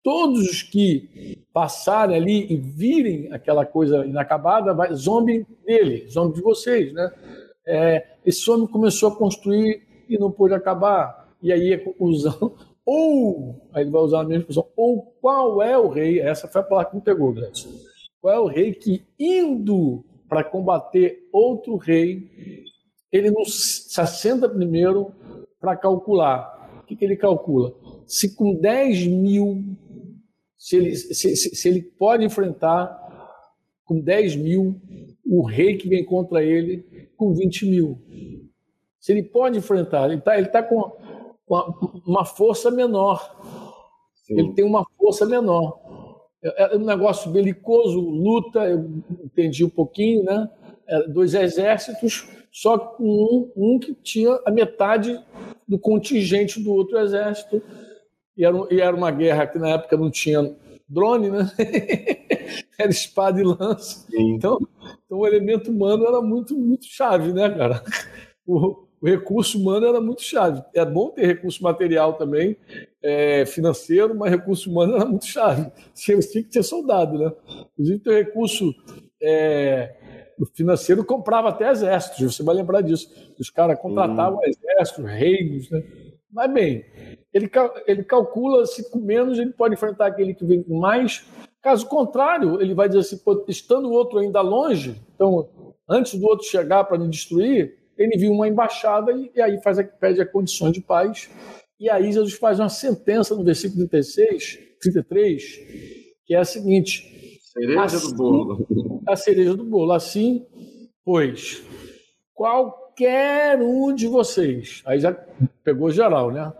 todos 0.03 0.41
os 0.49 0.63
que 0.63 1.39
passarem 1.53 2.17
ali 2.17 2.53
e 2.53 2.57
virem 2.57 3.33
aquela 3.33 3.65
coisa 3.65 4.05
inacabada, 4.05 4.75
vai, 4.75 4.93
zombem 4.95 5.47
dele, 5.65 6.07
zombem 6.09 6.35
de 6.35 6.43
vocês, 6.43 6.93
né? 6.93 7.11
É, 7.67 8.07
esse 8.25 8.51
homem 8.51 8.67
começou 8.67 9.11
a 9.11 9.17
construir 9.17 9.83
e 10.09 10.19
não 10.19 10.31
pôde 10.31 10.55
acabar. 10.55 11.29
E 11.43 11.53
aí 11.53 11.73
a 11.73 11.83
conclusão, 11.83 12.55
ou, 12.85 13.69
aí 13.73 13.85
ele 13.85 13.91
vai 13.91 14.03
usar 14.03 14.21
a 14.21 14.25
mesma 14.25 14.41
expressão, 14.41 14.67
ou 14.77 15.15
qual 15.21 15.63
é 15.63 15.79
o 15.79 15.89
rei, 15.89 16.21
essa 16.21 16.49
foi 16.49 16.61
a 16.61 16.65
palavra 16.65 16.91
que 16.91 16.97
me 16.97 17.03
pegou, 17.03 17.33
Gretchen. 17.33 17.71
Qual 18.21 18.35
é 18.35 18.39
o 18.39 18.47
rei 18.47 18.75
que, 18.75 19.03
indo 19.19 20.05
para 20.29 20.45
combater 20.45 21.29
outro 21.33 21.77
rei, 21.77 22.31
ele 23.11 23.31
não 23.31 23.45
se 23.45 24.01
assenta 24.01 24.49
primeiro 24.49 25.13
para 25.59 25.77
calcular. 25.77 26.81
O 26.83 26.87
que, 26.87 26.97
que, 26.97 27.05
ele 27.05 27.17
calcula? 27.17 27.75
Se 28.07 28.35
com 28.37 28.55
10 28.55 29.07
mil, 29.09 29.65
se 30.57 30.77
ele, 30.77 30.95
se, 30.95 31.37
se, 31.37 31.55
se 31.55 31.69
ele 31.69 31.83
pode 31.83 32.25
enfrentar 32.25 32.99
com 33.85 34.01
10 34.01 34.37
mil 34.37 34.81
o 35.27 35.43
rei 35.43 35.77
que 35.77 35.89
vem 35.89 36.05
contra 36.05 36.43
ele 36.43 37.11
com 37.17 37.33
20 37.33 37.67
mil. 37.67 37.99
Se 38.99 39.13
ele 39.13 39.23
pode 39.23 39.59
enfrentar, 39.59 40.07
ele 40.07 40.19
está 40.19 40.39
ele 40.39 40.49
tá 40.49 40.63
com 40.63 40.93
uma, 41.49 42.03
uma 42.07 42.25
força 42.25 42.71
menor. 42.71 43.37
Sim. 44.15 44.39
Ele 44.39 44.53
tem 44.55 44.65
uma 44.65 44.85
força 44.97 45.27
menor. 45.27 45.81
É, 46.43 46.75
é 46.75 46.77
um 46.77 46.85
negócio 46.85 47.31
belicoso, 47.31 48.01
luta, 48.01 48.61
eu 48.61 49.03
entendi 49.25 49.65
um 49.65 49.71
pouquinho, 49.71 50.25
né? 50.25 50.49
É, 50.87 51.09
dois 51.09 51.35
exércitos, 51.35 52.29
só 52.51 52.77
com 52.77 53.05
um, 53.57 53.75
um 53.75 53.79
que 53.79 53.95
tinha 53.95 54.41
a 54.45 54.51
metade 54.51 55.21
do 55.69 55.79
contingente 55.79 56.61
do 56.61 56.73
outro 56.73 56.99
exército. 56.99 57.63
E 58.37 58.45
era, 58.45 58.57
e 58.71 58.81
era 58.81 58.97
uma 58.97 59.11
guerra 59.11 59.47
que 59.47 59.59
na 59.59 59.69
época 59.69 59.97
não 59.97 60.11
tinha 60.11 60.57
drone, 60.89 61.31
né? 61.31 61.51
era 62.79 62.91
espada 62.91 63.41
e 63.41 63.45
lança. 63.45 64.07
Então, 64.13 64.59
então 65.05 65.19
o 65.19 65.27
elemento 65.27 65.71
humano 65.71 66.07
era 66.07 66.21
muito, 66.21 66.57
muito 66.59 66.87
chave, 66.87 67.33
né, 67.33 67.49
cara? 67.51 67.83
O, 68.47 68.89
o 69.01 69.07
recurso 69.07 69.59
humano 69.59 69.87
era 69.87 70.01
muito 70.01 70.23
chave. 70.23 70.63
É 70.75 70.85
bom 70.85 71.11
ter 71.11 71.27
recurso 71.27 71.63
material 71.63 72.15
também, 72.15 72.57
é, 73.03 73.47
financeiro, 73.47 74.15
mas 74.15 74.31
recurso 74.31 74.71
humano 74.71 74.97
era 74.97 75.07
muito 75.07 75.27
chave. 75.27 75.71
Você 75.95 76.19
tinha 76.21 76.45
que 76.45 76.51
ter 76.51 76.63
soldado, 76.63 77.19
né? 77.19 77.33
Inclusive, 77.73 78.03
o 78.07 78.13
recurso 78.13 78.75
é, 79.23 79.97
financeiro 80.55 81.05
comprava 81.05 81.49
até 81.49 81.71
exércitos, 81.71 82.37
você 82.37 82.43
vai 82.43 82.55
lembrar 82.55 82.83
disso. 82.83 83.09
Os 83.39 83.49
caras 83.49 83.79
contratavam 83.81 84.39
hum. 84.39 84.45
exércitos, 84.45 85.05
reinos, 85.05 85.71
né? 85.71 85.83
Mas 86.33 86.53
bem, 86.53 86.85
ele, 87.33 87.51
ele 87.87 88.05
calcula 88.05 88.65
se 88.65 88.89
com 88.91 89.01
menos 89.01 89.39
ele 89.39 89.51
pode 89.51 89.75
enfrentar 89.75 90.07
aquele 90.07 90.35
que 90.35 90.45
vem 90.45 90.63
com 90.63 90.79
mais. 90.79 91.27
Caso 91.61 91.87
contrário, 91.89 92.61
ele 92.61 92.75
vai 92.75 92.89
dizer 92.89 93.01
assim, 93.01 93.21
estando 93.49 93.89
o 93.89 93.93
outro 93.93 94.19
ainda 94.19 94.41
longe, 94.41 95.01
então, 95.15 95.49
antes 95.89 96.19
do 96.19 96.27
outro 96.27 96.47
chegar 96.47 96.85
para 96.85 96.99
me 96.99 97.09
destruir, 97.09 97.80
ele 98.01 98.17
viu 98.17 98.33
uma 98.33 98.49
embaixada 98.49 99.13
e, 99.13 99.31
e 99.35 99.43
aí 99.43 99.61
faz 99.63 99.79
a, 99.79 99.85
pede 99.85 100.23
a 100.23 100.27
condições 100.27 100.73
de 100.73 100.81
paz. 100.81 101.29
E 101.79 101.91
aí 101.91 102.11
Jesus 102.11 102.33
faz 102.35 102.59
uma 102.59 102.71
sentença 102.71 103.35
no 103.35 103.45
versículo 103.45 103.87
36, 103.87 104.59
33, 104.81 105.43
que 106.25 106.35
é 106.35 106.39
a 106.39 106.45
seguinte: 106.45 107.39
cereja 107.53 107.85
assim, 107.85 108.11
do 108.11 108.17
bolo. 108.17 109.03
A 109.07 109.17
cereja 109.17 109.55
do 109.55 109.65
bolo. 109.65 109.93
Assim, 109.93 110.47
pois, 111.05 111.63
qualquer 112.35 113.61
um 113.61 113.95
de 113.95 114.09
vocês, 114.09 114.83
aí 114.87 114.99
já 114.99 115.13
pegou 115.63 115.91
geral, 115.91 116.31
né? 116.31 116.51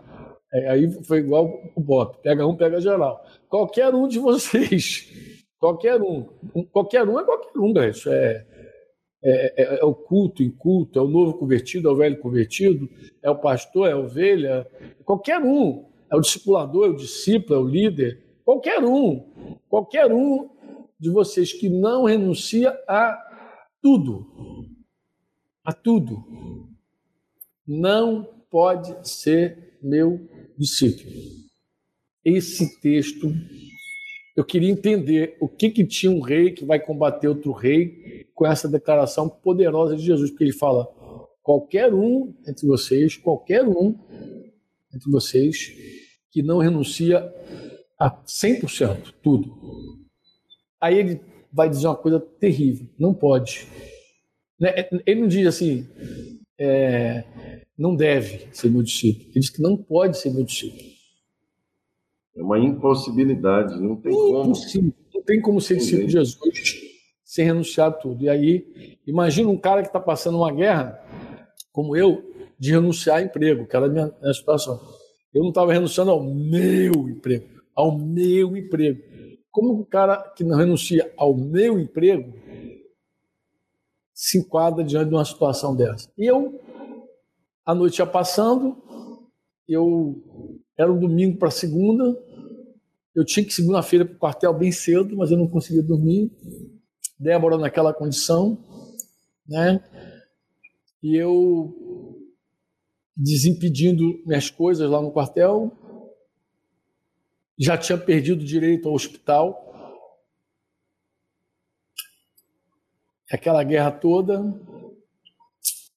É, 0.53 0.69
aí 0.69 0.91
foi 1.05 1.19
igual 1.19 1.59
o 1.75 1.81
Bob, 1.81 2.17
pega 2.21 2.45
um, 2.45 2.55
pega 2.55 2.79
geral. 2.79 3.23
Qualquer 3.49 3.95
um 3.95 4.07
de 4.07 4.19
vocês, 4.19 5.09
qualquer 5.57 5.99
um, 6.01 6.27
qualquer 6.71 7.07
um 7.07 7.19
é 7.19 7.23
qualquer 7.23 7.57
um, 7.57 7.73
isso 7.89 8.11
é 8.11 8.45
é, 9.23 9.63
é, 9.63 9.79
é, 9.79 9.85
o 9.85 9.93
culto, 9.93 10.41
inculto, 10.41 10.97
é 10.97 11.01
o 11.01 11.07
novo 11.07 11.35
convertido, 11.35 11.87
é 11.87 11.91
o 11.91 11.95
velho 11.95 12.19
convertido, 12.19 12.89
é 13.21 13.29
o 13.29 13.37
pastor, 13.37 13.87
é 13.87 13.91
a 13.91 13.97
ovelha, 13.97 14.67
qualquer 15.05 15.39
um, 15.39 15.85
é 16.11 16.15
o 16.15 16.21
discipulador, 16.21 16.87
é 16.87 16.89
o 16.89 16.95
discípulo, 16.95 17.59
é 17.59 17.63
o 17.63 17.67
líder, 17.67 18.23
qualquer 18.43 18.83
um, 18.83 19.61
qualquer 19.69 20.11
um 20.11 20.49
de 20.99 21.09
vocês 21.09 21.53
que 21.53 21.69
não 21.69 22.05
renuncia 22.05 22.71
a 22.87 23.17
tudo, 23.81 24.25
a 25.63 25.71
tudo, 25.71 26.23
não 27.67 28.27
pode 28.49 29.07
ser 29.07 29.77
meu 29.81 30.27
discípulo. 30.57 31.11
Esse 32.23 32.79
texto 32.81 33.31
eu 34.35 34.45
queria 34.45 34.69
entender 34.69 35.37
o 35.41 35.47
que, 35.47 35.69
que 35.69 35.85
tinha 35.85 36.11
um 36.11 36.21
rei 36.21 36.51
que 36.51 36.65
vai 36.65 36.79
combater 36.79 37.27
outro 37.27 37.51
rei 37.51 38.27
com 38.33 38.45
essa 38.45 38.67
declaração 38.67 39.29
poderosa 39.29 39.95
de 39.95 40.03
Jesus, 40.03 40.29
porque 40.29 40.45
ele 40.45 40.53
fala: 40.53 40.87
qualquer 41.43 41.93
um 41.93 42.33
entre 42.47 42.65
vocês, 42.65 43.17
qualquer 43.17 43.63
um 43.63 43.97
entre 44.93 45.11
vocês 45.11 45.73
que 46.31 46.41
não 46.41 46.59
renuncia 46.59 47.31
a 47.99 48.09
100%, 48.23 49.13
tudo. 49.21 49.53
Aí 50.79 50.97
ele 50.97 51.21
vai 51.51 51.69
dizer 51.69 51.87
uma 51.87 51.95
coisa 51.95 52.19
terrível: 52.19 52.87
não 52.97 53.13
pode. 53.13 53.67
Né, 54.59 54.73
ele 55.05 55.21
não 55.21 55.27
diz 55.27 55.47
assim, 55.47 55.87
é, 56.59 57.63
não 57.77 57.95
deve 57.95 58.47
ser 58.53 58.69
meu 58.69 58.83
discípulo. 58.83 59.25
Ele 59.31 59.39
diz 59.39 59.49
que 59.49 59.61
não 59.61 59.75
pode 59.75 60.17
ser 60.17 60.31
meu 60.31 60.43
discípulo. 60.43 61.00
É 62.35 62.41
uma 62.41 62.59
impossibilidade, 62.59 63.79
não 63.79 63.95
tem 63.95 64.11
Impossível. 64.11 64.91
como. 64.93 65.11
Não 65.13 65.21
tem 65.23 65.41
como 65.41 65.61
ser 65.61 65.75
discípulo 65.77 66.07
de 66.07 66.13
Jesus 66.13 66.91
sem 67.31 67.45
renunciar 67.45 67.87
a 67.87 67.91
tudo. 67.93 68.25
E 68.25 68.29
aí, 68.29 68.97
imagina 69.07 69.47
um 69.47 69.57
cara 69.57 69.81
que 69.81 69.87
está 69.87 70.01
passando 70.01 70.37
uma 70.37 70.51
guerra, 70.51 71.01
como 71.71 71.95
eu, 71.95 72.21
de 72.59 72.71
renunciar 72.71 73.19
a 73.19 73.21
emprego, 73.21 73.65
que 73.65 73.73
era 73.73 73.85
a 73.85 73.89
minha, 73.89 74.13
minha 74.21 74.33
situação. 74.33 74.77
Eu 75.33 75.41
não 75.41 75.47
estava 75.47 75.71
renunciando 75.71 76.11
ao 76.11 76.21
meu 76.21 77.07
emprego, 77.07 77.47
ao 77.73 77.97
meu 77.97 78.57
emprego. 78.57 79.01
Como 79.49 79.79
o 79.79 79.85
cara 79.85 80.17
que 80.35 80.43
não 80.43 80.57
renuncia 80.57 81.09
ao 81.15 81.33
meu 81.33 81.79
emprego 81.79 82.33
se 84.13 84.37
enquadra 84.39 84.83
diante 84.83 85.07
de 85.07 85.15
uma 85.15 85.23
situação 85.23 85.73
dessa? 85.73 86.11
E 86.17 86.25
eu, 86.25 86.59
a 87.65 87.73
noite 87.73 87.99
ia 87.99 88.05
passando, 88.05 88.75
eu 89.69 90.21
era 90.81 90.91
um 90.91 90.99
domingo 90.99 91.37
para 91.37 91.51
segunda. 91.51 92.17
Eu 93.13 93.25
tinha 93.25 93.45
que 93.45 93.53
segunda-feira 93.53 94.05
para 94.05 94.15
o 94.15 94.19
quartel 94.19 94.53
bem 94.53 94.71
cedo, 94.71 95.15
mas 95.15 95.31
eu 95.31 95.37
não 95.37 95.47
conseguia 95.47 95.83
dormir. 95.83 96.31
Débora 97.19 97.57
naquela 97.57 97.93
condição, 97.93 98.57
né? 99.47 99.83
E 101.03 101.15
eu 101.15 101.75
desimpedindo 103.15 104.21
minhas 104.25 104.49
coisas 104.49 104.89
lá 104.89 105.01
no 105.01 105.11
quartel, 105.11 105.71
já 107.59 107.77
tinha 107.77 107.97
perdido 107.97 108.43
direito 108.43 108.87
ao 108.87 108.95
hospital. 108.95 109.67
Aquela 113.29 113.63
guerra 113.63 113.91
toda, 113.91 114.41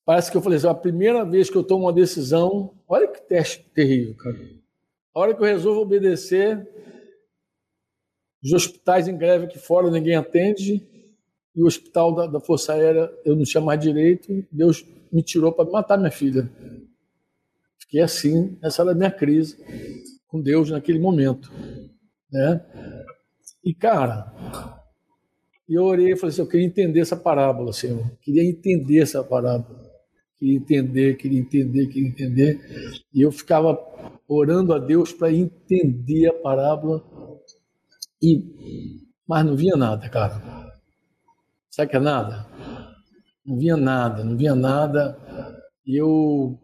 Parece 0.05 0.31
que 0.31 0.37
eu 0.37 0.43
falei 0.43 0.59
assim, 0.59 0.69
a 0.69 0.75
primeira 0.75 1.25
vez 1.25 1.49
que 1.49 1.57
eu 1.57 1.65
tomo 1.65 1.87
uma 1.87 1.93
decisão, 1.93 2.75
olha 2.87 3.09
que 3.09 3.23
teste 3.23 3.65
terrível, 3.71 4.15
cara. 4.17 4.37
A 5.15 5.21
hora 5.21 5.35
que 5.35 5.41
eu 5.41 5.47
resolvo 5.47 5.81
obedecer, 5.81 6.69
os 8.43 8.53
hospitais 8.53 9.07
em 9.07 9.17
greve 9.17 9.45
aqui 9.45 9.59
fora 9.59 9.91
ninguém 9.91 10.17
atende, 10.17 10.85
e 11.55 11.63
o 11.63 11.67
hospital 11.67 12.13
da, 12.13 12.27
da 12.27 12.41
Força 12.41 12.73
Aérea 12.73 13.11
eu 13.25 13.37
não 13.37 13.45
tinha 13.45 13.61
mais 13.61 13.79
direito, 13.81 14.45
Deus 14.51 14.85
me 15.13 15.23
tirou 15.23 15.53
para 15.53 15.71
matar 15.71 15.97
minha 15.97 16.11
filha. 16.11 16.51
Fiquei 17.79 18.01
assim, 18.01 18.59
essa 18.61 18.83
era 18.83 18.91
a 18.91 18.95
minha 18.95 19.11
crise 19.11 19.57
com 20.27 20.43
Deus 20.43 20.71
naquele 20.71 20.99
momento. 20.99 21.49
Né? 22.31 22.61
E, 23.65 23.73
cara, 23.73 24.35
eu 25.69 25.85
orei 25.85 26.13
e 26.13 26.17
falei 26.17 26.33
assim, 26.33 26.43
eu 26.43 26.49
queria 26.49 26.67
entender 26.67 27.01
essa 27.01 27.17
parábola, 27.17 27.73
Senhor. 27.73 28.11
Queria 28.21 28.43
entender 28.43 28.99
essa 28.99 29.23
parábola. 29.23 29.81
queria 30.37 30.57
entender, 30.57 31.17
queria 31.17 31.39
entender, 31.39 31.87
queria 31.87 32.09
entender. 32.09 32.61
E 33.15 33.23
eu 33.23 33.31
ficava 33.31 33.79
orando 34.29 34.73
a 34.73 34.79
Deus 34.79 35.13
para 35.13 35.33
entender 35.33 36.29
a 36.29 36.35
parábola. 36.35 37.05
E 38.23 39.05
mas 39.27 39.45
não 39.45 39.57
via 39.57 39.77
nada, 39.77 40.09
cara. 40.09 40.41
Sabe 41.71 41.91
que 41.91 41.97
é 41.97 42.01
nada? 42.01 42.47
Não 43.45 43.59
via 43.59 43.77
nada, 43.77 44.23
não 44.23 44.37
via 44.37 44.55
nada. 44.55 45.19
E 45.87 45.97
eu 45.97 46.59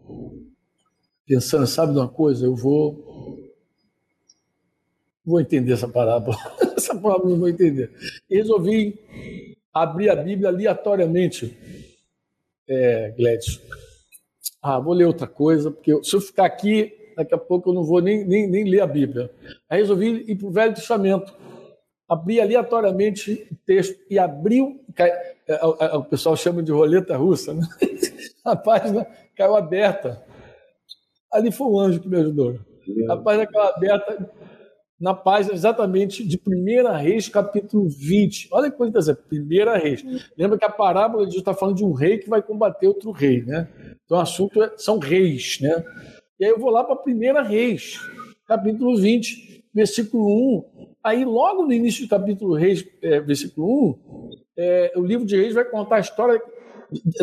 pensando, 1.26 1.66
sabe 1.66 1.92
de 1.92 1.98
uma 1.98 2.08
coisa? 2.08 2.44
Eu 2.44 2.54
vou 2.54 3.08
vou 5.24 5.40
entender 5.40 5.72
essa 5.72 5.88
parábola. 5.88 6.36
essa 6.76 6.94
parábola 6.94 7.30
não 7.30 7.38
vou 7.38 7.48
entender. 7.48 7.90
E 8.28 8.36
resolvi 8.36 8.98
abrir 9.72 10.11
a 10.11 10.16
Bíblia 10.16 10.48
aleatoriamente, 10.48 11.56
é, 12.68 13.11
Gladys. 13.16 13.61
Ah, 14.62 14.78
vou 14.78 14.92
ler 14.92 15.06
outra 15.06 15.26
coisa, 15.26 15.70
porque 15.70 16.02
se 16.02 16.14
eu 16.14 16.20
ficar 16.20 16.44
aqui, 16.44 16.92
daqui 17.16 17.34
a 17.34 17.38
pouco 17.38 17.70
eu 17.70 17.74
não 17.74 17.84
vou 17.84 18.00
nem, 18.00 18.24
nem, 18.24 18.48
nem 18.48 18.64
ler 18.64 18.80
a 18.80 18.86
Bíblia. 18.86 19.30
Aí 19.68 19.80
resolvi 19.80 20.24
ir 20.28 20.36
para 20.36 20.46
o 20.46 20.50
Velho 20.50 20.74
Testamento. 20.74 21.34
Abri 22.08 22.40
aleatoriamente 22.40 23.46
o 23.50 23.56
texto 23.64 24.00
e 24.11 24.18
abriu. 24.18 24.80
É, 24.98 25.34
é, 25.48 25.64
o 25.96 26.04
pessoal 26.04 26.36
chama 26.36 26.62
de 26.62 26.72
roleta 26.72 27.16
russa, 27.16 27.54
né? 27.54 27.62
A 28.44 28.56
página 28.56 29.06
caiu 29.36 29.54
aberta. 29.54 30.24
Ali 31.32 31.52
foi 31.52 31.66
um 31.66 31.78
anjo 31.78 32.00
que 32.00 32.08
me 32.08 32.16
ajudou. 32.16 32.58
A 33.08 33.16
página 33.16 33.46
caiu 33.46 33.68
aberta 33.68 34.30
na 35.00 35.14
página 35.14 35.54
exatamente 35.54 36.26
de 36.26 36.38
1 36.46 36.92
Reis, 36.98 37.28
capítulo 37.28 37.88
20. 37.88 38.48
Olha 38.52 38.70
que 38.70 38.76
coisa 38.76 38.90
interessante, 38.90 39.20
1 39.32 39.80
Reis. 39.80 40.04
Lembra 40.36 40.58
que 40.58 40.64
a 40.64 40.70
parábola 40.70 41.26
de 41.26 41.38
está 41.38 41.54
falando 41.54 41.76
de 41.76 41.84
um 41.84 41.92
rei 41.92 42.18
que 42.18 42.28
vai 42.28 42.42
combater 42.42 42.86
outro 42.86 43.11
rei, 43.11 43.42
né? 43.42 43.66
Então 44.04 44.18
o 44.18 44.20
assunto 44.20 44.62
é, 44.62 44.72
são 44.76 44.98
reis, 44.98 45.58
né? 45.62 45.82
E 46.41 46.45
aí 46.47 46.51
eu 46.51 46.59
vou 46.59 46.70
lá 46.70 46.82
para 46.82 46.97
1 46.97 47.43
Reis, 47.47 48.01
capítulo 48.49 48.97
20, 48.97 49.62
versículo 49.74 50.64
1. 50.78 50.95
Aí 51.05 51.24
logo 51.24 51.66
no 51.66 51.72
início 51.72 52.07
do 52.07 52.09
capítulo 52.09 52.55
Reis, 52.55 52.82
é, 53.03 53.20
versículo 53.20 53.99
1, 54.24 54.30
é, 54.57 54.93
o 54.97 55.05
livro 55.05 55.26
de 55.26 55.36
Reis 55.36 55.53
vai 55.53 55.64
contar 55.64 55.97
a 55.97 56.01
história 56.01 56.43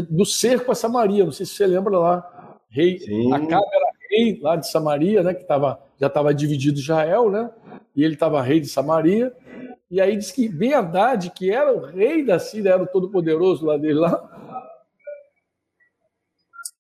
do 0.08 0.24
cerco 0.24 0.72
a 0.72 0.76
Samaria. 0.76 1.26
Não 1.26 1.32
sei 1.32 1.48
se 1.48 1.54
você 1.54 1.66
lembra 1.66 1.98
lá. 1.98 2.60
Rei, 2.70 3.00
Sim. 3.00 3.34
Acabe 3.34 3.66
era 3.74 3.92
rei 4.12 4.40
lá 4.40 4.56
de 4.56 4.70
Samaria, 4.70 5.24
né? 5.24 5.34
Que 5.34 5.44
tava, 5.46 5.82
já 6.00 6.08
estava 6.08 6.32
dividido 6.32 6.80
Israel, 6.80 7.32
né? 7.32 7.50
e 7.98 8.04
ele 8.04 8.14
estava 8.14 8.44
rei 8.44 8.60
de 8.60 8.68
Samaria. 8.68 9.34
E 9.90 10.00
aí 10.00 10.16
diz 10.16 10.32
que 10.32 10.48
Ben 10.48 10.76
Haddad, 10.76 11.32
que 11.32 11.50
era 11.50 11.76
o 11.76 11.84
rei 11.84 12.24
da 12.24 12.38
Síria, 12.38 12.74
era 12.74 12.84
o 12.84 12.88
todo-poderoso 12.88 13.66
lá 13.66 13.76
dele 13.76 13.96
lá, 13.96 14.37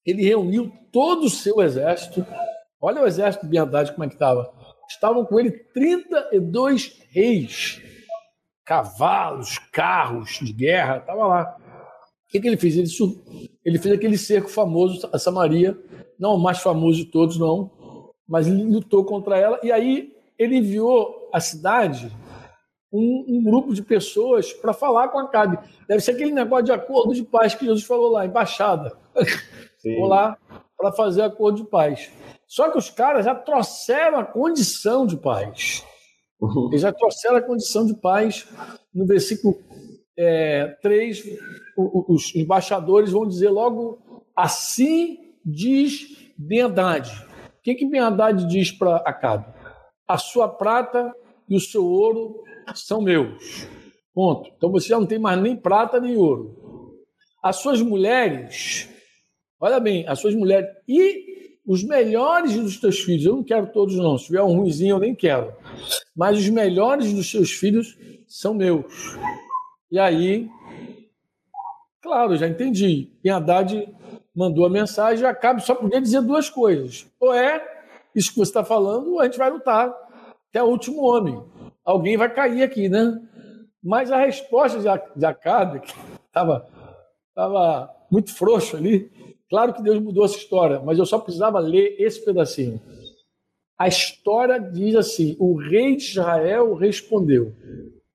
ele 0.08 0.24
reuniu 0.24 0.72
todo 0.91 1.26
o 1.26 1.30
seu 1.30 1.62
exército. 1.62 2.26
Olha 2.80 3.01
o 3.01 3.05
exército 3.05 3.45
de 3.45 3.58
Haddad 3.58 3.91
como 3.91 4.05
é 4.05 4.08
que 4.08 4.16
estava. 4.16 4.49
Estavam 4.89 5.26
com 5.26 5.38
ele 5.38 5.51
32 5.51 7.01
reis, 7.10 7.82
cavalos, 8.66 9.58
carros 9.72 10.39
de 10.41 10.53
guerra, 10.53 10.97
estava 10.97 11.28
lá. 11.28 11.58
O 12.28 12.32
que, 12.32 12.39
que 12.39 12.47
ele 12.47 12.58
fez? 12.58 12.78
Ele, 12.78 12.88
ele 13.66 13.80
fez 13.80 13.93
aquele 13.93 14.18
cerco 14.18 14.49
famoso 14.49 15.10
a 15.12 15.20
Samaria, 15.20 15.78
não 16.18 16.36
o 16.36 16.39
mais 16.39 16.60
famoso 16.60 17.03
de 17.03 17.05
todos, 17.05 17.38
não, 17.38 17.70
mas 18.28 18.47
ele 18.47 18.64
lutou 18.64 19.03
contra 19.03 19.38
ela. 19.38 19.60
E 19.62 19.72
aí 19.72 20.14
ele 20.39 20.58
enviou 20.58 21.30
à 21.34 21.39
cidade 21.41 22.12
um, 22.91 23.26
um 23.28 23.43
grupo 23.43 23.74
de 23.74 23.82
pessoas 23.82 24.53
para 24.53 24.74
falar 24.74 25.10
com 25.10 25.20
a 25.20 25.24
Acabe. 25.24 25.58
Deve 25.88 26.01
ser 26.01 26.12
aquele 26.12 26.32
negócio 26.32 26.66
de 26.66 26.72
acordo 26.72 27.14
de 27.14 27.24
paz 27.24 27.53
que 27.53 27.66
Jesus 27.66 27.84
falou 27.84 28.12
lá, 28.12 28.26
embaixada. 28.26 28.95
Sim. 29.88 30.00
Vou 30.00 30.08
lá 30.08 30.38
para 30.78 30.92
fazer 30.92 31.24
acordo 31.24 31.64
de 31.64 31.70
paz. 31.70 32.12
Só 32.48 32.70
que 32.70 32.78
os 32.78 32.90
caras 32.90 33.26
já 33.26 33.36
trouxeram 33.36 34.20
a 34.20 34.26
condição 34.26 35.06
de 35.06 35.18
paz. 35.18 35.84
Uhum. 36.40 36.68
Eles 36.70 36.82
já 36.82 36.94
trouxeram 36.94 37.38
a 37.38 37.42
condição 37.42 37.86
de 37.86 37.96
paz. 37.96 38.48
No 38.94 39.06
versículo 39.06 39.58
é, 40.18 40.68
3, 40.82 41.24
os 41.78 42.36
embaixadores 42.36 43.12
vão 43.12 43.28
dizer 43.28 43.50
logo 43.50 44.00
assim 44.36 45.18
diz 45.46 46.16
Bendade. 46.38 47.12
O 47.60 47.62
que, 47.64 47.76
que 47.76 47.90
diz 48.48 48.72
para 48.72 48.98
Acabe? 48.98 49.58
a 50.08 50.18
sua 50.18 50.48
prata 50.48 51.14
e 51.50 51.56
o 51.56 51.60
seu 51.60 51.86
ouro 51.86 52.42
são 52.74 53.02
meus. 53.02 53.68
Ponto. 54.14 54.50
Então 54.56 54.72
você 54.72 54.88
já 54.88 55.00
não 55.00 55.06
tem 55.06 55.20
mais 55.20 55.40
nem 55.42 55.56
prata 55.56 56.00
nem 56.00 56.16
ouro. 56.16 56.56
As 57.44 57.58
suas 57.58 57.82
mulheres, 57.82 58.90
olha 59.60 59.80
bem, 59.80 60.08
as 60.08 60.20
suas 60.20 60.36
mulheres 60.36 60.70
e 60.88 61.38
os 61.66 61.84
melhores 61.84 62.55
dos 62.55 62.80
teus 62.80 62.99
filhos, 62.99 63.26
eu 63.26 63.36
não 63.36 63.43
quero 63.43 63.68
todos 63.68 63.95
não, 63.95 64.18
se 64.18 64.28
tiver 64.28 64.41
um 64.41 64.55
ruizinho 64.55 64.95
eu 64.95 64.99
nem 64.99 65.14
quero, 65.14 65.53
mas 66.16 66.38
os 66.38 66.49
melhores 66.49 67.14
dos 67.14 67.30
seus 67.30 67.51
filhos 67.51 67.97
são 68.28 68.53
meus. 68.53 69.18
E 69.91 69.99
aí, 69.99 70.49
claro, 72.01 72.36
já 72.38 72.47
entendi. 72.47 73.12
Quem 73.22 73.32
Haddad 73.32 73.88
mandou 74.36 74.66
a 74.66 74.70
mensagem, 74.70 75.26
Acabe 75.26 75.62
só 75.62 75.76
podia 75.76 75.99
dizer 75.99 76.22
duas 76.22 76.49
coisas. 76.49 77.08
Ou 77.20 77.34
é 77.34 77.66
isso 78.14 78.30
que 78.30 78.38
você 78.38 78.49
está 78.49 78.64
falando, 78.64 79.20
a 79.20 79.26
gente 79.26 79.38
vai 79.38 79.49
lutar 79.49 79.93
até 80.49 80.62
o 80.62 80.68
último 80.68 81.03
homem. 81.03 81.41
Alguém 81.84 82.18
vai 82.18 82.34
cair 82.34 82.64
aqui, 82.64 82.88
né? 82.88 83.20
Mas 83.84 84.12
a 84.12 84.18
resposta 84.18 84.80
de 85.16 85.26
Acabe, 85.26 85.80
que 85.80 85.93
estava 86.26 86.68
tava 87.34 87.95
muito 88.12 88.34
frouxo 88.34 88.76
ali, 88.76 89.12
claro 89.50 89.74
que 89.74 89.84
Deus 89.84 90.00
mudou 90.00 90.26
essa 90.26 90.38
história, 90.38 90.80
mas 90.80 90.98
eu 90.98 91.06
só 91.06 91.20
precisava 91.20 91.60
ler 91.60 91.95
esse 92.00 92.24
pedacinho. 92.24 92.82
A 93.78 93.88
história 93.88 94.60
diz 94.60 94.95
assim: 94.95 95.36
o 95.39 95.56
rei 95.56 95.95
de 95.95 96.04
Israel 96.04 96.74
respondeu: 96.74 97.54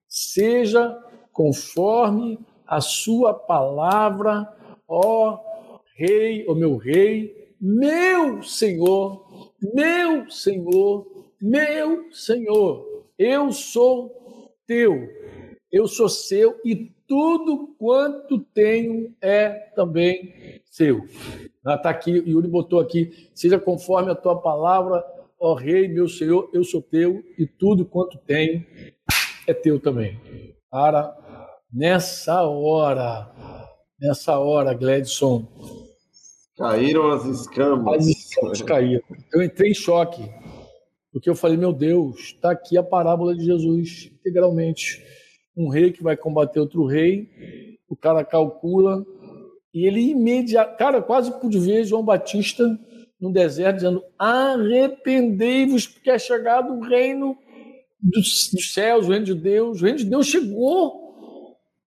Seja 0.09 0.99
conforme 1.33 2.39
a 2.67 2.81
sua 2.81 3.33
palavra, 3.33 4.49
ó 4.89 5.39
rei, 5.95 6.45
ó 6.49 6.55
meu 6.55 6.77
rei, 6.77 7.55
meu 7.61 8.43
senhor, 8.43 9.55
meu 9.75 10.29
Senhor, 10.29 11.07
meu 11.41 12.13
Senhor, 12.13 13.07
eu 13.17 13.53
sou 13.53 14.57
teu, 14.67 15.09
eu 15.73 15.89
sou 15.89 16.09
seu 16.09 16.61
e 16.65 16.93
tudo 17.09 17.75
quanto 17.79 18.39
tenho 18.39 19.15
é 19.21 19.49
também 19.75 20.63
seu. 20.67 21.05
Está 21.67 21.91
aqui, 21.91 22.11
Yuri 22.11 22.47
botou 22.47 22.79
aqui, 22.79 23.31
seja 23.35 23.59
conforme 23.59 24.11
a 24.11 24.15
tua 24.15 24.41
palavra, 24.41 25.03
ó 25.41 25.55
Rei, 25.55 25.89
meu 25.89 26.09
Senhor, 26.09 26.51
eu 26.53 26.63
sou 26.63 26.83
teu 26.83 27.25
e 27.39 27.47
tudo 27.47 27.87
quanto 27.87 28.19
tenho 28.19 28.65
é 29.47 29.55
teu 29.55 29.81
também. 29.81 30.21
Para 30.71 31.17
nessa 31.73 32.43
hora, 32.43 33.33
nessa 33.99 34.39
hora, 34.39 34.75
Gladson, 34.75 35.49
Caíram 36.57 37.11
as 37.11 37.25
escamas. 37.25 37.95
As 37.95 38.07
escamas 38.07 38.63
caíram. 38.63 39.03
Eu 39.33 39.43
entrei 39.43 39.71
em 39.71 39.75
choque, 39.75 40.23
porque 41.11 41.29
eu 41.29 41.35
falei, 41.35 41.57
meu 41.57 41.73
Deus, 41.73 42.19
está 42.21 42.51
aqui 42.51 42.77
a 42.77 42.83
parábola 42.83 43.35
de 43.35 43.45
Jesus, 43.45 44.11
integralmente. 44.21 45.03
Um 45.57 45.69
rei 45.69 45.93
que 45.93 46.03
vai 46.03 46.17
combater 46.17 46.61
outro 46.61 46.85
rei, 46.87 47.29
o 47.89 47.97
cara 47.97 48.25
calcula, 48.25 49.05
e 49.75 49.87
ele 49.87 50.11
imediatamente, 50.11 50.79
cara, 50.79 51.03
quase 51.03 51.31
pude 51.41 51.59
ver 51.59 51.85
João 51.85 52.05
Batista 52.05 52.79
no 53.21 53.33
deserto 53.33 53.77
dizendo: 53.77 54.05
arrependei-vos, 54.19 55.87
porque 55.87 56.11
é 56.11 56.19
chegado 56.19 56.73
o 56.75 56.81
reino 56.81 57.37
dos, 58.01 58.51
dos 58.53 58.75
céus, 58.75 59.07
o 59.07 59.11
reino 59.11 59.27
de 59.27 59.35
Deus. 59.35 59.81
O 59.81 59.85
reino 59.85 59.99
de 59.99 60.05
Deus 60.05 60.27
chegou. 60.27 61.01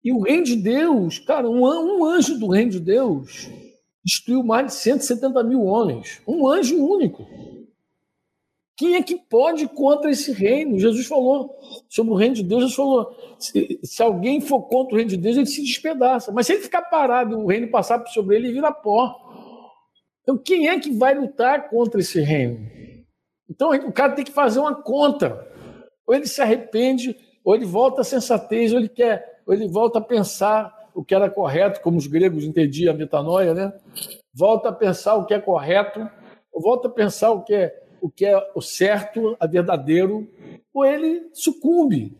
E 0.03 0.11
o 0.11 0.21
reino 0.21 0.43
de 0.43 0.55
Deus, 0.55 1.19
cara, 1.19 1.49
um, 1.49 1.63
um 1.63 2.05
anjo 2.05 2.39
do 2.39 2.47
reino 2.47 2.71
de 2.71 2.79
Deus 2.79 3.49
destruiu 4.03 4.41
mais 4.43 4.67
de 4.67 4.73
170 4.73 5.43
mil 5.43 5.63
homens. 5.65 6.21
Um 6.27 6.47
anjo 6.47 6.75
único. 6.77 7.27
Quem 8.79 8.95
é 8.95 9.03
que 9.03 9.17
pode 9.17 9.67
contra 9.67 10.09
esse 10.09 10.31
reino? 10.31 10.79
Jesus 10.79 11.05
falou 11.05 11.53
sobre 11.89 12.13
o 12.13 12.15
reino 12.15 12.35
de 12.35 12.43
Deus. 12.43 12.61
Jesus 12.61 12.77
falou: 12.77 13.13
se, 13.37 13.77
se, 13.83 14.01
alguém 14.01 14.39
for 14.39 14.61
contra 14.69 14.93
o 14.93 14.95
reino 14.95 15.09
de 15.09 15.17
Deus, 15.17 15.35
ele 15.35 15.47
se 15.47 15.61
despedaça. 15.61 16.31
Mas 16.31 16.47
se 16.47 16.53
ele 16.53 16.61
ficar 16.61 16.83
parado 16.83 17.37
o 17.37 17.45
reino 17.45 17.69
passar 17.69 18.01
sobre 18.07 18.37
ele, 18.37 18.47
ele 18.47 18.53
vira 18.53 18.71
pó. 18.71 19.19
Então, 20.21 20.37
quem 20.37 20.69
é 20.69 20.79
que 20.79 20.93
vai 20.93 21.13
lutar 21.13 21.69
contra 21.69 21.99
esse 21.99 22.21
reino? 22.21 22.57
Então, 23.49 23.71
o 23.71 23.91
cara 23.91 24.13
tem 24.13 24.23
que 24.23 24.31
fazer 24.31 24.61
uma 24.61 24.81
conta. 24.81 25.45
Ou 26.07 26.15
ele 26.15 26.25
se 26.25 26.41
arrepende, 26.41 27.17
ou 27.43 27.53
ele 27.53 27.65
volta 27.65 27.99
à 27.99 28.03
sensatez, 28.05 28.71
ou 28.71 28.79
ele 28.79 28.87
quer, 28.87 29.41
ou 29.45 29.53
ele 29.53 29.67
volta 29.67 29.99
a 29.99 30.01
pensar 30.01 30.73
o 30.95 31.03
que 31.03 31.13
era 31.13 31.29
correto, 31.29 31.81
como 31.81 31.97
os 31.97 32.07
gregos 32.07 32.45
entendiam 32.45 32.93
a 32.93 32.97
metanoia, 32.97 33.53
né? 33.53 33.73
Volta 34.33 34.69
a 34.69 34.73
pensar 34.73 35.15
o 35.15 35.25
que 35.25 35.33
é 35.33 35.39
correto, 35.39 36.09
volta 36.53 36.87
a 36.87 36.91
pensar 36.91 37.31
o 37.31 37.43
que 37.43 37.53
é 37.53 37.88
o 38.01 38.09
que 38.09 38.25
é 38.25 38.51
o 38.55 38.61
certo, 38.61 39.35
a 39.39 39.47
verdadeiro, 39.47 40.27
ou 40.73 40.85
ele 40.85 41.29
sucumbe. 41.33 42.17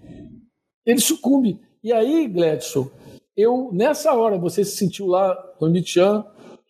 Ele 0.86 0.99
sucumbe. 0.99 1.59
E 1.84 1.93
aí, 1.93 2.27
Gledson, 2.27 2.89
eu 3.36 3.69
nessa 3.71 4.13
hora 4.13 4.38
você 4.38 4.63
se 4.65 4.75
sentiu 4.75 5.07
lá 5.07 5.38
no 5.59 5.69
Mitian, 5.69 6.25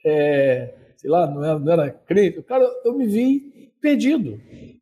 é, 0.06 0.74
sei 0.98 1.10
lá, 1.10 1.26
não 1.28 1.44
era, 1.44 1.60
não 1.60 1.72
era 1.72 1.90
crente. 1.92 2.42
Cara, 2.44 2.70
eu 2.84 2.94
me 2.94 3.06
vi 3.06 3.72
perdido. 3.82 4.40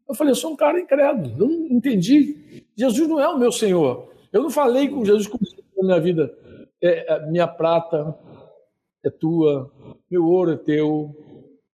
Eu 0.08 0.16
falei, 0.16 0.32
eu 0.32 0.36
sou 0.36 0.52
um 0.52 0.56
cara 0.56 0.80
incrédulo, 0.80 1.34
eu 1.38 1.48
não 1.48 1.68
entendi. 1.68 2.66
Jesus 2.76 3.08
não 3.08 3.20
é 3.20 3.28
o 3.28 3.38
meu 3.38 3.52
Senhor. 3.52 4.10
Eu 4.32 4.42
não 4.44 4.50
falei 4.50 4.88
com 4.90 5.06
Jesus 5.06 5.28
como 5.28 5.44
minha 5.84 6.00
vida. 6.00 6.34
É, 6.82 7.14
é, 7.14 7.26
minha 7.28 7.48
prata 7.48 8.16
é 9.04 9.10
tua, 9.10 9.72
meu 10.10 10.26
ouro 10.26 10.52
é 10.52 10.58
teu, 10.58 11.16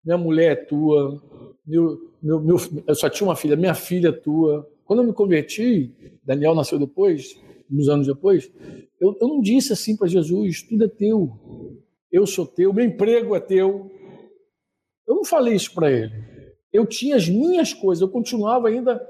minha 0.04 0.18
mulher 0.18 0.52
é 0.52 0.56
tua, 0.56 1.22
meu, 1.66 2.09
meu, 2.22 2.42
meu, 2.42 2.58
eu 2.88 2.96
só 2.96 3.10
tinha 3.10 3.28
uma 3.28 3.36
filha, 3.36 3.56
minha 3.56 3.74
filha 3.74 4.12
tua. 4.12 4.68
Quando 4.86 5.00
eu 5.00 5.06
me 5.06 5.14
converti, 5.14 5.94
Daniel 6.24 6.56
nasceu 6.56 6.80
depois, 6.80 7.40
uns 7.72 7.88
anos 7.88 8.08
depois, 8.08 8.52
eu, 9.00 9.16
eu 9.22 9.28
não 9.28 9.42
disse 9.42 9.74
assim 9.74 9.96
para 9.96 10.08
Jesus: 10.08 10.64
tudo 10.64 10.84
é 10.84 10.88
teu, 10.88 11.32
eu 12.12 12.26
sou 12.26 12.46
teu, 12.46 12.74
meu 12.74 12.86
emprego 12.86 13.36
é 13.36 13.40
teu. 13.40 13.92
Eu 15.08 15.16
não 15.16 15.26
falei 15.26 15.56
isso 15.56 15.74
para 15.74 15.92
ele. 15.92 16.14
Eu 16.72 16.86
tinha 16.86 17.16
as 17.16 17.28
minhas 17.28 17.74
coisas, 17.74 18.02
eu 18.02 18.10
continuava 18.10 18.68
ainda 18.68 19.02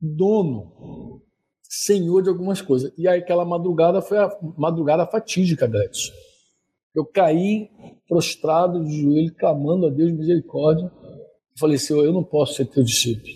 dono, 0.00 1.20
senhor 1.62 2.22
de 2.22 2.28
algumas 2.28 2.60
coisas. 2.60 2.92
E 2.98 3.06
aí 3.06 3.20
aquela 3.20 3.44
madrugada 3.44 4.02
foi 4.02 4.18
a 4.18 4.36
madrugada 4.56 5.06
fatídica, 5.06 5.66
Gretchen. 5.66 6.12
Eu 6.94 7.04
caí 7.04 7.70
prostrado 8.08 8.84
de 8.84 9.02
joelho, 9.02 9.34
clamando 9.34 9.86
a 9.86 9.90
Deus 9.90 10.12
misericórdia. 10.12 10.90
Eu 11.54 11.60
falei, 11.60 11.78
Senhor, 11.78 12.04
eu 12.04 12.12
não 12.12 12.24
posso 12.24 12.54
ser 12.54 12.66
teu 12.66 12.82
discípulo. 12.82 13.32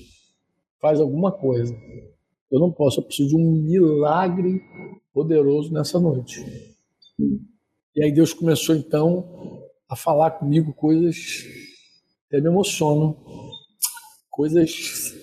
Faz 0.81 1.01
alguma 1.01 1.31
coisa. 1.31 1.73
Eu 2.51 2.59
não 2.59 2.73
posso, 2.73 2.99
eu 2.99 3.05
preciso 3.05 3.29
de 3.29 3.37
um 3.37 3.53
milagre 3.63 4.61
poderoso 5.13 5.73
nessa 5.73 6.01
noite. 6.01 6.45
E 7.95 8.03
aí 8.03 8.11
Deus 8.11 8.33
começou 8.33 8.75
então 8.75 9.63
a 9.89 9.95
falar 9.95 10.33
comigo 10.33 10.73
coisas, 10.73 11.45
até 12.27 12.41
me 12.41 12.49
emocionam, 12.49 13.17
coisas 14.31 15.15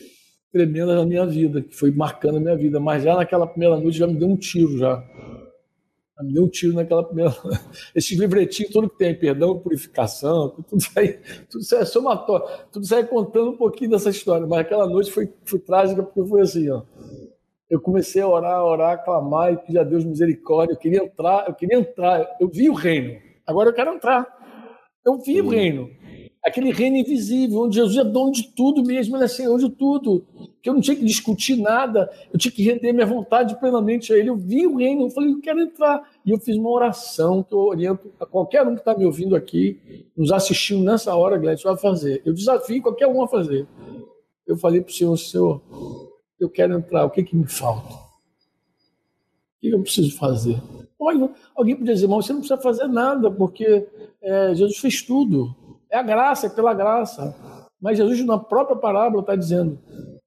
tremendas 0.51 0.95
na 0.95 1.05
minha 1.05 1.25
vida, 1.25 1.61
que 1.61 1.75
foi 1.75 1.91
marcando 1.91 2.37
a 2.37 2.39
minha 2.39 2.55
vida. 2.55 2.79
Mas 2.79 3.03
já 3.03 3.15
naquela 3.15 3.45
primeira 3.45 3.77
noite 3.77 3.97
já 3.97 4.07
me 4.07 4.17
deu 4.17 4.29
um 4.29 4.37
tiro 4.37 4.77
já. 4.77 5.03
Me 6.21 6.33
deu 6.33 6.43
um 6.43 6.49
tiro 6.49 6.73
naquela 6.73 7.03
primeira. 7.03 7.33
Esse 7.93 8.15
livretinho, 8.15 8.71
tudo 8.71 8.89
que 8.89 8.97
tem 8.97 9.13
perdão, 9.13 9.59
purificação, 9.59 10.49
tudo 10.49 10.79
isso 10.81 10.91
aí, 10.95 11.19
tudo 11.49 11.61
isso 11.61 11.75
aí 11.75 11.81
é 11.81 11.85
somatório, 11.85 12.45
tudo 12.71 12.83
isso 12.83 12.95
aí 12.95 13.03
contando 13.03 13.51
um 13.51 13.57
pouquinho 13.57 13.91
dessa 13.91 14.09
história. 14.09 14.47
Mas 14.47 14.59
aquela 14.59 14.87
noite 14.87 15.11
foi, 15.11 15.31
foi 15.43 15.59
trágica 15.59 16.01
porque 16.01 16.23
foi 16.27 16.41
assim, 16.41 16.69
ó 16.69 16.83
eu 17.69 17.81
comecei 17.81 18.21
a 18.21 18.27
orar, 18.27 18.53
a 18.53 18.65
orar, 18.65 18.91
a 18.93 18.97
clamar 18.97 19.53
e 19.53 19.57
pedir 19.57 19.79
a 19.79 19.83
Deus 19.83 20.05
misericórdia. 20.05 20.73
Eu 20.73 20.77
queria 20.77 21.03
entrar, 21.03 21.47
eu 21.47 21.53
queria 21.53 21.77
entrar. 21.77 22.37
Eu 22.39 22.47
vi 22.47 22.69
o 22.69 22.73
reino. 22.73 23.19
Agora 23.45 23.69
eu 23.69 23.73
quero 23.73 23.93
entrar. 23.93 24.25
Eu 25.05 25.17
vi 25.19 25.41
o 25.41 25.49
reino. 25.49 25.89
Aquele 26.45 26.71
reino 26.71 26.97
invisível, 26.97 27.61
onde 27.61 27.75
Jesus 27.75 27.97
é 27.97 28.03
dono 28.03 28.31
de 28.31 28.43
tudo 28.55 28.83
mesmo, 28.83 29.17
ele 29.17 29.23
é 29.23 29.27
Senhor 29.27 29.57
de 29.57 29.67
tudo. 29.67 30.23
Que 30.61 30.69
eu 30.69 30.73
não 30.75 30.81
tinha 30.81 30.95
que 30.95 31.03
discutir 31.03 31.55
nada, 31.55 32.07
eu 32.31 32.37
tinha 32.37 32.51
que 32.51 32.61
render 32.61 32.93
minha 32.93 33.05
vontade 33.05 33.59
plenamente 33.59 34.13
a 34.13 34.17
Ele. 34.17 34.29
Eu 34.29 34.35
vi 34.35 34.67
o 34.67 34.77
reino, 34.77 35.07
eu 35.07 35.09
falei, 35.09 35.31
eu 35.31 35.41
quero 35.41 35.59
entrar. 35.59 36.07
E 36.23 36.29
eu 36.29 36.39
fiz 36.39 36.55
uma 36.55 36.69
oração 36.69 37.41
que 37.41 37.51
eu 37.51 37.59
oriento 37.59 38.11
a 38.19 38.27
qualquer 38.27 38.61
um 38.61 38.75
que 38.75 38.81
está 38.81 38.95
me 38.95 39.05
ouvindo 39.05 39.35
aqui, 39.35 40.05
nos 40.15 40.31
assistindo 40.31 40.83
nessa 40.83 41.15
hora, 41.15 41.37
Gladys, 41.37 41.63
vai 41.63 41.77
fazer. 41.77 42.21
Eu 42.23 42.33
desafio 42.33 42.81
qualquer 42.81 43.07
um 43.07 43.23
a 43.23 43.27
fazer. 43.27 43.67
Eu 44.45 44.55
falei 44.55 44.81
para 44.81 44.91
o 44.91 44.93
Senhor, 44.93 45.17
Senhor, 45.17 45.61
eu 46.39 46.47
quero 46.47 46.75
entrar, 46.75 47.05
o 47.05 47.09
que, 47.09 47.23
que 47.23 47.35
me 47.35 47.47
falta? 47.47 47.91
O 47.91 48.01
que 49.61 49.69
eu 49.69 49.81
preciso 49.81 50.15
fazer? 50.15 50.61
alguém 51.55 51.75
podia 51.75 51.93
dizer, 51.93 52.05
irmão, 52.05 52.21
você 52.21 52.33
não 52.33 52.39
precisa 52.39 52.61
fazer 52.61 52.87
nada, 52.87 53.29
porque 53.29 53.87
é, 54.21 54.55
Jesus 54.55 54.77
fez 54.77 55.01
tudo. 55.01 55.55
É 55.95 55.97
a 55.97 56.03
graça, 56.03 56.47
é 56.47 56.49
pela 56.49 56.73
graça. 56.73 57.33
Mas 57.81 57.97
Jesus, 57.97 58.19
na 58.25 58.37
própria 58.37 58.75
parábola, 58.75 59.21
está 59.21 59.33
dizendo: 59.33 59.79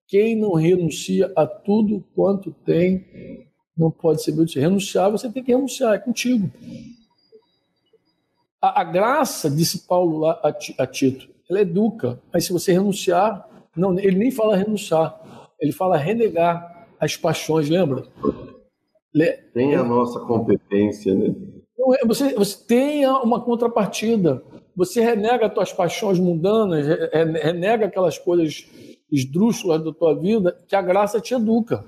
quem 0.07 0.35
não 0.35 0.55
renuncia 0.55 1.31
a 1.37 1.47
tudo 1.47 2.03
quanto 2.15 2.51
tem, 2.65 3.47
não 3.77 3.91
pode 3.91 4.23
ser 4.23 4.33
meu 4.33 4.47
discípulo. 4.47 4.71
Renunciar, 4.71 5.11
você 5.11 5.31
tem 5.31 5.45
que 5.45 5.53
renunciar, 5.53 5.95
é 5.95 5.99
contigo. 5.99 6.51
A, 8.63 8.81
a 8.81 8.85
graça, 8.85 9.51
disse 9.51 9.87
Paulo 9.87 10.21
lá 10.21 10.41
a, 10.43 10.83
a 10.83 10.87
Tito, 10.87 11.29
ela 11.51 11.61
educa, 11.61 12.19
mas 12.33 12.47
se 12.47 12.53
você 12.53 12.73
renunciar, 12.73 13.47
não, 13.77 13.99
ele 13.99 14.17
nem 14.17 14.31
fala 14.31 14.57
renunciar, 14.57 15.21
ele 15.61 15.73
fala 15.73 15.99
renegar 15.99 16.89
as 16.99 17.15
paixões, 17.15 17.69
lembra? 17.69 18.05
Tem 19.53 19.75
a 19.75 19.85
nossa 19.85 20.19
competência, 20.21 21.15
né? 21.15 21.35
É, 22.01 22.07
você, 22.07 22.35
você 22.35 22.65
tem 22.67 23.07
uma 23.07 23.41
contrapartida. 23.41 24.43
Você 24.79 25.01
renega 25.01 25.47
as 25.47 25.53
tuas 25.53 25.73
paixões 25.73 26.21
mundanas, 26.21 26.87
renega 27.13 27.87
aquelas 27.87 28.17
coisas 28.17 28.65
esdrúxulas 29.11 29.83
da 29.83 29.93
tua 29.93 30.15
vida, 30.15 30.57
que 30.69 30.77
a 30.77 30.81
graça 30.81 31.21
te 31.21 31.35
educa. 31.35 31.85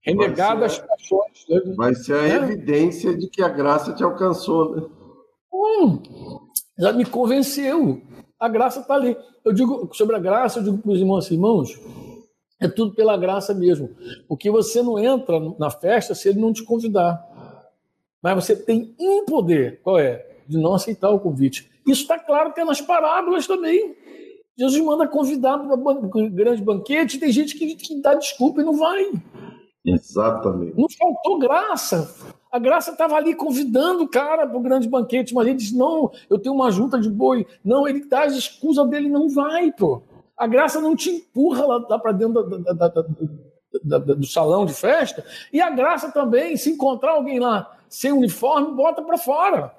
Renegar 0.00 0.60
as 0.60 0.80
paixões. 0.80 1.46
Né? 1.48 1.74
Vai 1.76 1.94
ser 1.94 2.14
a 2.14 2.26
é. 2.26 2.34
evidência 2.34 3.16
de 3.16 3.28
que 3.28 3.44
a 3.44 3.48
graça 3.48 3.92
te 3.92 4.02
alcançou, 4.02 4.74
né? 4.74 4.82
Hum, 5.54 6.02
já 6.76 6.92
me 6.92 7.04
convenceu. 7.04 8.02
A 8.40 8.48
graça 8.48 8.80
está 8.80 8.94
ali. 8.94 9.16
Eu 9.44 9.52
digo 9.52 9.88
sobre 9.94 10.16
a 10.16 10.18
graça, 10.18 10.58
eu 10.58 10.64
digo 10.64 10.78
para 10.78 10.90
os 10.90 10.98
irmãos 10.98 11.26
assim, 11.26 11.34
irmãos, 11.34 11.80
é 12.60 12.66
tudo 12.66 12.92
pela 12.92 13.16
graça 13.16 13.54
mesmo. 13.54 13.90
Porque 14.26 14.50
você 14.50 14.82
não 14.82 14.98
entra 14.98 15.38
na 15.60 15.70
festa 15.70 16.12
se 16.12 16.28
ele 16.28 16.40
não 16.40 16.52
te 16.52 16.64
convidar. 16.64 17.24
Mas 18.20 18.34
você 18.34 18.56
tem 18.56 18.96
um 18.98 19.24
poder, 19.24 19.80
qual 19.82 19.96
é? 20.00 20.25
De 20.48 20.58
não 20.58 20.74
aceitar 20.74 21.10
o 21.10 21.20
convite. 21.20 21.70
Isso 21.86 22.02
está 22.02 22.18
claro 22.18 22.52
que 22.52 22.60
é 22.60 22.64
nas 22.64 22.80
parábolas 22.80 23.46
também. 23.46 23.96
Jesus 24.58 24.82
manda 24.82 25.06
convidar 25.06 25.58
para 25.58 25.74
um 25.74 26.30
grande 26.30 26.62
banquete, 26.62 27.18
tem 27.18 27.30
gente 27.30 27.56
que, 27.56 27.74
que 27.74 28.00
dá 28.00 28.14
desculpa 28.14 28.62
e 28.62 28.64
não 28.64 28.74
vai. 28.74 29.10
Exatamente. 29.84 30.74
Não 30.76 30.88
faltou 30.88 31.38
graça. 31.38 32.12
A 32.50 32.58
graça 32.58 32.90
estava 32.90 33.14
ali 33.16 33.34
convidando 33.34 34.04
o 34.04 34.08
cara 34.08 34.46
para 34.46 34.56
o 34.56 34.62
grande 34.62 34.88
banquete, 34.88 35.34
mas 35.34 35.46
ele 35.46 35.56
diz: 35.56 35.72
Não, 35.72 36.10
eu 36.28 36.38
tenho 36.38 36.54
uma 36.54 36.70
junta 36.70 36.98
de 36.98 37.08
boi. 37.08 37.46
Não, 37.64 37.86
ele 37.86 38.04
dá 38.08 38.24
as 38.24 38.34
escusas 38.34 38.88
dele, 38.88 39.08
não 39.08 39.28
vai, 39.28 39.70
pô. 39.70 40.02
A 40.36 40.46
graça 40.46 40.80
não 40.80 40.96
te 40.96 41.10
empurra 41.10 41.66
lá, 41.66 41.86
lá 41.88 41.98
para 41.98 42.12
dentro 42.12 42.42
da, 42.42 42.72
da, 42.72 42.88
da, 43.84 43.98
do 43.98 44.26
salão 44.26 44.66
de 44.66 44.74
festa. 44.74 45.24
E 45.52 45.60
a 45.60 45.70
graça 45.70 46.10
também, 46.10 46.56
se 46.56 46.70
encontrar 46.70 47.12
alguém 47.12 47.38
lá 47.38 47.70
sem 47.88 48.12
uniforme, 48.12 48.74
bota 48.74 49.02
para 49.02 49.18
fora. 49.18 49.72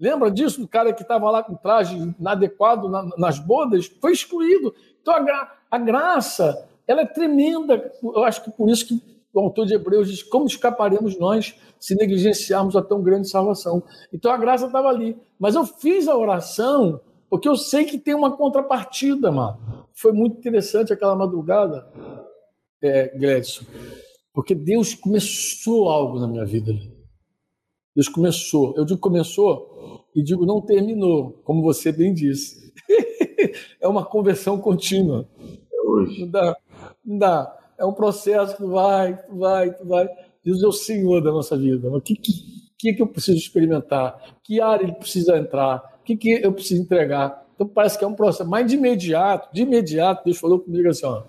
Lembra 0.00 0.30
disso? 0.30 0.62
Do 0.62 0.66
cara 0.66 0.92
que 0.94 1.02
estava 1.02 1.30
lá 1.30 1.42
com 1.42 1.54
traje 1.54 1.94
inadequado 2.18 2.88
na, 2.88 3.04
nas 3.18 3.38
bodas? 3.38 3.86
Foi 4.00 4.12
excluído. 4.12 4.74
Então 5.02 5.14
a, 5.14 5.20
gra, 5.20 5.56
a 5.70 5.78
graça, 5.78 6.66
ela 6.88 7.02
é 7.02 7.06
tremenda. 7.06 7.92
Eu 8.02 8.24
acho 8.24 8.42
que 8.42 8.50
por 8.50 8.70
isso 8.70 8.86
que 8.86 9.02
o 9.32 9.40
autor 9.40 9.66
de 9.66 9.74
Hebreus 9.74 10.08
diz: 10.08 10.22
como 10.22 10.46
escaparemos 10.46 11.18
nós 11.18 11.54
se 11.78 11.94
negligenciarmos 11.94 12.74
a 12.76 12.82
tão 12.82 13.02
grande 13.02 13.28
salvação? 13.28 13.82
Então 14.10 14.32
a 14.32 14.38
graça 14.38 14.66
estava 14.66 14.88
ali. 14.88 15.16
Mas 15.38 15.54
eu 15.54 15.66
fiz 15.66 16.08
a 16.08 16.16
oração 16.16 17.00
porque 17.28 17.48
eu 17.48 17.56
sei 17.56 17.84
que 17.84 17.98
tem 17.98 18.14
uma 18.14 18.36
contrapartida, 18.36 19.30
mano. 19.30 19.86
Foi 19.92 20.12
muito 20.12 20.38
interessante 20.38 20.92
aquela 20.92 21.14
madrugada, 21.14 21.86
é, 22.82 23.16
Gledson, 23.16 23.64
porque 24.32 24.54
Deus 24.54 24.94
começou 24.94 25.90
algo 25.90 26.18
na 26.18 26.26
minha 26.26 26.44
vida 26.44 26.70
ali. 26.72 26.90
Deus 27.94 28.08
começou. 28.08 28.74
Eu 28.76 28.84
digo 28.84 28.98
começou 28.98 29.69
e 30.14 30.22
digo 30.22 30.46
não 30.46 30.60
terminou, 30.60 31.40
como 31.44 31.62
você 31.62 31.92
bem 31.92 32.12
disse. 32.12 32.72
é 33.80 33.88
uma 33.88 34.04
conversão 34.04 34.58
contínua. 34.58 35.28
Hoje. 35.86 36.20
Não 36.20 36.30
dá, 36.30 36.56
não 37.04 37.18
dá. 37.18 37.72
É 37.78 37.84
um 37.84 37.92
processo 37.92 38.56
que 38.56 38.64
vai, 38.64 39.18
vai, 39.30 39.70
vai. 39.84 40.08
Deus 40.44 40.62
é 40.62 40.66
o 40.66 40.72
Senhor 40.72 41.22
da 41.22 41.32
nossa 41.32 41.56
vida. 41.56 41.90
O 41.90 42.00
que, 42.00 42.14
que, 42.14 42.32
que, 42.78 42.94
que 42.94 43.02
eu 43.02 43.06
preciso 43.06 43.38
experimentar? 43.38 44.38
Que 44.42 44.60
área 44.60 44.84
ele 44.84 44.92
precisa 44.92 45.38
entrar? 45.38 45.90
que, 46.16 46.16
que 46.16 46.46
eu 46.46 46.52
preciso 46.52 46.82
entregar? 46.82 47.46
Então 47.54 47.68
parece 47.68 47.98
que 47.98 48.04
é 48.04 48.08
um 48.08 48.14
processo. 48.14 48.48
Mas 48.48 48.66
de 48.66 48.76
imediato, 48.76 49.52
de 49.52 49.62
imediato, 49.62 50.24
Deus 50.24 50.38
falou 50.38 50.60
comigo 50.60 50.88
assim: 50.88 51.06
ó, 51.06 51.24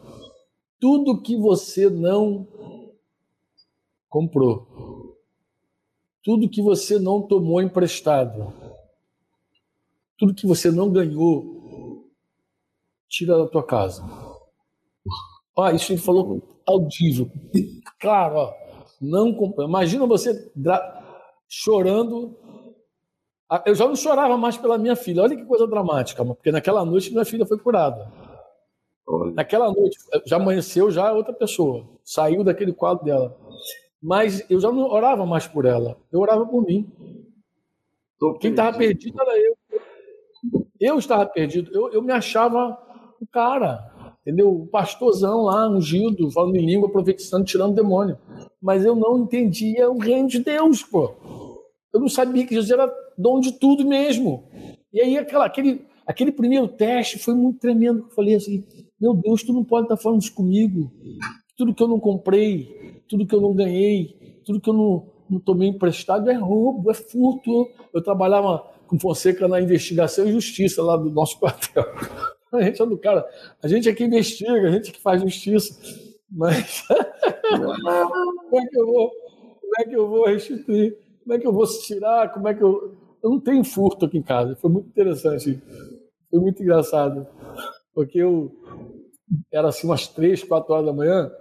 tudo 0.79 1.21
que 1.21 1.35
você 1.35 1.89
não 1.89 2.47
comprou, 4.09 5.17
tudo 6.23 6.49
que 6.49 6.61
você 6.61 6.99
não 6.99 7.21
tomou 7.21 7.61
emprestado, 7.61 8.53
tudo 10.21 10.35
que 10.35 10.45
você 10.45 10.69
não 10.69 10.91
ganhou, 10.91 12.07
tira 13.09 13.35
da 13.39 13.47
tua 13.47 13.65
casa. 13.65 14.03
Ó, 15.55 15.67
isso 15.71 15.91
ele 15.91 15.99
falou 15.99 16.61
audível. 16.63 17.31
Claro, 17.99 18.35
ó, 18.35 18.53
não. 19.01 19.35
Imagina 19.57 20.05
você 20.05 20.51
chorando 21.49 22.37
ah, 23.49 23.63
eu 23.65 23.73
já 23.73 23.87
não 23.87 23.95
chorava 23.95 24.37
mais 24.37 24.57
pela 24.57 24.77
minha 24.77 24.95
filha. 24.95 25.23
Olha 25.23 25.35
que 25.35 25.43
coisa 25.43 25.65
dramática, 25.67 26.23
porque 26.23 26.51
naquela 26.51 26.85
noite 26.85 27.11
minha 27.11 27.25
filha 27.25 27.45
foi 27.45 27.57
curada. 27.57 28.09
Olha. 29.05 29.31
Naquela 29.31 29.73
noite, 29.73 29.97
já 30.25 30.35
amanheceu 30.37 30.91
já 30.91 31.11
outra 31.11 31.33
pessoa. 31.33 31.85
Saiu 32.03 32.43
daquele 32.43 32.71
quadro 32.71 33.03
dela. 33.03 33.35
Mas 34.01 34.49
eu 34.49 34.59
já 34.59 34.71
não 34.71 34.83
orava 34.83 35.25
mais 35.25 35.47
por 35.47 35.65
ela. 35.65 35.97
Eu 36.11 36.19
orava 36.19 36.45
por 36.45 36.63
mim. 36.63 36.89
Tô 38.19 38.35
Quem 38.35 38.51
estava 38.51 38.77
perdido 38.77 39.19
era 39.19 39.37
eu. 39.39 39.57
Eu 40.81 40.97
estava 40.97 41.27
perdido. 41.27 41.69
Eu, 41.71 41.93
eu 41.93 42.01
me 42.01 42.11
achava 42.11 42.75
o 43.21 43.27
cara, 43.27 43.79
entendeu? 44.21 44.49
O 44.51 44.65
pastorzão 44.65 45.43
lá, 45.43 45.69
ungido, 45.69 46.31
falando 46.31 46.55
em 46.55 46.65
língua, 46.65 46.91
profetizando, 46.91 47.45
tirando 47.45 47.75
demônio. 47.75 48.17
Mas 48.59 48.83
eu 48.83 48.95
não 48.95 49.19
entendia 49.19 49.91
o 49.91 49.99
reino 49.99 50.27
de 50.27 50.39
Deus, 50.39 50.81
pô. 50.81 51.13
Eu 51.93 51.99
não 51.99 52.09
sabia 52.09 52.47
que 52.47 52.55
Jesus 52.55 52.71
era 52.71 52.91
dono 53.15 53.41
de 53.41 53.59
tudo 53.59 53.87
mesmo. 53.87 54.43
E 54.91 54.99
aí 54.99 55.17
aquela, 55.19 55.45
aquele, 55.45 55.85
aquele 56.07 56.31
primeiro 56.31 56.67
teste 56.67 57.19
foi 57.19 57.35
muito 57.35 57.59
tremendo. 57.59 57.99
Eu 57.99 58.15
falei 58.15 58.33
assim, 58.33 58.65
meu 58.99 59.13
Deus, 59.13 59.43
tu 59.43 59.53
não 59.53 59.63
pode 59.63 59.85
estar 59.85 59.97
falando 59.97 60.21
isso 60.21 60.33
comigo. 60.33 60.91
Tudo 61.55 61.75
que 61.75 61.83
eu 61.83 61.87
não 61.87 61.99
comprei, 61.99 63.03
tudo 63.07 63.27
que 63.27 63.35
eu 63.35 63.41
não 63.41 63.53
ganhei, 63.53 64.39
tudo 64.43 64.59
que 64.59 64.69
eu 64.69 64.73
não, 64.73 65.05
não 65.29 65.39
tomei 65.39 65.69
emprestado 65.69 66.27
é 66.31 66.33
roubo, 66.33 66.89
é 66.89 66.93
furto. 66.95 67.67
Eu 67.93 68.01
trabalhava 68.01 68.65
com 68.91 68.99
Fonseca 68.99 69.47
na 69.47 69.61
investigação 69.61 70.27
e 70.27 70.33
justiça 70.33 70.83
lá 70.83 70.97
do 70.97 71.09
nosso 71.09 71.39
quartel. 71.39 71.85
A 72.51 72.61
gente 72.61 72.81
é 72.81 72.85
do 72.85 72.97
cara, 72.97 73.25
a 73.63 73.67
gente 73.67 73.87
é 73.87 73.93
que 73.93 74.03
investiga, 74.03 74.67
a 74.67 74.71
gente 74.71 74.89
é 74.89 74.93
que 74.93 75.01
faz 75.01 75.21
justiça. 75.21 75.79
Mas 76.29 76.85
como 77.49 78.61
é 78.61 78.65
que 78.67 78.77
eu 78.77 78.85
vou, 78.85 79.09
como 79.61 79.73
é 79.79 79.83
que 79.85 79.95
eu 79.95 80.07
vou 80.09 80.25
restituir? 80.25 80.97
Como 81.23 81.33
é 81.33 81.39
que 81.39 81.47
eu 81.47 81.53
vou 81.53 81.65
tirar? 81.65 82.33
Como 82.33 82.47
é 82.49 82.53
que 82.53 82.61
eu 82.61 82.97
eu 83.23 83.29
não 83.29 83.39
tenho 83.39 83.63
furto 83.63 84.05
aqui 84.05 84.17
em 84.17 84.23
casa. 84.23 84.55
Foi 84.55 84.69
muito 84.69 84.89
interessante. 84.89 85.61
Foi 86.29 86.39
muito 86.39 86.61
engraçado. 86.61 87.27
Porque 87.93 88.17
eu 88.17 88.51
era 89.51 89.69
assim 89.69 89.87
umas 89.87 90.07
três, 90.07 90.43
quatro 90.43 90.73
horas 90.73 90.85
da 90.85 90.93
manhã 90.93 91.31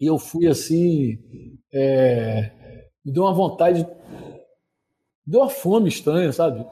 e 0.00 0.06
eu 0.06 0.18
fui 0.18 0.46
assim. 0.46 1.18
É, 1.72 2.50
me 3.04 3.12
deu 3.12 3.22
uma 3.22 3.34
vontade. 3.34 3.86
Deu 5.28 5.40
uma 5.40 5.48
fome 5.48 5.88
estranha, 5.88 6.32
sabe? 6.32 6.64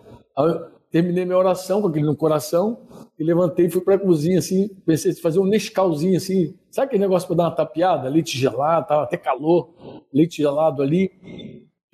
Terminei 0.91 1.25
minha 1.25 1.37
oração 1.37 1.83
com 1.83 1.89
aquele 1.89 2.07
no 2.07 2.17
coração 2.17 2.79
e 3.19 3.25
levantei 3.25 3.67
e 3.67 3.71
fui 3.71 3.83
para 3.83 3.97
a 3.97 3.99
cozinha 3.99 4.39
assim. 4.39 4.69
Pensei 4.87 5.13
em 5.13 5.17
fazer 5.17 5.39
um 5.41 5.45
Nescauzinho 5.45 6.17
assim. 6.17 6.55
Sabe 6.71 6.87
aquele 6.87 7.03
negócio 7.03 7.27
para 7.29 7.37
dar 7.37 7.45
uma 7.45 7.55
tapeada? 7.55 8.09
Leite 8.09 8.39
gelado, 8.39 8.87
tava 8.87 9.03
até 9.03 9.17
calor. 9.17 9.75
Leite 10.13 10.39
gelado 10.39 10.83
ali 10.83 11.11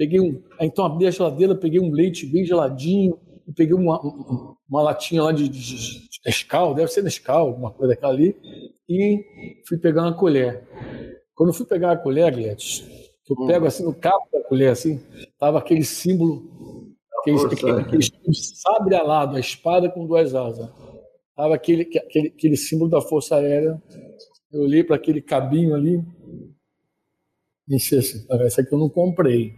peguei 0.03 0.21
um, 0.21 0.43
então 0.61 0.85
abri 0.85 1.07
a 1.07 1.11
geladeira, 1.11 1.55
peguei 1.55 1.79
um 1.79 1.93
leite 1.93 2.27
bem 2.27 2.45
geladinho, 2.45 3.17
peguei 3.55 3.75
uma, 3.75 4.01
uma 4.69 4.83
latinha 4.83 5.23
lá 5.23 5.31
de, 5.31 5.49
de, 5.49 5.61
de 5.61 6.21
Nescau, 6.27 6.75
deve 6.75 6.91
ser 6.91 7.03
Nescau, 7.03 7.49
alguma 7.49 7.71
coisa 7.71 7.95
daquela 7.95 8.13
ali, 8.13 8.37
e 8.89 9.25
fui 9.67 9.79
pegar 9.79 10.03
uma 10.03 10.15
colher. 10.15 10.67
Quando 11.35 11.53
fui 11.53 11.67
pegar 11.67 11.93
a 11.93 11.97
colher, 11.97 12.35
que 12.35 13.12
eu 13.33 13.45
hum. 13.45 13.47
pego 13.47 13.66
assim 13.66 13.85
no 13.85 13.95
cabo 13.95 14.26
da 14.33 14.41
colher, 14.45 14.70
assim, 14.70 15.01
tava 15.39 15.59
aquele 15.59 15.85
símbolo, 15.85 16.93
aquele, 17.20 17.39
aquele, 17.39 18.07
aquele 18.07 18.35
sabre 18.35 18.95
alado, 18.95 19.37
a 19.37 19.41
espada 19.41 19.91
com 19.91 20.07
duas 20.07 20.35
asas. 20.35 20.68
Tava 21.35 21.55
aquele, 21.55 21.83
aquele, 21.83 22.28
aquele 22.28 22.57
símbolo 22.57 22.91
da 22.91 23.01
Força 23.01 23.37
Aérea. 23.37 23.83
Eu 24.53 24.62
olhei 24.62 24.85
para 24.85 24.97
aquele 24.97 25.22
cabinho 25.22 25.74
ali, 25.74 26.05
Disse 27.66 27.97
assim, 27.97 28.26
cara, 28.26 28.47
esse 28.47 28.61
aqui 28.61 28.74
eu 28.74 28.78
não 28.78 28.89
comprei. 28.89 29.55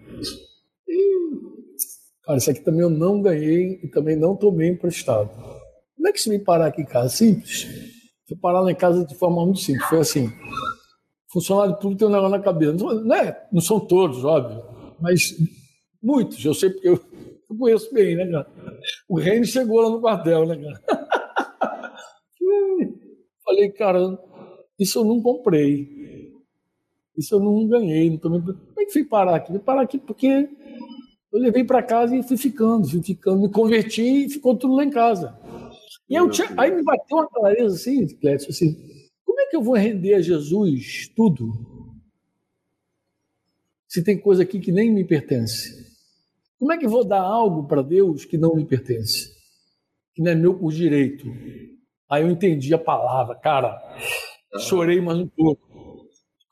cara, 2.24 2.38
esse 2.38 2.50
aqui 2.50 2.60
também 2.60 2.82
eu 2.82 2.90
não 2.90 3.20
ganhei 3.20 3.80
e 3.82 3.88
também 3.88 4.14
não 4.14 4.36
tomei 4.36 4.68
emprestado. 4.68 5.30
Como 5.96 6.08
é 6.08 6.12
que 6.12 6.20
se 6.20 6.28
me 6.28 6.38
parar 6.38 6.66
aqui 6.66 6.82
em 6.82 6.86
casa? 6.86 7.08
Simples. 7.08 7.66
Fui 8.28 8.36
parar 8.36 8.60
lá 8.60 8.70
em 8.70 8.76
casa 8.76 9.04
de 9.04 9.14
forma 9.14 9.44
muito 9.44 9.60
simples. 9.60 9.86
Foi 9.88 9.98
assim. 10.00 10.30
Funcionário 11.34 11.76
tudo 11.80 11.96
tem 11.96 12.06
um 12.06 12.12
negócio 12.12 12.30
na 12.30 12.38
cabeça. 12.38 12.72
Não, 12.74 13.12
é, 13.12 13.48
não 13.52 13.60
são 13.60 13.80
todos, 13.80 14.24
óbvio, 14.24 14.62
mas 15.00 15.36
muitos. 16.00 16.44
Eu 16.44 16.54
sei 16.54 16.70
porque 16.70 16.88
eu, 16.88 17.00
eu 17.50 17.56
conheço 17.58 17.92
bem, 17.92 18.14
né, 18.14 18.24
cara? 18.30 18.46
O 19.08 19.18
reino 19.18 19.44
chegou 19.44 19.80
lá 19.80 19.90
no 19.90 20.00
quartel, 20.00 20.46
né, 20.46 20.56
cara? 20.56 20.80
Falei, 23.44 23.68
cara, 23.70 24.16
isso 24.78 25.00
eu 25.00 25.04
não 25.04 25.20
comprei. 25.20 26.32
Isso 27.18 27.34
eu 27.34 27.40
não 27.40 27.66
ganhei. 27.66 28.10
Não 28.10 28.18
tomei... 28.18 28.40
Como 28.40 28.80
é 28.80 28.84
que 28.84 28.92
fui 28.92 29.04
parar 29.04 29.34
aqui? 29.34 29.50
Fui 29.50 29.58
parar 29.58 29.82
aqui 29.82 29.98
porque 29.98 30.48
eu 31.32 31.40
levei 31.40 31.64
para 31.64 31.82
casa 31.82 32.16
e 32.16 32.22
fui 32.22 32.36
ficando, 32.36 32.88
fui 32.88 33.02
ficando, 33.02 33.40
me 33.40 33.50
converti 33.50 34.26
e 34.26 34.30
ficou 34.30 34.56
tudo 34.56 34.76
lá 34.76 34.84
em 34.84 34.90
casa. 34.90 35.36
E 36.08 36.14
eu 36.14 36.30
tinha... 36.30 36.48
aí 36.56 36.70
me 36.70 36.84
bateu 36.84 37.18
uma 37.18 37.28
clareza 37.28 37.74
assim, 37.74 38.06
Clécio, 38.18 38.50
assim, 38.50 38.93
que 39.54 39.56
eu 39.56 39.62
vou 39.62 39.76
render 39.76 40.14
a 40.14 40.20
Jesus 40.20 41.08
tudo? 41.14 41.52
Se 43.86 44.02
tem 44.02 44.20
coisa 44.20 44.42
aqui 44.42 44.58
que 44.58 44.72
nem 44.72 44.90
me 44.90 45.04
pertence. 45.04 45.94
Como 46.58 46.72
é 46.72 46.76
que 46.76 46.88
vou 46.88 47.04
dar 47.04 47.22
algo 47.22 47.68
para 47.68 47.80
Deus 47.80 48.24
que 48.24 48.36
não 48.36 48.56
me 48.56 48.64
pertence? 48.64 49.32
Que 50.12 50.22
não 50.22 50.32
é 50.32 50.34
meu 50.34 50.58
por 50.58 50.72
direito. 50.72 51.26
Aí 52.10 52.22
eu 52.22 52.30
entendi 52.30 52.74
a 52.74 52.78
palavra, 52.78 53.36
cara. 53.36 53.80
Chorei 54.58 55.00
mais 55.00 55.18
um 55.18 55.28
pouco 55.28 55.64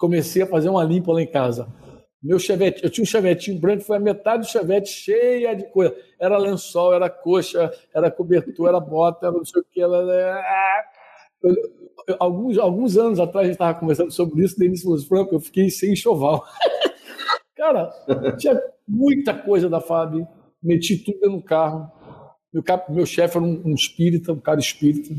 comecei 0.02 0.42
a 0.42 0.46
fazer 0.48 0.68
uma 0.68 0.82
limpa 0.82 1.12
lá 1.12 1.22
em 1.22 1.26
casa. 1.28 1.72
Meu 2.20 2.36
chevette, 2.36 2.82
eu 2.82 2.90
tinha 2.90 3.04
um 3.04 3.06
chevetinho 3.06 3.60
branco, 3.60 3.84
foi 3.84 3.96
a 3.96 4.00
metade 4.00 4.42
do 4.42 4.48
chevette 4.48 4.90
cheia 4.90 5.54
de 5.54 5.64
coisa. 5.70 5.94
Era 6.20 6.38
lençol, 6.38 6.92
era 6.92 7.08
coxa, 7.08 7.72
era 7.94 8.10
cobertura, 8.10 8.70
era 8.70 8.80
bota, 8.80 9.26
era 9.26 9.36
não 9.36 9.44
sei 9.44 9.60
o 9.60 9.64
que. 9.64 9.80
Era... 9.80 10.84
Eu, 11.42 11.54
eu, 12.08 12.16
alguns, 12.18 12.58
alguns 12.58 12.96
anos 12.96 13.20
atrás 13.20 13.44
a 13.44 13.48
gente 13.48 13.54
estava 13.54 13.78
conversando 13.78 14.10
sobre 14.10 14.44
isso, 14.44 14.58
Denise 14.58 14.86
Luz 14.86 15.04
Franco, 15.04 15.34
eu 15.34 15.40
fiquei 15.40 15.70
sem 15.70 15.92
enxoval. 15.92 16.44
Cara, 17.56 17.90
tinha 18.38 18.60
muita 18.86 19.34
coisa 19.34 19.68
da 19.68 19.80
FAB, 19.80 20.26
meti 20.62 20.96
tudo 20.98 21.30
no 21.30 21.42
carro. 21.42 21.90
Meu, 22.52 22.62
meu 22.90 23.06
chefe 23.06 23.36
era 23.36 23.46
um, 23.46 23.62
um 23.64 23.74
espírita, 23.74 24.32
um 24.32 24.40
cara 24.40 24.58
espírita. 24.58 25.14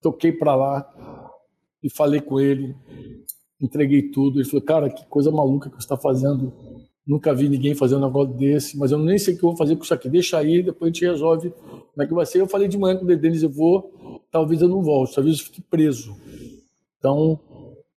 Toquei 0.00 0.30
para 0.30 0.54
lá 0.54 0.88
e 1.82 1.90
falei 1.90 2.20
com 2.20 2.38
ele 2.38 2.76
entreguei 3.60 4.10
tudo. 4.10 4.38
Ele 4.40 4.48
falou, 4.48 4.62
cara, 4.62 4.90
que 4.90 5.04
coisa 5.06 5.30
maluca 5.30 5.68
que 5.68 5.76
você 5.76 5.82
está 5.82 5.96
fazendo. 5.96 6.52
Nunca 7.06 7.34
vi 7.34 7.48
ninguém 7.48 7.74
fazer 7.74 7.96
um 7.96 8.00
negócio 8.00 8.34
desse, 8.34 8.78
mas 8.78 8.92
eu 8.92 8.98
nem 8.98 9.18
sei 9.18 9.34
o 9.34 9.38
que 9.38 9.44
eu 9.44 9.48
vou 9.50 9.56
fazer 9.56 9.76
com 9.76 9.82
isso 9.82 9.94
aqui. 9.94 10.08
Deixa 10.08 10.38
aí, 10.38 10.62
depois 10.62 10.90
a 10.90 10.92
gente 10.92 11.04
resolve 11.04 11.50
como 11.50 12.02
é 12.02 12.06
que 12.06 12.14
vai 12.14 12.24
ser. 12.24 12.40
Eu 12.40 12.48
falei 12.48 12.68
de 12.68 12.78
manhã 12.78 12.96
com 12.96 13.04
o 13.04 13.16
Denis, 13.16 13.42
eu 13.42 13.50
vou, 13.50 13.92
talvez 14.30 14.62
eu 14.62 14.68
não 14.68 14.82
volte, 14.82 15.14
talvez 15.14 15.38
eu 15.38 15.44
fique 15.44 15.60
preso. 15.60 16.16
Então, 16.98 17.40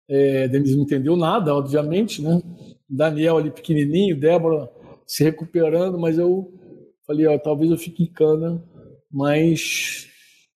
é, 0.08 0.48
Denis 0.48 0.76
não 0.76 0.84
entendeu 0.84 1.16
nada, 1.16 1.56
obviamente, 1.56 2.22
né? 2.22 2.42
Daniel 2.90 3.38
ali 3.38 3.52
pequenininho, 3.52 4.20
Débora 4.20 4.70
se 5.06 5.24
recuperando, 5.24 6.00
mas 6.00 6.18
eu 6.18 6.52
falei, 7.06 7.28
ó, 7.28 7.38
talvez 7.38 7.70
eu 7.72 7.78
fique 7.78 8.04
em 8.04 8.12
cana, 8.12 8.64
mas 9.12 10.08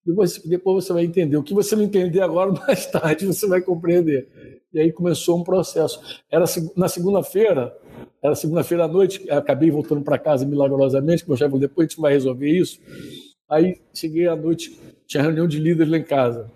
depois, 0.05 0.37
depois 0.39 0.85
você 0.85 0.93
vai 0.93 1.03
entender. 1.03 1.35
O 1.35 1.43
que 1.43 1.53
você 1.53 1.75
não 1.75 1.83
entender 1.83 2.21
agora, 2.21 2.51
mais 2.65 2.85
tarde 2.85 3.25
você 3.25 3.45
vai 3.45 3.61
compreender. 3.61 4.27
E 4.73 4.79
aí 4.79 4.91
começou 4.91 5.37
um 5.37 5.43
processo. 5.43 5.99
Era 6.31 6.45
na 6.75 6.87
segunda-feira, 6.87 7.75
era 8.23 8.35
segunda-feira 8.35 8.85
à 8.85 8.87
noite, 8.87 9.29
acabei 9.29 9.69
voltando 9.69 10.01
para 10.01 10.17
casa 10.17 10.45
milagrosamente, 10.45 11.23
que 11.23 11.29
meu 11.29 11.37
chefe 11.37 11.57
depois 11.59 11.87
a 11.87 11.89
gente 11.89 12.01
vai 12.01 12.13
resolver 12.13 12.49
isso. 12.49 12.79
Aí 13.49 13.79
cheguei 13.93 14.27
à 14.27 14.35
noite, 14.35 14.79
tinha 15.05 15.23
reunião 15.23 15.47
de 15.47 15.59
líderes 15.59 15.91
lá 15.91 15.97
em 15.97 16.03
casa. 16.03 16.51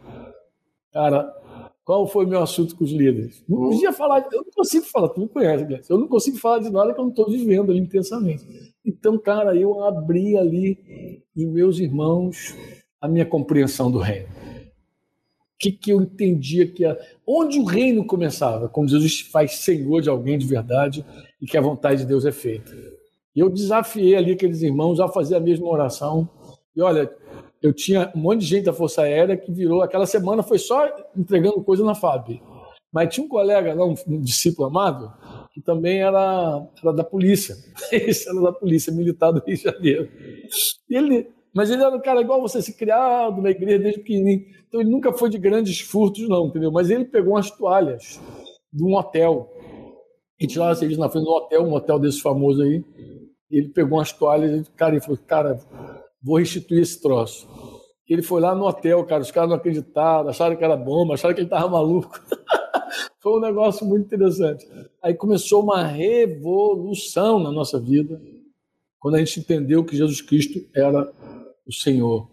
Cara, 0.92 1.32
qual 1.86 2.06
foi 2.08 2.26
o 2.26 2.28
meu 2.28 2.42
assunto 2.42 2.76
com 2.76 2.84
os 2.84 2.92
líderes? 2.92 3.44
Não 3.48 3.58
podia 3.70 3.94
falar, 3.94 4.28
eu 4.32 4.44
não 4.44 4.52
consigo 4.52 4.86
falar, 4.86 5.10
tu 5.10 5.22
me 5.22 5.28
conhece. 5.28 5.90
Eu 5.90 5.98
não 5.98 6.08
consigo 6.08 6.38
falar 6.38 6.60
de 6.60 6.70
nada 6.70 6.94
que 6.94 7.00
eu 7.00 7.04
não 7.04 7.12
estou 7.12 7.30
vivendo 7.30 7.72
ali 7.72 7.80
intensamente. 7.80 8.46
Então, 8.86 9.18
cara, 9.18 9.56
eu 9.56 9.84
abri 9.84 10.38
ali 10.38 11.24
em 11.36 11.46
meus 11.48 11.80
irmãos 11.80 12.56
a 13.00 13.08
minha 13.08 13.26
compreensão 13.26 13.90
do 13.90 14.00
reino 14.00 14.42
que, 15.62 15.72
que 15.72 15.92
eu 15.92 16.02
entendia 16.02 16.66
que 16.66 16.84
era. 16.84 17.00
Onde 17.26 17.60
o 17.60 17.64
reino 17.64 18.04
começava? 18.04 18.68
Quando 18.68 18.90
Jesus 18.90 19.22
faz 19.22 19.58
senhor 19.58 20.02
de 20.02 20.10
alguém 20.10 20.36
de 20.36 20.48
verdade 20.48 21.06
e 21.40 21.46
que 21.46 21.56
a 21.56 21.62
vontade 21.62 22.02
de 22.02 22.08
Deus 22.08 22.26
é 22.26 22.32
feita. 22.32 22.72
E 23.36 23.40
eu 23.40 23.48
desafiei 23.48 24.16
ali 24.16 24.32
aqueles 24.32 24.64
irmãos 24.64 25.00
a 25.00 25.08
fazer 25.08 25.36
a 25.36 25.40
mesma 25.40 25.68
oração. 25.68 26.28
E 26.76 26.82
olha, 26.82 27.12
eu 27.62 27.74
tinha 27.74 28.12
um 28.16 28.20
monte 28.20 28.42
de 28.42 28.48
gente 28.48 28.66
da 28.66 28.74
Força 28.74 29.02
Aérea 29.02 29.38
que 29.38 29.52
virou. 29.52 29.82
Aquela 29.82 30.06
semana 30.06 30.42
foi 30.42 30.58
só 30.58 30.88
entregando 31.16 31.64
coisa 31.64 31.84
na 31.84 31.96
FAB. 31.96 32.42
Mas 32.92 33.14
tinha 33.14 33.26
um 33.26 33.30
colega 33.30 33.74
lá, 33.74 33.86
um, 33.86 33.96
discípulo 34.20 34.68
amado, 34.68 35.14
que 35.54 35.62
também 35.62 36.02
era, 36.02 36.68
era 36.82 36.94
da 36.94 37.04
polícia. 37.04 37.56
Esse 37.92 38.30
era 38.30 38.42
da 38.42 38.52
polícia 38.52 38.92
militar 38.92 39.32
do 39.32 39.42
Rio 39.46 39.56
de 39.56 39.64
Janeiro. 39.64 40.10
E 40.90 40.96
ele 40.96 41.28
mas 41.54 41.70
ele 41.70 41.84
era 41.84 41.96
um 41.96 42.02
cara 42.02 42.22
igual 42.22 42.42
você, 42.42 42.62
se 42.62 42.74
criado 42.74 43.42
na 43.42 43.50
igreja 43.50 43.80
desde 43.80 44.00
pequenininho. 44.00 44.46
Então 44.68 44.80
ele 44.80 44.90
nunca 44.90 45.12
foi 45.12 45.30
de 45.30 45.38
grandes 45.38 45.82
furtos, 45.82 46.28
não, 46.28 46.48
entendeu? 46.48 46.72
Mas 46.72 46.90
ele 46.90 47.04
pegou 47.04 47.34
umas 47.34 47.52
toalhas 47.52 48.22
de 48.72 48.84
um 48.84 48.96
hotel. 48.96 49.52
A 50.40 50.44
gente 50.44 50.58
lá 50.58 50.74
serviço 50.74 51.00
na 51.00 51.10
frente 51.10 51.26
do 51.26 51.32
hotel, 51.32 51.64
um 51.64 51.74
hotel 51.74 52.00
desse 52.00 52.22
famoso 52.22 52.64
aí. 52.64 52.84
E 53.50 53.58
ele 53.58 53.70
pegou 53.70 53.98
umas 53.98 54.14
toalhas 54.14 54.66
e 54.66 54.72
cara, 54.72 55.02
falou, 55.02 55.20
cara, 55.28 55.60
vou 56.22 56.38
restituir 56.38 56.82
esse 56.82 57.02
troço. 57.02 57.48
Ele 58.08 58.22
foi 58.22 58.42
lá 58.42 58.54
no 58.54 58.66
hotel, 58.68 59.06
cara, 59.06 59.22
os 59.22 59.32
caras 59.32 59.50
não 59.50 59.56
acreditaram, 59.56 60.30
acharam 60.30 60.56
que 60.56 60.64
era 60.64 60.76
bomba, 60.76 61.14
acharam 61.14 61.34
que 61.34 61.42
ele 61.42 61.48
estava 61.48 61.70
maluco. 61.70 62.20
foi 63.22 63.38
um 63.38 63.40
negócio 63.40 63.86
muito 63.86 64.06
interessante. 64.06 64.68
Aí 65.02 65.14
começou 65.14 65.64
uma 65.64 65.84
revolução 65.84 67.40
na 67.40 67.52
nossa 67.52 67.80
vida 67.80 68.22
quando 69.00 69.16
a 69.16 69.20
gente 69.20 69.40
entendeu 69.40 69.84
que 69.84 69.96
Jesus 69.96 70.22
Cristo 70.22 70.60
era 70.76 71.12
o 71.66 71.74
Senhor 71.74 72.30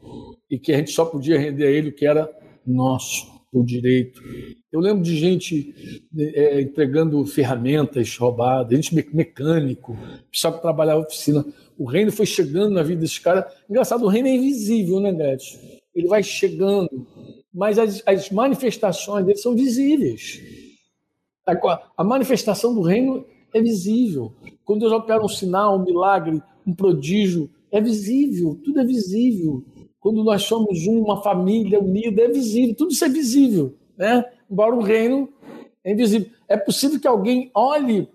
e 0.51 0.59
que 0.59 0.73
a 0.73 0.77
gente 0.79 0.91
só 0.91 1.05
podia 1.05 1.39
render 1.39 1.67
a 1.67 1.71
Ele 1.71 1.91
o 1.91 1.95
que 1.95 2.07
era 2.07 2.29
nosso, 2.67 3.27
o 3.53 3.63
direito. 3.63 4.21
Eu 4.71 4.81
lembro 4.81 5.03
de 5.03 5.17
gente 5.17 5.75
é, 6.19 6.61
entregando 6.61 7.25
ferramentas 7.25 8.17
roubadas, 8.17 8.75
gente 8.75 8.95
mecânico, 9.15 9.97
trabalhava 10.61 11.01
na 11.01 11.07
oficina. 11.07 11.45
O 11.79 11.85
reino 11.85 12.11
foi 12.11 12.27
chegando 12.27 12.75
na 12.75 12.83
vida 12.83 13.03
desses 13.03 13.21
caras. 13.21 13.45
Engraçado, 13.71 14.05
o 14.05 14.09
reino 14.09 14.27
é 14.27 14.35
invisível, 14.35 14.99
né, 14.99 15.13
Neto? 15.13 15.45
Ele 15.95 16.09
vai 16.09 16.25
chegando, 16.25 17.07
mas 17.55 17.79
as, 17.79 18.03
as 18.05 18.31
manifestações 18.31 19.25
dele 19.25 19.39
são 19.39 19.55
visíveis. 19.55 20.43
A, 21.47 21.91
a 21.97 22.05
manifestação 22.05 22.75
do 22.75 22.83
reino 22.83 23.25
é 23.55 23.63
visível. 23.63 24.33
Quando 24.65 24.81
Deus 24.81 24.93
opera 24.93 25.25
um 25.25 25.29
sinal, 25.29 25.79
um 25.79 25.85
milagre, 25.85 26.43
um 26.67 26.75
prodígio, 26.75 27.49
é 27.71 27.81
visível, 27.81 28.59
tudo 28.65 28.81
é 28.81 28.85
visível. 28.85 29.65
Quando 30.01 30.25
nós 30.25 30.43
somos 30.43 30.87
uma 30.87 31.23
família 31.23 31.81
unida, 31.81 32.23
é 32.23 32.29
visível, 32.29 32.75
tudo 32.75 32.93
isso 32.93 33.05
é 33.05 33.09
visível, 33.09 33.75
né? 33.97 34.25
Embora 34.51 34.75
o 34.75 34.83
reino 34.83 35.29
é 35.85 35.93
invisível. 35.93 36.29
É 36.49 36.57
possível 36.57 37.01
que 37.01 37.07
alguém 37.07 37.51
olhe 37.55 38.09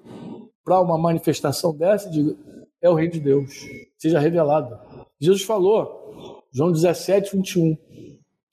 para 0.64 0.82
uma 0.82 0.98
manifestação 0.98 1.76
dessa 1.76 2.10
e 2.10 2.12
diga: 2.12 2.36
é 2.84 2.90
o 2.90 2.94
reino 2.94 3.14
de 3.14 3.20
Deus, 3.20 3.52
seja 3.98 4.20
revelado. 4.20 4.78
Jesus 5.20 5.42
falou, 5.42 6.44
João 6.52 6.72
17, 6.72 7.36
21, 7.36 7.76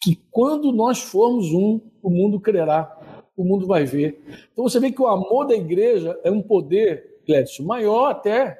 que 0.00 0.16
quando 0.30 0.72
nós 0.72 1.00
formos 1.00 1.52
um, 1.52 1.80
o 2.02 2.08
mundo 2.08 2.40
crerá, 2.40 2.96
o 3.36 3.44
mundo 3.44 3.66
vai 3.66 3.84
ver. 3.84 4.22
Então 4.52 4.64
você 4.64 4.80
vê 4.80 4.90
que 4.90 5.02
o 5.02 5.08
amor 5.08 5.46
da 5.46 5.54
igreja 5.54 6.18
é 6.24 6.30
um 6.30 6.40
poder, 6.40 7.20
Clécio, 7.26 7.66
maior 7.66 8.10
até 8.10 8.58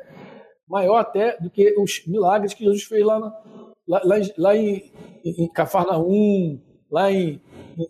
maior 0.70 0.98
até 0.98 1.36
do 1.38 1.50
que 1.50 1.74
os 1.76 2.06
milagres 2.06 2.54
que 2.54 2.64
Jesus 2.64 2.84
fez 2.84 3.04
lá, 3.04 3.18
na, 3.18 3.26
lá, 3.88 4.00
lá, 4.04 4.16
lá 4.38 4.56
em, 4.56 4.84
em, 5.24 5.48
Cafarnaum, 5.48 6.60
lá 6.88 7.10
em, 7.10 7.40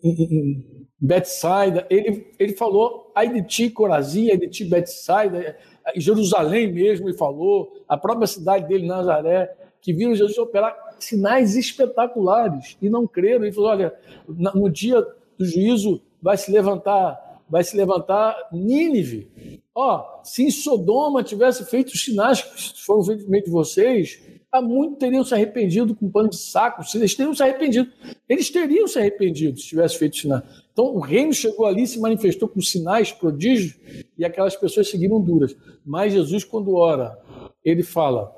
em, 0.03 0.23
em 0.23 0.87
Betsaida. 0.99 1.87
Ele, 1.91 2.27
ele 2.39 2.55
falou, 2.55 3.13
ai 3.15 3.29
de 3.31 3.43
ti, 3.43 3.69
Corazim, 3.69 4.31
ai 4.31 4.39
de 4.39 4.49
ti, 4.49 4.65
Betsaida, 4.65 5.59
Jerusalém 5.97 6.73
mesmo, 6.73 7.09
ele 7.09 7.17
falou, 7.17 7.73
a 7.89 7.97
própria 7.97 8.27
cidade 8.27 8.67
dele, 8.69 8.87
Nazaré, 8.87 9.55
que 9.81 9.93
viram 9.93 10.15
Jesus 10.15 10.39
operar 10.39 10.77
sinais 10.99 11.57
espetaculares 11.57 12.77
e 12.81 12.89
não 12.89 13.07
creram. 13.07 13.45
Ele 13.45 13.53
falou: 13.53 13.71
olha, 13.71 13.95
no 14.29 14.69
dia 14.69 15.01
do 15.39 15.45
juízo 15.45 16.03
vai 16.21 16.37
se 16.37 16.53
levantar, 16.53 17.41
vai 17.49 17.65
se 17.65 17.77
levantar 17.77 18.37
Nínive, 18.53 19.61
Ó, 19.75 20.21
se 20.25 20.43
em 20.43 20.51
Sodoma 20.51 21.23
tivesse 21.23 21.65
feito 21.65 21.89
os 21.95 22.05
sinais 22.05 22.43
que 22.43 22.85
foram 22.85 23.05
feitos 23.05 23.25
no 23.25 23.31
meio 23.31 23.45
de 23.45 23.51
vocês, 23.51 24.21
há 24.53 24.61
muito 24.61 24.97
teriam 24.97 25.25
se 25.25 25.33
arrependido 25.33 25.95
com 25.95 26.11
pano 26.11 26.29
de 26.29 26.37
saco, 26.37 26.83
eles 26.95 27.15
teriam 27.15 27.35
se 27.35 27.43
arrependido. 27.43 27.91
Eles 28.29 28.51
teriam 28.51 28.87
se 28.89 28.99
arrependido 28.99 29.59
se 29.59 29.69
tivesse 29.69 29.97
feito 29.97 30.17
sinais. 30.17 30.43
Então 30.73 30.95
o 30.95 31.01
reino 31.01 31.33
chegou 31.33 31.67
ali, 31.67 31.87
se 31.87 31.99
manifestou 31.99 32.49
com 32.49 32.61
sinais, 32.61 33.13
prodígios, 33.13 33.79
e 34.17 34.25
aquelas 34.25 34.57
pessoas 34.57 34.89
seguiram 34.89 35.21
duras. 35.21 35.57
Mas 35.85 36.13
Jesus, 36.13 36.45
quando 36.45 36.75
ora, 36.75 37.19
ele 37.65 37.83
fala 37.83 38.35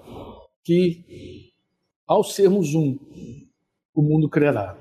que 0.65 1.53
ao 2.07 2.25
sermos 2.25 2.75
um, 2.75 2.99
o 3.95 4.03
mundo 4.03 4.29
crerá. 4.29 4.77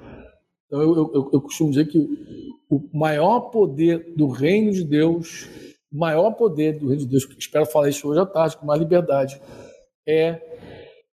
Então 0.66 0.82
eu, 0.82 0.96
eu, 0.96 1.30
eu 1.34 1.42
costumo 1.42 1.70
dizer 1.70 1.88
que 1.88 1.98
o 2.70 2.82
maior 2.94 3.52
poder 3.52 4.14
do 4.16 4.28
reino 4.28 4.72
de 4.72 4.84
Deus 4.84 5.48
o 5.92 5.98
maior 5.98 6.32
poder 6.32 6.80
do 6.80 6.88
reino 6.88 7.04
de 7.04 7.08
Deus, 7.08 7.28
espero 7.38 7.66
falar 7.66 7.90
isso 7.90 8.08
hoje 8.08 8.22
à 8.22 8.26
tarde 8.26 8.56
com 8.56 8.66
mais 8.66 8.80
liberdade, 8.80 9.42
é 10.08 10.42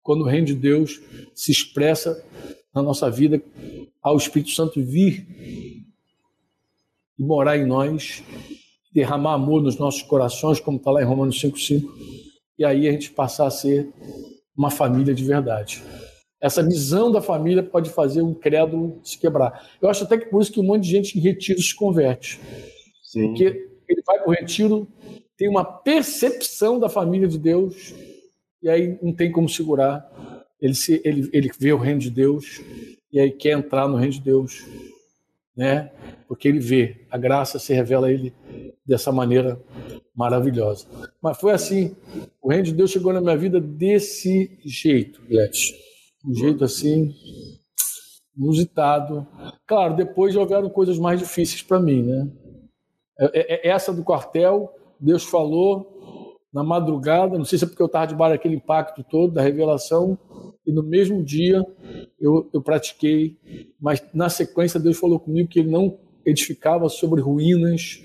quando 0.03 0.21
o 0.21 0.27
reino 0.27 0.47
de 0.47 0.55
Deus 0.55 1.01
se 1.35 1.51
expressa 1.51 2.25
na 2.73 2.81
nossa 2.81 3.11
vida 3.11 3.43
ao 4.01 4.17
Espírito 4.17 4.53
Santo 4.53 4.83
vir 4.83 5.27
e 7.19 7.23
morar 7.23 7.57
em 7.57 7.67
nós, 7.67 8.23
derramar 8.93 9.35
amor 9.35 9.63
nos 9.63 9.79
nossos 9.79 10.03
corações, 10.03 10.61
como 10.61 10.79
está 10.79 10.91
lá 10.91 11.03
em 11.03 11.07
Romanos 11.07 11.41
5,5, 11.41 11.85
e 12.59 12.65
aí 12.65 12.89
a 12.89 12.93
gente 12.93 13.11
passar 13.11 13.47
a 13.47 13.51
ser 13.51 13.93
uma 14.57 14.71
família 14.71 15.15
de 15.15 15.25
verdade. 15.25 15.83
Essa 16.41 16.63
visão 16.63 17.11
da 17.11 17.21
família 17.21 17.63
pode 17.63 17.91
fazer 17.91 18.23
um 18.23 18.33
credo 18.33 19.01
se 19.03 19.19
quebrar. 19.19 19.69
Eu 19.83 19.89
acho 19.89 20.05
até 20.05 20.17
que 20.17 20.27
por 20.27 20.41
isso 20.41 20.53
que 20.53 20.61
um 20.61 20.65
monte 20.65 20.85
de 20.85 20.91
gente 20.91 21.19
em 21.19 21.21
retiro 21.21 21.61
se 21.61 21.75
converte. 21.75 22.41
Sim. 23.03 23.29
Porque 23.29 23.45
ele 23.89 24.03
vai 24.07 24.19
para 24.19 24.29
o 24.29 24.33
retiro, 24.33 24.87
tem 25.37 25.49
uma 25.49 25.65
percepção 25.65 26.79
da 26.79 26.89
família 26.89 27.27
de 27.27 27.39
Deus, 27.39 27.95
e 28.63 28.69
aí 28.69 28.99
não 29.01 29.13
tem 29.13 29.33
como 29.33 29.49
segurar. 29.49 30.09
Ele, 30.61 30.75
se, 30.75 31.01
ele, 31.05 31.29
ele 31.33 31.51
vê 31.59 31.73
o 31.73 31.79
reino 31.79 32.01
de 32.01 32.11
Deus, 32.11 32.61
e 33.13 33.21
aí 33.21 33.31
quer 33.31 33.53
entrar 33.53 33.89
no 33.89 33.97
reino 33.97 34.13
de 34.13 34.21
Deus, 34.21 34.65
né? 35.59 35.91
Porque 36.29 36.47
ele 36.47 36.61
vê, 36.61 37.05
a 37.11 37.19
graça 37.19 37.59
se 37.59 37.75
revela 37.75 38.07
a 38.07 38.13
ele 38.13 38.33
dessa 38.87 39.11
maneira 39.11 39.61
maravilhosa. 40.15 40.87
Mas 41.21 41.37
foi 41.37 41.53
assim, 41.53 41.97
o 42.41 42.49
reino 42.49 42.63
de 42.63 42.73
Deus 42.73 42.93
chegou 42.93 43.13
na 43.13 43.21
minha 43.21 43.37
vida 43.37 43.61
desse 43.61 44.57
jeito, 44.65 45.21
Gletch. 45.29 45.73
Um 46.25 46.33
jeito 46.33 46.63
assim, 46.63 47.13
inusitado. 48.37 49.27
Claro, 49.67 49.97
depois 49.97 50.37
houveram 50.37 50.71
coisas 50.71 50.97
mais 50.97 51.19
difíceis 51.19 51.61
para 51.61 51.81
mim, 51.81 52.05
né? 52.05 52.31
É, 53.19 53.69
é, 53.69 53.71
essa 53.71 53.93
do 53.93 54.05
quartel, 54.05 54.73
Deus 55.01 55.25
falou 55.25 55.98
na 56.53 56.65
madrugada, 56.65 57.37
não 57.37 57.45
sei 57.45 57.59
se 57.59 57.65
é 57.65 57.69
porque 57.69 57.83
eu 57.83 57.87
estava 57.87 58.07
debaixo 58.07 58.35
daquele 58.35 58.57
impacto 58.57 59.05
todo 59.05 59.35
da 59.35 59.43
revelação, 59.43 60.19
e 60.67 60.73
no 60.73 60.83
mesmo 60.83 61.23
dia 61.23 61.65
eu, 62.19 62.49
eu 62.53 62.63
pratiquei, 62.63 63.37
mas 63.81 64.03
na 64.15 64.29
sequência 64.29 64.81
Deus 64.81 64.99
falou 64.99 65.21
comigo 65.21 65.49
que 65.49 65.59
Ele 65.59 65.71
não 65.71 65.99
edificava 66.25 66.89
sobre 66.89 67.21
ruínas, 67.21 68.01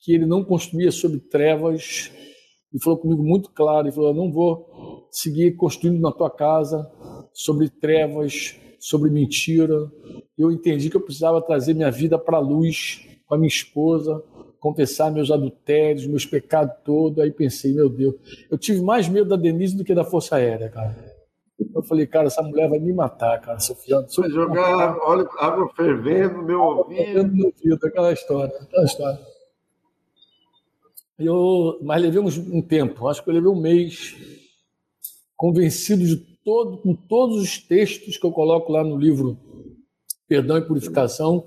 que 0.00 0.12
Ele 0.12 0.26
não 0.26 0.44
construía 0.44 0.90
sobre 0.90 1.20
trevas, 1.20 2.10
e 2.72 2.82
falou 2.82 2.98
comigo 2.98 3.22
muito 3.22 3.50
claro, 3.50 3.88
e 3.88 3.92
falou, 3.92 4.10
eu 4.10 4.16
não 4.16 4.30
vou 4.30 5.08
seguir 5.10 5.52
construindo 5.56 6.00
na 6.00 6.12
tua 6.12 6.30
casa 6.30 6.86
sobre 7.32 7.70
trevas, 7.70 8.56
sobre 8.78 9.10
mentira. 9.10 9.90
Eu 10.36 10.50
entendi 10.52 10.90
que 10.90 10.96
eu 10.96 11.00
precisava 11.00 11.40
trazer 11.40 11.74
minha 11.74 11.90
vida 11.90 12.18
para 12.18 12.36
a 12.36 12.40
luz 12.40 13.06
com 13.26 13.34
a 13.34 13.38
minha 13.38 13.48
esposa, 13.48 14.22
confessar 14.60 15.10
meus 15.10 15.30
adultérios, 15.30 16.06
meus 16.06 16.26
pecados 16.26 16.74
todos. 16.84 17.18
Aí 17.18 17.30
pensei, 17.30 17.72
meu 17.72 17.88
Deus, 17.88 18.14
eu 18.50 18.58
tive 18.58 18.80
mais 18.82 19.08
medo 19.08 19.28
da 19.28 19.36
Denise 19.36 19.76
do 19.76 19.84
que 19.84 19.94
da 19.94 20.04
Força 20.04 20.36
Aérea, 20.36 20.68
cara. 20.68 20.96
Eu 21.74 21.82
falei, 21.82 22.06
cara, 22.06 22.28
essa 22.28 22.42
mulher 22.42 22.68
vai 22.68 22.78
me 22.78 22.92
matar, 22.92 23.40
cara. 23.40 23.58
Sofia, 23.58 24.00
Vai 24.16 24.30
jogar 24.30 24.96
óleo, 24.98 25.28
água 25.38 25.68
fervendo 25.74 26.38
no 26.38 26.42
meu 26.44 26.60
ouvido. 26.60 27.26
Meu 27.32 27.46
ouvido, 27.46 27.86
aquela 27.86 28.12
história, 28.12 28.54
aquela 28.60 28.84
história. 28.84 29.18
Eu, 31.18 31.78
mas 31.82 32.00
levei 32.00 32.20
um, 32.20 32.28
um 32.56 32.62
tempo, 32.62 33.08
acho 33.08 33.24
que 33.24 33.28
eu 33.28 33.34
levei 33.34 33.50
um 33.50 33.60
mês, 33.60 34.14
convencido 35.36 36.04
de 36.04 36.16
todo, 36.44 36.78
com 36.78 36.94
todos 36.94 37.42
os 37.42 37.58
textos 37.58 38.16
que 38.16 38.24
eu 38.24 38.30
coloco 38.30 38.70
lá 38.70 38.84
no 38.84 38.96
livro 38.96 39.36
Perdão 40.28 40.58
e 40.58 40.62
Purificação, 40.62 41.44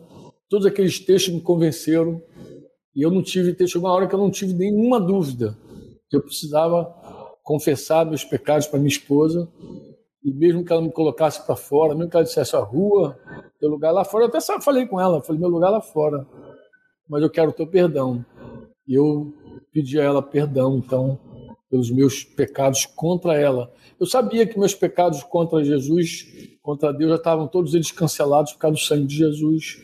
todos 0.50 0.66
aqueles 0.66 1.00
textos 1.00 1.34
me 1.34 1.40
convenceram 1.40 2.22
e 2.96 3.02
eu 3.02 3.12
não 3.12 3.22
tive, 3.22 3.56
chegou 3.68 3.90
uma 3.90 3.96
hora 3.96 4.08
que 4.08 4.16
eu 4.16 4.20
não 4.20 4.32
tive 4.32 4.54
nenhuma 4.54 5.00
dúvida 5.00 5.58
eu 6.12 6.22
precisava 6.22 6.86
confessar 7.44 8.06
meus 8.06 8.24
pecados 8.24 8.68
para 8.68 8.80
minha 8.80 8.90
esposa 8.90 9.48
e 10.24 10.32
mesmo 10.32 10.64
que 10.64 10.72
ela 10.72 10.82
me 10.82 10.92
colocasse 10.92 11.44
para 11.46 11.56
fora, 11.56 11.96
mesmo 11.96 12.10
que 12.10 12.16
ela 12.16 12.26
dissesse 12.26 12.56
a 12.56 12.60
rua, 12.60 13.18
teu 13.60 13.70
lugar 13.70 13.92
lá 13.92 14.04
fora, 14.04 14.26
eu 14.26 14.28
até 14.28 14.40
falei 14.62 14.86
com 14.86 15.00
ela, 15.00 15.24
falei 15.24 15.40
meu 15.40 15.50
lugar 15.50 15.70
lá 15.70 15.82
fora, 15.82 16.28
mas 17.10 17.24
eu 17.24 17.30
quero 17.30 17.50
o 17.50 17.54
teu 17.54 17.66
perdão. 17.66 18.24
E 18.88 18.94
eu 18.94 19.34
pedi 19.72 20.00
a 20.00 20.04
ela 20.04 20.22
perdão, 20.22 20.78
então, 20.78 21.20
pelos 21.70 21.90
meus 21.90 22.24
pecados 22.24 22.86
contra 22.86 23.36
ela. 23.36 23.72
Eu 24.00 24.06
sabia 24.06 24.46
que 24.46 24.60
meus 24.60 24.76
pecados 24.76 25.24
contra 25.24 25.64
Jesus, 25.64 26.28
contra 26.62 26.92
Deus, 26.92 27.12
já 27.12 27.16
estavam 27.16 27.48
todos 27.48 27.74
eles 27.74 27.92
cancelados 27.92 28.54
por 28.54 28.60
causa 28.60 28.76
do 28.76 28.82
sangue 28.82 29.08
de 29.08 29.16
Jesus 29.16 29.82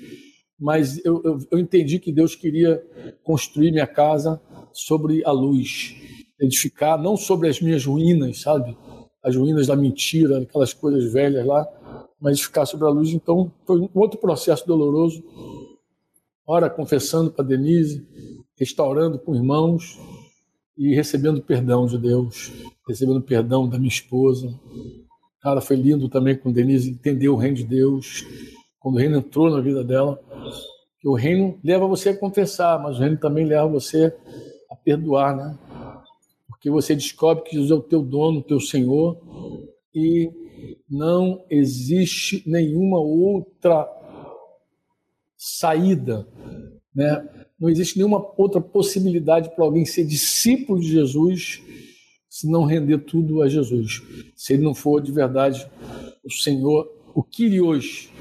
mas 0.59 1.03
eu, 1.05 1.21
eu, 1.23 1.39
eu, 1.51 1.59
entendi 1.59 1.99
que 1.99 2.11
Deus 2.11 2.35
queria 2.35 2.83
construir 3.23 3.71
minha 3.71 3.85
casa 3.85 4.41
sobre 4.73 5.23
a 5.23 5.31
luz, 5.31 5.95
edificar 6.39 7.01
não 7.01 7.15
sobre 7.15 7.47
as 7.47 7.61
minhas 7.61 7.85
ruínas, 7.85 8.41
sabe? 8.41 8.75
As 9.23 9.35
ruínas 9.35 9.67
da 9.67 9.75
mentira, 9.75 10.39
aquelas 10.39 10.73
coisas 10.73 11.11
velhas 11.11 11.45
lá, 11.45 11.67
mas 12.19 12.37
edificar 12.37 12.65
sobre 12.65 12.87
a 12.87 12.89
luz. 12.89 13.09
Então 13.09 13.51
foi 13.65 13.79
um 13.79 13.89
outro 13.93 14.19
processo 14.19 14.65
doloroso. 14.65 15.23
Ora, 16.45 16.69
confessando 16.69 17.29
para 17.29 17.45
Denise, 17.45 18.07
restaurando 18.57 19.19
com 19.19 19.35
irmãos 19.35 19.99
e 20.77 20.95
recebendo 20.95 21.41
perdão 21.41 21.85
de 21.85 21.97
Deus, 21.97 22.51
recebendo 22.87 23.21
perdão 23.21 23.67
da 23.67 23.77
minha 23.77 23.89
esposa. 23.89 24.49
Cara, 25.41 25.61
foi 25.61 25.75
lindo 25.75 26.09
também 26.09 26.35
com 26.35 26.51
Denise 26.51 26.89
entender 26.89 27.29
o 27.29 27.35
reino 27.35 27.57
de 27.57 27.63
Deus 27.63 28.25
quando 28.79 28.95
o 28.95 28.99
reino 28.99 29.17
entrou 29.17 29.49
na 29.49 29.59
vida 29.59 29.83
dela, 29.83 30.17
o 31.03 31.15
reino 31.15 31.59
leva 31.63 31.87
você 31.87 32.09
a 32.09 32.17
confessar, 32.17 32.81
mas 32.81 32.97
o 32.97 33.01
reino 33.01 33.17
também 33.17 33.45
leva 33.45 33.67
você 33.67 34.13
a 34.69 34.75
perdoar, 34.75 35.35
né? 35.35 35.57
porque 36.57 36.71
você 36.71 36.95
descobre 36.95 37.43
que 37.43 37.55
Jesus 37.55 37.71
é 37.71 37.75
o 37.75 37.81
teu 37.81 38.01
dono, 38.01 38.39
o 38.39 38.43
teu 38.43 38.59
Senhor, 38.59 39.17
e 39.93 40.29
não 40.89 41.45
existe 41.49 42.43
nenhuma 42.45 42.99
outra 42.99 43.87
saída, 45.37 46.27
né? 46.93 47.25
Não 47.59 47.69
existe 47.69 47.97
nenhuma 47.97 48.33
outra 48.37 48.59
possibilidade 48.59 49.49
para 49.55 49.63
alguém 49.63 49.85
ser 49.85 50.03
discípulo 50.03 50.79
de 50.79 50.91
Jesus 50.91 51.61
se 52.29 52.49
não 52.49 52.65
render 52.65 52.99
tudo 52.99 53.41
a 53.41 53.47
Jesus. 53.47 54.01
Se 54.35 54.53
ele 54.53 54.63
não 54.63 54.75
for 54.75 55.01
de 55.01 55.11
verdade 55.11 55.67
o 56.23 56.31
Senhor, 56.31 56.87
o 57.15 57.23
Kyrios, 57.23 58.11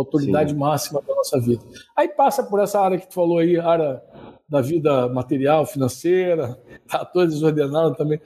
autoridade 0.00 0.52
Sim. 0.52 0.58
máxima 0.58 1.02
da 1.06 1.14
nossa 1.14 1.40
vida. 1.40 1.62
Aí 1.96 2.08
passa 2.08 2.42
por 2.42 2.60
essa 2.60 2.80
área 2.80 2.98
que 2.98 3.08
tu 3.08 3.14
falou 3.14 3.38
aí, 3.38 3.58
área 3.58 4.02
da 4.48 4.60
vida 4.60 5.08
material, 5.08 5.64
financeira, 5.64 6.58
está 6.84 7.04
todo 7.06 7.28
desordenado 7.28 7.94
também. 7.94 8.20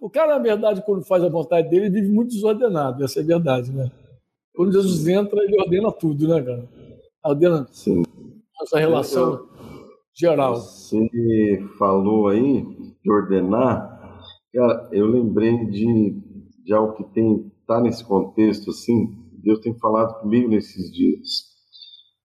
O 0.00 0.10
cara, 0.10 0.36
na 0.36 0.42
verdade, 0.42 0.82
quando 0.84 1.04
faz 1.04 1.24
a 1.24 1.28
vontade 1.28 1.70
dele, 1.70 1.88
vive 1.88 2.08
muito 2.08 2.34
desordenado, 2.34 3.02
essa 3.02 3.20
é 3.20 3.22
a 3.22 3.26
verdade, 3.26 3.72
né? 3.72 3.90
Quando 4.54 4.72
Jesus 4.72 5.06
entra, 5.08 5.42
ele 5.42 5.58
ordena 5.58 5.90
tudo, 5.90 6.28
né, 6.28 6.42
cara? 6.42 6.68
Ordena 7.24 7.66
Sim. 7.70 8.02
essa 8.62 8.78
relação 8.78 9.34
eu, 9.34 9.48
geral. 10.14 10.56
Você 10.56 11.08
falou 11.78 12.28
aí 12.28 12.64
de 13.02 13.10
ordenar, 13.10 14.20
cara, 14.54 14.88
eu 14.92 15.06
lembrei 15.06 15.66
de, 15.66 16.20
de 16.64 16.72
algo 16.72 16.94
que 16.94 17.04
tem 17.04 17.50
tá 17.66 17.80
nesse 17.80 18.04
contexto, 18.04 18.70
assim, 18.70 19.14
Deus 19.46 19.60
tem 19.60 19.78
falado 19.78 20.18
comigo 20.18 20.48
nesses 20.48 20.92
dias, 20.92 21.44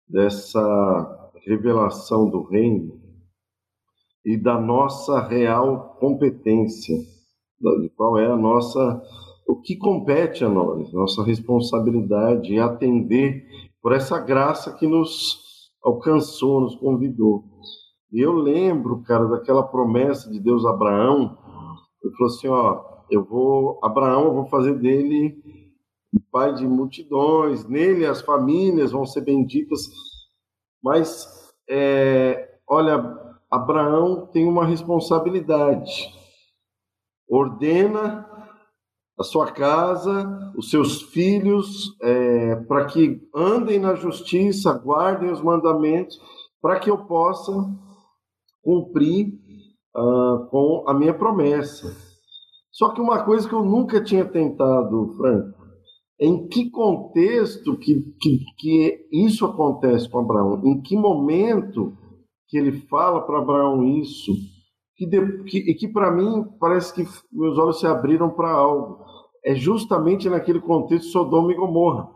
dessa 0.08 1.30
revelação 1.44 2.30
do 2.30 2.44
reino, 2.44 2.98
e 4.24 4.38
da 4.38 4.58
nossa 4.58 5.20
real 5.20 5.98
competência, 6.00 6.96
de 6.96 7.90
qual 7.90 8.18
é 8.18 8.26
a 8.26 8.36
nossa, 8.36 9.02
o 9.46 9.60
que 9.60 9.76
compete 9.76 10.46
a 10.46 10.48
nós, 10.48 10.90
nossa 10.94 11.22
responsabilidade 11.22 12.54
em 12.54 12.58
atender 12.58 13.46
por 13.82 13.92
essa 13.92 14.18
graça 14.18 14.74
que 14.78 14.86
nos 14.86 15.70
alcançou, 15.84 16.62
nos 16.62 16.76
convidou. 16.76 17.44
E 18.10 18.20
eu 18.20 18.32
lembro, 18.32 19.02
cara, 19.02 19.26
daquela 19.26 19.62
promessa 19.62 20.30
de 20.30 20.40
Deus 20.40 20.64
a 20.64 20.70
Abraão, 20.70 21.36
ele 22.02 22.14
falou 22.14 22.32
assim, 22.32 22.48
ó, 22.48 22.82
eu 23.10 23.22
vou, 23.26 23.78
Abraão, 23.82 24.24
eu 24.24 24.34
vou 24.34 24.46
fazer 24.46 24.78
dele 24.78 25.59
um 26.14 26.20
pai 26.30 26.54
de 26.54 26.66
multidões, 26.66 27.64
nele 27.66 28.06
as 28.06 28.20
famílias 28.20 28.92
vão 28.92 29.06
ser 29.06 29.22
benditas, 29.22 29.80
mas, 30.82 31.52
é, 31.68 32.58
olha, 32.68 33.18
Abraão 33.50 34.26
tem 34.26 34.46
uma 34.46 34.64
responsabilidade. 34.64 36.08
Ordena 37.28 38.26
a 39.18 39.22
sua 39.22 39.52
casa, 39.52 40.52
os 40.56 40.70
seus 40.70 41.02
filhos, 41.02 41.94
é, 42.00 42.56
para 42.56 42.86
que 42.86 43.20
andem 43.34 43.78
na 43.78 43.94
justiça, 43.94 44.72
guardem 44.72 45.30
os 45.30 45.42
mandamentos, 45.42 46.18
para 46.60 46.80
que 46.80 46.90
eu 46.90 47.04
possa 47.06 47.52
cumprir 48.62 49.34
uh, 49.96 50.46
com 50.50 50.84
a 50.86 50.94
minha 50.94 51.14
promessa. 51.14 51.94
Só 52.70 52.90
que 52.90 53.00
uma 53.00 53.24
coisa 53.24 53.48
que 53.48 53.54
eu 53.54 53.64
nunca 53.64 54.02
tinha 54.02 54.24
tentado, 54.24 55.14
Franco, 55.16 55.59
em 56.20 56.46
que 56.46 56.68
contexto 56.70 57.78
que, 57.78 58.02
que, 58.20 58.44
que 58.58 59.08
isso 59.10 59.46
acontece 59.46 60.08
com 60.08 60.18
Abraão? 60.18 60.60
Em 60.64 60.80
que 60.82 60.94
momento 60.94 61.96
que 62.46 62.58
ele 62.58 62.72
fala 62.72 63.22
para 63.22 63.38
Abraão 63.38 63.84
isso, 63.84 64.32
que, 64.96 65.06
de, 65.06 65.44
que, 65.44 65.74
que 65.74 65.88
para 65.88 66.10
mim 66.10 66.44
parece 66.60 66.92
que 66.92 67.06
meus 67.32 67.56
olhos 67.56 67.80
se 67.80 67.86
abriram 67.86 68.28
para 68.28 68.50
algo. 68.50 69.02
É 69.42 69.54
justamente 69.54 70.28
naquele 70.28 70.60
contexto 70.60 71.06
de 71.06 71.12
Sodoma 71.12 71.52
e 71.52 71.56
Gomorra. 71.56 72.10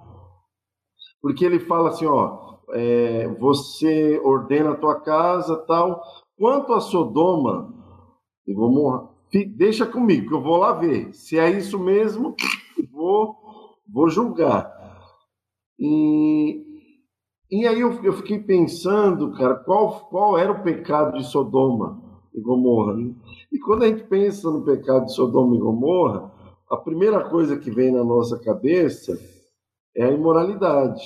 Porque 1.23 1.43
ele 1.43 1.61
fala 1.61 1.89
assim, 1.89 2.05
ó, 2.05 2.59
é, 2.75 3.29
você 3.39 4.21
ordena 4.23 4.73
a 4.73 4.77
tua 4.77 5.01
casa, 5.01 5.57
tal. 5.67 6.03
Quanto 6.37 6.75
a 6.75 6.81
Sodoma 6.81 7.73
e 8.47 8.53
Gomorra, 8.53 9.09
deixa 9.57 9.87
comigo, 9.87 10.29
que 10.29 10.35
eu 10.35 10.43
vou 10.43 10.59
lá 10.59 10.73
ver. 10.73 11.15
Se 11.15 11.39
é 11.39 11.49
isso 11.49 11.79
mesmo, 11.79 12.35
vou, 12.93 13.37
vou 13.93 14.09
julgar. 14.09 14.73
E, 15.79 16.65
e 17.51 17.67
aí 17.67 17.81
eu, 17.81 18.03
eu 18.05 18.13
fiquei 18.15 18.39
pensando, 18.39 19.33
cara, 19.33 19.57
qual, 19.57 20.09
qual 20.09 20.39
era 20.39 20.53
o 20.53 20.63
pecado 20.63 21.19
de 21.19 21.25
Sodoma 21.25 22.03
e 22.35 22.41
Gomorra. 22.41 22.95
Né? 22.95 23.15
E 23.53 23.59
quando 23.59 23.85
a 23.85 23.87
gente 23.87 24.05
pensa 24.05 24.51
no 24.51 24.65
pecado 24.65 25.07
de 25.07 25.15
Sodoma 25.15 25.55
e 25.55 25.61
Gomorra, 25.61 26.33
a 26.69 26.77
primeira 26.77 27.29
coisa 27.29 27.57
que 27.57 27.71
vem 27.71 27.93
na 27.93 28.03
nossa 28.03 28.39
cabeça 28.39 29.19
é 29.97 30.05
a 30.05 30.13
imoralidade, 30.13 31.03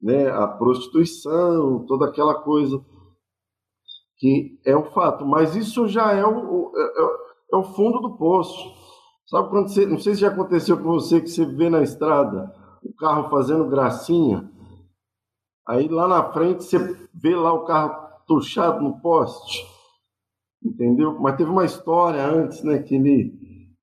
né? 0.00 0.28
a 0.30 0.46
prostituição, 0.46 1.84
toda 1.86 2.06
aquela 2.06 2.34
coisa 2.34 2.80
que 4.16 4.58
é 4.64 4.76
um 4.76 4.84
fato. 4.84 5.26
Mas 5.26 5.56
isso 5.56 5.88
já 5.88 6.12
é 6.12 6.24
o, 6.24 6.72
é, 6.76 7.54
é 7.54 7.56
o 7.56 7.64
fundo 7.64 8.00
do 8.00 8.16
poço. 8.16 8.73
Sabe 9.34 9.50
quando 9.50 9.68
você, 9.68 9.84
não 9.84 9.98
sei 9.98 10.14
se 10.14 10.20
já 10.20 10.28
aconteceu 10.28 10.76
com 10.76 10.84
você 10.84 11.20
que 11.20 11.28
você 11.28 11.44
vê 11.44 11.68
na 11.68 11.82
estrada 11.82 12.54
o 12.84 12.94
carro 12.94 13.28
fazendo 13.30 13.68
gracinha 13.68 14.48
Aí 15.66 15.88
lá 15.88 16.06
na 16.06 16.32
frente 16.32 16.62
você 16.62 16.78
vê 17.12 17.34
lá 17.34 17.52
o 17.52 17.64
carro 17.64 18.04
tuchado 18.28 18.80
no 18.80 19.00
poste, 19.00 19.66
entendeu? 20.62 21.18
Mas 21.18 21.36
teve 21.36 21.50
uma 21.50 21.64
história 21.64 22.24
antes, 22.24 22.62
né, 22.62 22.78
que 22.78 22.94
ele 22.94 23.34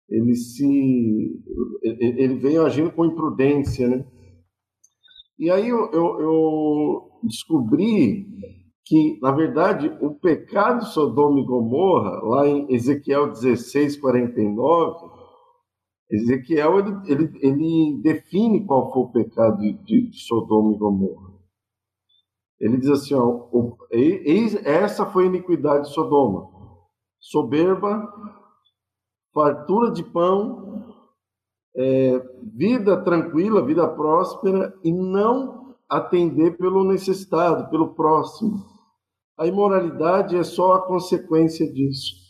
ele 0.08 0.36
se 0.36 1.42
ele 1.84 2.36
veio 2.36 2.66
agindo 2.66 2.92
com 2.92 3.06
imprudência, 3.06 3.90
né? 3.90 4.06
E 5.38 5.50
aí 5.50 5.68
eu, 5.68 5.92
eu, 5.92 6.22
eu 6.22 7.12
descobri 7.24 8.26
que, 8.86 9.20
na 9.22 9.32
verdade, 9.32 9.92
o 10.02 10.14
pecado 10.14 10.86
de 10.86 10.94
Sodoma 10.94 11.40
e 11.40 11.46
Gomorra, 11.46 12.22
lá 12.24 12.48
em 12.48 12.72
Ezequiel 12.74 13.32
16, 13.32 13.98
49, 13.98 15.11
Ezequiel 16.12 16.80
ele, 16.80 16.98
ele, 17.06 17.40
ele 17.42 18.02
define 18.04 18.66
qual 18.66 18.92
foi 18.92 19.04
o 19.04 19.12
pecado 19.12 19.60
de, 19.60 19.74
de 20.10 20.12
Sodoma 20.14 20.74
e 20.74 20.78
Gomorra. 20.78 21.32
Ele 22.60 22.78
diz 22.78 22.90
assim: 22.90 23.16
ó, 23.16 23.48
o, 23.52 23.78
essa 24.66 25.06
foi 25.06 25.24
a 25.24 25.28
iniquidade 25.28 25.88
de 25.88 25.94
Sodoma: 25.94 26.50
soberba, 27.18 28.08
fartura 29.34 29.90
de 29.92 30.04
pão, 30.04 30.94
é, 31.76 32.20
vida 32.54 33.02
tranquila, 33.04 33.66
vida 33.66 33.88
próspera, 33.88 34.78
e 34.84 34.92
não 34.92 35.76
atender 35.90 36.58
pelo 36.58 36.84
necessitado, 36.84 37.70
pelo 37.70 37.96
próximo. 37.96 38.64
A 39.38 39.48
imoralidade 39.48 40.36
é 40.36 40.44
só 40.44 40.74
a 40.74 40.86
consequência 40.86 41.72
disso. 41.72 42.21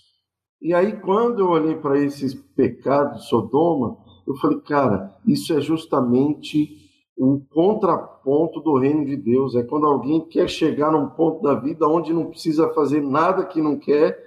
E 0.62 0.74
aí, 0.76 1.00
quando 1.00 1.40
eu 1.40 1.50
olhei 1.50 1.76
para 1.76 2.00
esses 2.00 2.36
pecados 2.36 3.22
de 3.22 3.30
Sodoma, 3.30 3.98
eu 4.28 4.36
falei, 4.36 4.60
cara, 4.60 5.18
isso 5.26 5.52
é 5.54 5.60
justamente 5.60 6.78
o 7.18 7.42
contraponto 7.50 8.62
do 8.62 8.78
reino 8.78 9.04
de 9.04 9.18
Deus. 9.18 9.56
É 9.56 9.64
quando 9.64 9.88
alguém 9.88 10.28
quer 10.28 10.48
chegar 10.48 10.92
num 10.92 11.10
ponto 11.10 11.42
da 11.42 11.56
vida 11.56 11.88
onde 11.88 12.14
não 12.14 12.28
precisa 12.28 12.72
fazer 12.74 13.02
nada 13.02 13.46
que 13.46 13.60
não 13.60 13.80
quer 13.80 14.24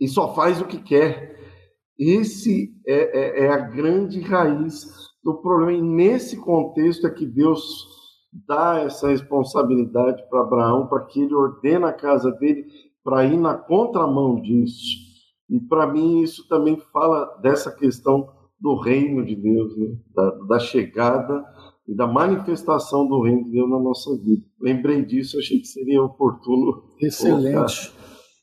e 0.00 0.08
só 0.08 0.34
faz 0.34 0.60
o 0.60 0.66
que 0.66 0.78
quer. 0.82 1.36
Esse 1.98 2.74
é, 2.86 3.42
é, 3.42 3.44
é 3.46 3.48
a 3.48 3.58
grande 3.58 4.20
raiz 4.20 4.86
do 5.22 5.34
problema. 5.40 5.72
E 5.72 5.82
nesse 5.82 6.38
contexto 6.38 7.06
é 7.06 7.10
que 7.10 7.26
Deus 7.26 7.88
dá 8.46 8.80
essa 8.80 9.08
responsabilidade 9.08 10.22
para 10.28 10.40
Abraão, 10.40 10.86
para 10.86 11.04
que 11.04 11.22
ele 11.22 11.34
ordene 11.34 11.84
a 11.84 11.92
casa 11.92 12.30
dele 12.32 12.66
para 13.06 13.24
ir 13.24 13.38
na 13.38 13.54
contramão 13.54 14.42
disso. 14.42 14.96
E 15.48 15.60
para 15.60 15.86
mim 15.86 16.22
isso 16.22 16.48
também 16.48 16.76
fala 16.92 17.38
dessa 17.40 17.70
questão 17.70 18.28
do 18.60 18.74
reino 18.80 19.24
de 19.24 19.36
Deus, 19.36 19.76
né? 19.76 19.96
da, 20.12 20.30
da, 20.48 20.58
chegada 20.58 21.44
e 21.86 21.94
da 21.94 22.04
manifestação 22.04 23.06
do 23.06 23.22
reino 23.22 23.44
de 23.44 23.52
Deus 23.52 23.70
na 23.70 23.78
nossa 23.78 24.10
vida. 24.18 24.42
Lembrei 24.60 25.04
disso, 25.04 25.38
achei 25.38 25.60
que 25.60 25.68
seria 25.68 26.02
oportuno. 26.02 26.82
Excelente, 27.00 27.52
colocar. 27.52 27.72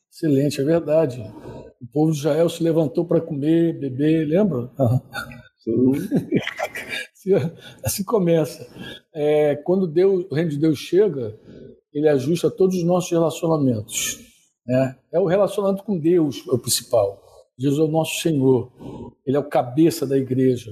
excelente, 0.09 0.61
é 0.61 0.63
verdade. 0.63 1.33
O 1.81 1.87
povo 1.91 2.13
de 2.13 2.19
Israel 2.19 2.47
se 2.47 2.63
levantou 2.63 3.05
para 3.05 3.19
comer, 3.19 3.77
beber, 3.77 4.25
lembra? 4.25 4.71
Sim. 5.59 7.33
assim 7.83 8.05
começa. 8.05 8.65
É, 9.13 9.57
quando 9.57 9.87
Deus, 9.87 10.25
o 10.31 10.35
reino 10.35 10.51
de 10.51 10.57
Deus 10.57 10.77
chega, 10.77 11.37
ele 11.93 12.07
ajusta 12.07 12.49
todos 12.49 12.77
os 12.77 12.83
nossos 12.85 13.11
relacionamentos. 13.11 14.32
Né? 14.65 14.95
É 15.11 15.19
o 15.19 15.25
relacionamento 15.25 15.83
com 15.83 15.97
Deus 15.97 16.43
é 16.47 16.51
o 16.53 16.59
principal. 16.59 17.21
Jesus 17.57 17.79
é 17.79 17.83
o 17.83 17.91
nosso 17.91 18.19
Senhor, 18.19 18.71
Ele 19.25 19.37
é 19.37 19.39
o 19.39 19.43
cabeça 19.43 20.05
da 20.07 20.17
igreja. 20.17 20.71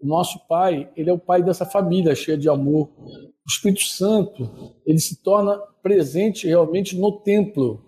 O 0.00 0.06
nosso 0.06 0.46
Pai, 0.48 0.90
ele 0.96 1.08
é 1.08 1.12
o 1.12 1.18
Pai 1.18 1.42
dessa 1.42 1.64
família 1.64 2.14
cheia 2.14 2.36
de 2.36 2.48
amor. 2.48 2.90
O 2.98 3.48
Espírito 3.48 3.84
Santo, 3.84 4.50
ele 4.84 4.98
se 4.98 5.22
torna 5.22 5.56
presente 5.80 6.46
realmente 6.46 6.96
no 6.98 7.12
templo. 7.20 7.80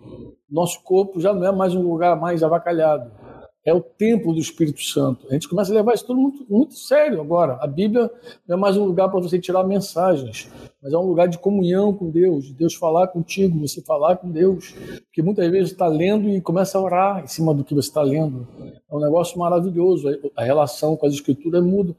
Nosso 0.49 0.81
corpo 0.81 1.19
já 1.19 1.33
não 1.33 1.45
é 1.45 1.51
mais 1.51 1.75
um 1.75 1.81
lugar 1.81 2.19
mais 2.19 2.41
avacalhado 2.41 3.24
é 3.65 3.73
o 3.73 3.81
templo 3.81 4.31
do 4.31 4.39
Espírito 4.39 4.81
Santo. 4.83 5.25
A 5.27 5.33
gente 5.33 5.49
começa 5.49 5.71
a 5.71 5.75
levar 5.75 5.95
isso 5.95 6.05
tudo 6.05 6.19
muito, 6.19 6.45
muito 6.47 6.75
sério 6.75 7.19
agora. 7.19 7.57
A 7.59 7.65
Bíblia 7.65 8.11
não 8.47 8.55
é 8.55 8.59
mais 8.59 8.77
um 8.77 8.85
lugar 8.85 9.09
para 9.09 9.19
você 9.19 9.39
tirar 9.39 9.63
mensagens, 9.63 10.47
mas 10.81 10.93
é 10.93 10.97
um 10.97 11.07
lugar 11.07 11.27
de 11.27 11.39
comunhão 11.39 11.91
com 11.91 12.11
Deus, 12.11 12.45
de 12.45 12.53
Deus 12.53 12.75
falar 12.75 13.07
contigo, 13.07 13.59
você 13.59 13.81
falar 13.81 14.17
com 14.17 14.29
Deus. 14.29 14.75
Porque 15.05 15.23
muitas 15.23 15.49
vezes 15.49 15.71
está 15.71 15.87
lendo 15.87 16.29
e 16.29 16.39
começa 16.39 16.77
a 16.77 16.81
orar 16.81 17.23
em 17.23 17.27
cima 17.27 17.55
do 17.55 17.63
que 17.63 17.73
você 17.73 17.89
está 17.89 18.03
lendo. 18.03 18.47
É 18.87 18.95
um 18.95 18.99
negócio 18.99 19.39
maravilhoso. 19.39 20.07
A 20.35 20.43
relação 20.43 20.95
com 20.95 21.07
as 21.07 21.13
Escrituras 21.15 21.63
é 21.63 21.65
muda. 21.65 21.95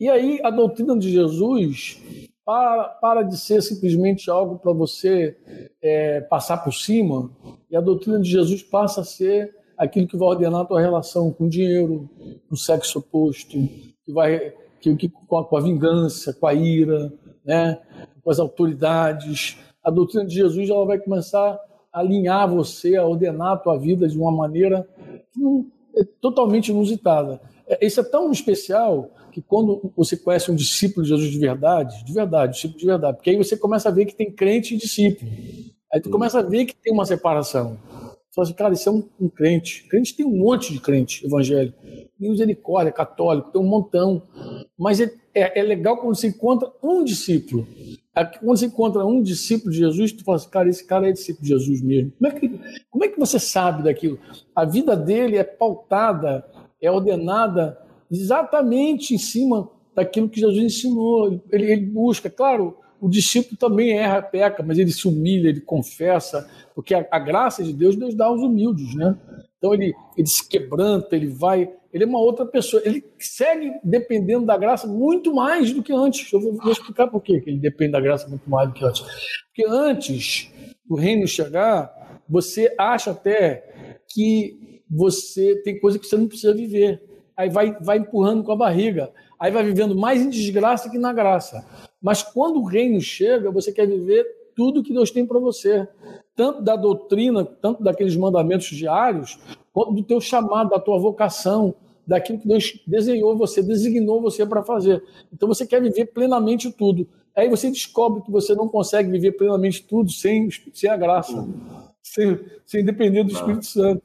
E 0.00 0.08
aí 0.08 0.40
a 0.42 0.50
doutrina 0.50 0.98
de 0.98 1.12
Jesus 1.12 2.00
para, 2.50 2.84
para 3.00 3.22
de 3.22 3.38
ser 3.38 3.62
simplesmente 3.62 4.30
algo 4.30 4.58
para 4.58 4.72
você 4.72 5.36
é, 5.82 6.22
passar 6.22 6.64
por 6.64 6.72
cima, 6.72 7.30
e 7.70 7.76
a 7.76 7.80
doutrina 7.80 8.18
de 8.18 8.28
Jesus 8.28 8.62
passa 8.62 9.02
a 9.02 9.04
ser 9.04 9.54
aquilo 9.80 10.06
que 10.06 10.16
vai 10.16 10.28
ordenar 10.28 10.60
a 10.60 10.64
tua 10.66 10.78
relação 10.78 11.32
com 11.32 11.44
o 11.44 11.48
dinheiro, 11.48 12.06
com 12.46 12.54
o 12.54 12.56
sexo 12.56 12.98
oposto, 12.98 13.56
que 14.04 14.12
vai 14.12 14.52
que, 14.78 14.94
que, 14.94 15.08
com, 15.08 15.38
a, 15.38 15.44
com 15.44 15.56
a 15.56 15.60
vingança, 15.60 16.34
com 16.34 16.46
a 16.46 16.52
ira, 16.52 17.10
né? 17.42 17.80
com 18.22 18.30
as 18.30 18.38
autoridades. 18.38 19.56
A 19.82 19.90
doutrina 19.90 20.26
de 20.26 20.34
Jesus 20.34 20.68
ela 20.68 20.84
vai 20.84 20.98
começar 20.98 21.58
a 21.90 22.00
alinhar 22.00 22.46
você, 22.48 22.96
a 22.96 23.06
ordenar 23.06 23.52
a 23.52 23.56
tua 23.56 23.78
vida 23.78 24.06
de 24.06 24.18
uma 24.18 24.30
maneira 24.30 24.86
é 25.96 26.04
totalmente 26.20 26.68
inusitada. 26.68 27.40
É, 27.66 27.84
isso 27.84 28.00
é 28.00 28.04
tão 28.04 28.30
especial 28.30 29.10
que 29.32 29.40
quando 29.40 29.90
você 29.96 30.14
conhece 30.14 30.50
um 30.50 30.54
discípulo 30.54 31.04
de 31.04 31.08
Jesus 31.08 31.30
de 31.30 31.38
verdade, 31.38 32.04
de 32.04 32.12
verdade, 32.12 32.52
discípulo 32.52 32.78
de 32.78 32.86
verdade, 32.86 33.16
porque 33.16 33.30
aí 33.30 33.36
você 33.36 33.56
começa 33.56 33.88
a 33.88 33.92
ver 33.92 34.04
que 34.04 34.14
tem 34.14 34.30
crente 34.30 34.74
e 34.74 34.78
discípulo. 34.78 35.30
Aí 35.90 36.00
tu 36.00 36.10
começa 36.10 36.38
a 36.38 36.42
ver 36.42 36.66
que 36.66 36.76
tem 36.76 36.92
uma 36.92 37.06
separação. 37.06 37.78
Fala 38.34 38.46
assim, 38.46 38.54
cara, 38.54 38.74
isso 38.74 38.88
é 38.88 38.92
um, 38.92 39.08
um, 39.20 39.28
crente. 39.28 39.86
Crente 39.88 40.14
tem 40.14 40.24
um 40.24 40.36
monte 40.36 40.72
de 40.72 40.80
crente 40.80 41.26
evangélico. 41.26 41.76
Misericórdia, 42.18 42.92
católico, 42.92 43.50
tem 43.50 43.60
um 43.60 43.66
montão. 43.66 44.22
Mas 44.78 45.00
é, 45.00 45.12
é, 45.34 45.58
é, 45.58 45.62
legal 45.62 45.96
quando 45.96 46.14
você 46.14 46.28
encontra 46.28 46.70
um 46.82 47.02
discípulo. 47.02 47.66
Quando 48.40 48.58
você 48.58 48.66
encontra 48.66 49.04
um 49.04 49.20
discípulo 49.20 49.72
de 49.72 49.78
Jesus, 49.78 50.12
tu 50.12 50.22
fala 50.22 50.36
assim, 50.36 50.48
cara, 50.48 50.68
esse 50.68 50.86
cara 50.86 51.08
é 51.08 51.12
discípulo 51.12 51.42
de 51.42 51.48
Jesus 51.48 51.82
mesmo. 51.82 52.12
Como 52.18 52.30
é 52.30 52.38
que, 52.38 52.60
como 52.88 53.04
é 53.04 53.08
que 53.08 53.18
você 53.18 53.38
sabe 53.38 53.82
daquilo? 53.82 54.18
A 54.54 54.64
vida 54.64 54.96
dele 54.96 55.36
é 55.36 55.44
pautada, 55.44 56.44
é 56.80 56.90
ordenada 56.90 57.78
exatamente 58.10 59.12
em 59.12 59.18
cima 59.18 59.68
daquilo 59.94 60.28
que 60.28 60.40
Jesus 60.40 60.62
ensinou. 60.62 61.42
Ele, 61.50 61.72
ele 61.72 61.86
busca, 61.86 62.30
claro, 62.30 62.76
o 63.00 63.08
discípulo 63.08 63.56
também 63.56 63.92
erra, 63.92 64.22
peca, 64.22 64.62
mas 64.62 64.78
ele 64.78 64.92
se 64.92 65.08
humilha, 65.08 65.48
ele 65.48 65.60
confessa, 65.60 66.48
porque 66.74 66.94
a, 66.94 67.06
a, 67.10 67.18
graça 67.18 67.64
de 67.64 67.72
Deus, 67.72 67.96
Deus 67.96 68.14
dá 68.14 68.26
aos 68.26 68.42
humildes, 68.42 68.94
né? 68.94 69.16
Então 69.58 69.74
ele, 69.74 69.94
ele 70.16 70.26
se 70.26 70.46
quebranta, 70.48 71.16
ele 71.16 71.26
vai, 71.26 71.70
ele 71.92 72.04
é 72.04 72.06
uma 72.06 72.18
outra 72.20 72.46
pessoa, 72.46 72.82
ele 72.84 73.04
segue 73.18 73.72
dependendo 73.82 74.46
da 74.46 74.56
graça 74.56 74.86
muito 74.86 75.34
mais 75.34 75.72
do 75.72 75.82
que 75.82 75.92
antes. 75.92 76.30
Eu 76.32 76.40
vou, 76.40 76.54
vou 76.54 76.72
explicar 76.72 77.08
por 77.08 77.22
quê 77.22 77.40
que 77.40 77.50
ele 77.50 77.58
depende 77.58 77.92
da 77.92 78.00
graça 78.00 78.28
muito 78.28 78.48
mais 78.48 78.68
do 78.68 78.74
que 78.74 78.84
antes. 78.84 79.02
Porque 79.46 79.66
antes 79.68 80.50
do 80.88 80.94
reino 80.94 81.26
chegar, 81.26 82.22
você 82.28 82.74
acha 82.78 83.10
até 83.10 84.02
que 84.08 84.82
você 84.90 85.56
tem 85.62 85.78
coisa 85.78 85.98
que 85.98 86.06
você 86.06 86.16
não 86.16 86.26
precisa 86.26 86.54
viver. 86.54 87.02
Aí 87.36 87.48
vai, 87.48 87.76
vai 87.80 87.98
empurrando 87.98 88.42
com 88.42 88.52
a 88.52 88.56
barriga. 88.56 89.10
Aí 89.38 89.50
vai 89.50 89.62
vivendo 89.62 89.94
mais 89.94 90.20
em 90.20 90.28
desgraça 90.28 90.90
que 90.90 90.98
na 90.98 91.12
graça. 91.12 91.64
Mas 92.00 92.22
quando 92.22 92.60
o 92.60 92.64
reino 92.64 93.00
chega, 93.00 93.50
você 93.50 93.72
quer 93.72 93.86
viver 93.86 94.24
tudo 94.54 94.82
que 94.82 94.92
Deus 94.92 95.10
tem 95.10 95.26
para 95.26 95.38
você, 95.38 95.88
tanto 96.34 96.62
da 96.62 96.76
doutrina, 96.76 97.44
tanto 97.44 97.82
daqueles 97.82 98.16
mandamentos 98.16 98.68
diários, 98.68 99.38
quanto 99.72 99.92
do 99.92 100.02
teu 100.02 100.20
chamado, 100.20 100.70
da 100.70 100.78
tua 100.78 100.98
vocação, 100.98 101.74
daquilo 102.06 102.38
que 102.38 102.48
Deus 102.48 102.80
desenhou 102.86 103.36
você, 103.36 103.62
designou 103.62 104.20
você 104.20 104.44
para 104.44 104.62
fazer. 104.62 105.02
Então 105.32 105.48
você 105.48 105.66
quer 105.66 105.80
viver 105.80 106.06
plenamente 106.06 106.70
tudo. 106.72 107.06
Aí 107.36 107.48
você 107.48 107.70
descobre 107.70 108.22
que 108.22 108.30
você 108.30 108.54
não 108.54 108.68
consegue 108.68 109.10
viver 109.10 109.32
plenamente 109.32 109.84
tudo 109.84 110.10
sem, 110.10 110.48
sem 110.72 110.90
a 110.90 110.96
graça, 110.96 111.46
sem, 112.02 112.38
sem 112.66 112.84
depender 112.84 113.22
do 113.22 113.32
Espírito 113.32 113.64
Santo. 113.64 114.02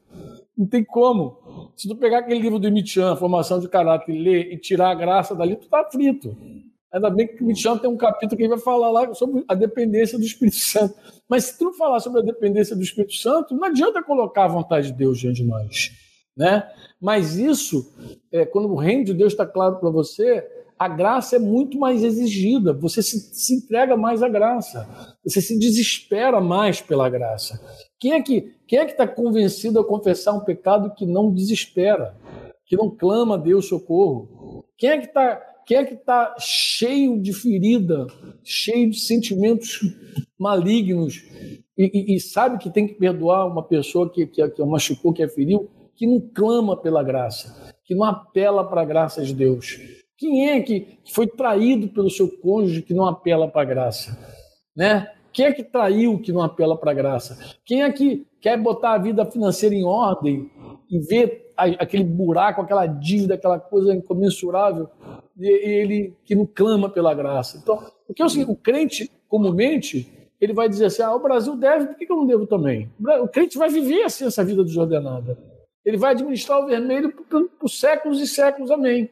Não 0.56 0.66
tem 0.66 0.84
como. 0.84 1.70
Se 1.76 1.88
tu 1.88 1.96
pegar 1.96 2.20
aquele 2.20 2.40
livro 2.40 2.58
do 2.58 2.70
Michan, 2.70 3.16
Formação 3.16 3.60
de 3.60 3.68
Caráter, 3.68 4.14
e 4.14 4.22
ler 4.22 4.52
e 4.52 4.56
tirar 4.56 4.90
a 4.90 4.94
graça 4.94 5.34
dali, 5.34 5.56
tu 5.56 5.68
tá 5.68 5.84
frito. 5.90 6.34
Ainda 6.92 7.10
bem 7.10 7.26
que 7.26 7.42
o 7.42 7.46
Michel 7.46 7.78
tem 7.78 7.90
um 7.90 7.96
capítulo 7.96 8.36
que 8.36 8.42
ele 8.42 8.54
vai 8.54 8.58
falar 8.58 8.90
lá 8.90 9.14
sobre 9.14 9.44
a 9.48 9.54
dependência 9.54 10.18
do 10.18 10.24
Espírito 10.24 10.56
Santo. 10.56 10.94
Mas 11.28 11.44
se 11.44 11.58
tu 11.58 11.64
não 11.64 11.72
falar 11.74 12.00
sobre 12.00 12.20
a 12.20 12.24
dependência 12.24 12.76
do 12.76 12.82
Espírito 12.82 13.14
Santo, 13.14 13.54
não 13.54 13.64
adianta 13.64 14.02
colocar 14.02 14.44
a 14.44 14.48
vontade 14.48 14.88
de 14.88 14.96
Deus 14.96 15.18
diante 15.18 15.42
de 15.42 15.48
nós. 15.48 15.90
Né? 16.36 16.68
Mas 17.00 17.36
isso, 17.36 17.92
é, 18.32 18.44
quando 18.46 18.68
o 18.70 18.76
reino 18.76 19.04
de 19.04 19.14
Deus 19.14 19.32
está 19.32 19.46
claro 19.46 19.76
para 19.76 19.90
você, 19.90 20.46
a 20.78 20.88
graça 20.88 21.36
é 21.36 21.38
muito 21.38 21.78
mais 21.78 22.04
exigida, 22.04 22.72
você 22.72 23.02
se, 23.02 23.18
se 23.18 23.54
entrega 23.54 23.96
mais 23.96 24.22
à 24.22 24.28
graça, 24.28 24.86
você 25.24 25.40
se 25.40 25.58
desespera 25.58 26.40
mais 26.40 26.80
pela 26.80 27.08
graça. 27.08 27.60
Quem 27.98 28.12
é 28.12 28.22
que 28.22 28.54
quem 28.66 28.80
é 28.80 28.84
que 28.84 28.92
está 28.92 29.06
convencido 29.06 29.78
a 29.78 29.84
confessar 29.84 30.32
um 30.32 30.40
pecado 30.40 30.92
que 30.94 31.06
não 31.06 31.32
desespera, 31.32 32.16
que 32.66 32.76
não 32.76 32.90
clama 32.90 33.36
a 33.36 33.38
Deus 33.38 33.68
socorro? 33.68 34.64
Quem 34.76 34.90
é 34.90 34.98
que 34.98 35.06
está 35.06 35.40
quem 35.66 35.78
é 35.78 35.84
que 35.84 35.94
está 35.94 36.36
cheio 36.38 37.20
de 37.20 37.32
ferida, 37.32 38.06
cheio 38.44 38.88
de 38.88 39.00
sentimentos 39.00 39.80
malignos 40.38 41.24
e, 41.76 42.12
e, 42.12 42.14
e, 42.14 42.20
sabe 42.20 42.56
que 42.58 42.70
tem 42.70 42.86
que 42.86 42.94
perdoar 42.94 43.48
uma 43.48 43.64
pessoa 43.64 44.08
que, 44.08 44.26
que, 44.28 44.48
que 44.48 44.64
machucou, 44.64 45.12
que 45.12 45.24
a 45.24 45.28
feriu, 45.28 45.68
que 45.96 46.06
não 46.06 46.20
clama 46.20 46.76
pela 46.76 47.02
graça, 47.02 47.74
que 47.84 47.96
não 47.96 48.04
apela 48.04 48.64
para 48.64 48.82
a 48.82 48.84
graça 48.84 49.22
de 49.24 49.34
Deus? 49.34 49.76
Quem 50.16 50.50
é 50.50 50.60
que 50.60 51.00
foi 51.12 51.26
traído 51.26 51.88
pelo 51.88 52.08
seu 52.08 52.28
cônjuge 52.40 52.82
que 52.82 52.94
não 52.94 53.04
apela 53.04 53.48
para 53.48 53.62
a 53.62 53.64
graça? 53.64 54.16
Né? 54.74 55.10
Quem 55.32 55.46
é 55.46 55.52
que 55.52 55.64
traiu 55.64 56.18
que 56.20 56.32
não 56.32 56.42
apela 56.42 56.78
para 56.78 56.92
a 56.92 56.94
graça? 56.94 57.38
Quem 57.64 57.82
é 57.82 57.92
que 57.92 58.24
quer 58.40 58.56
botar 58.56 58.92
a 58.92 58.98
vida 58.98 59.26
financeira 59.26 59.74
em 59.74 59.84
ordem 59.84 60.48
e 60.88 60.98
ver 61.00 61.52
aquele 61.56 62.04
buraco, 62.04 62.62
aquela 62.62 62.86
dívida, 62.86 63.34
aquela 63.34 63.58
coisa 63.58 63.92
incomensurável 63.92 64.88
ele 65.38 66.14
que 66.24 66.34
não 66.34 66.46
clama 66.46 66.88
pela 66.88 67.14
graça. 67.14 67.58
Então, 67.62 67.82
porque 68.06 68.22
assim, 68.22 68.44
o 68.44 68.56
crente, 68.56 69.10
comumente, 69.28 70.10
ele 70.40 70.52
vai 70.52 70.68
dizer 70.68 70.86
assim: 70.86 71.02
ah, 71.02 71.14
o 71.14 71.22
Brasil 71.22 71.56
deve, 71.56 71.86
por 71.86 71.96
que 71.96 72.10
eu 72.10 72.16
não 72.16 72.26
devo 72.26 72.46
também? 72.46 72.90
O 73.22 73.28
crente 73.28 73.58
vai 73.58 73.68
viver 73.68 74.02
assim 74.04 74.26
essa 74.26 74.44
vida 74.44 74.64
desordenada. 74.64 75.38
Ele 75.84 75.96
vai 75.96 76.12
administrar 76.12 76.60
o 76.60 76.66
vermelho 76.66 77.12
por, 77.12 77.48
por 77.48 77.68
séculos 77.68 78.20
e 78.20 78.26
séculos, 78.26 78.70
amém. 78.70 79.08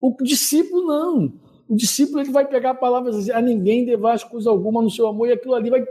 O 0.00 0.14
discípulo 0.22 0.86
não. 0.86 1.32
O 1.68 1.76
discípulo 1.76 2.20
ele 2.20 2.30
vai 2.30 2.46
pegar 2.46 2.74
palavras 2.74 3.16
dizer: 3.16 3.32
a 3.32 3.42
ninguém 3.42 3.84
devas 3.84 4.24
coisa 4.24 4.50
alguma 4.50 4.82
no 4.82 4.90
seu 4.90 5.06
amor, 5.06 5.28
e 5.28 5.32
aquilo 5.32 5.54
ali 5.54 5.70
vai 5.70 5.86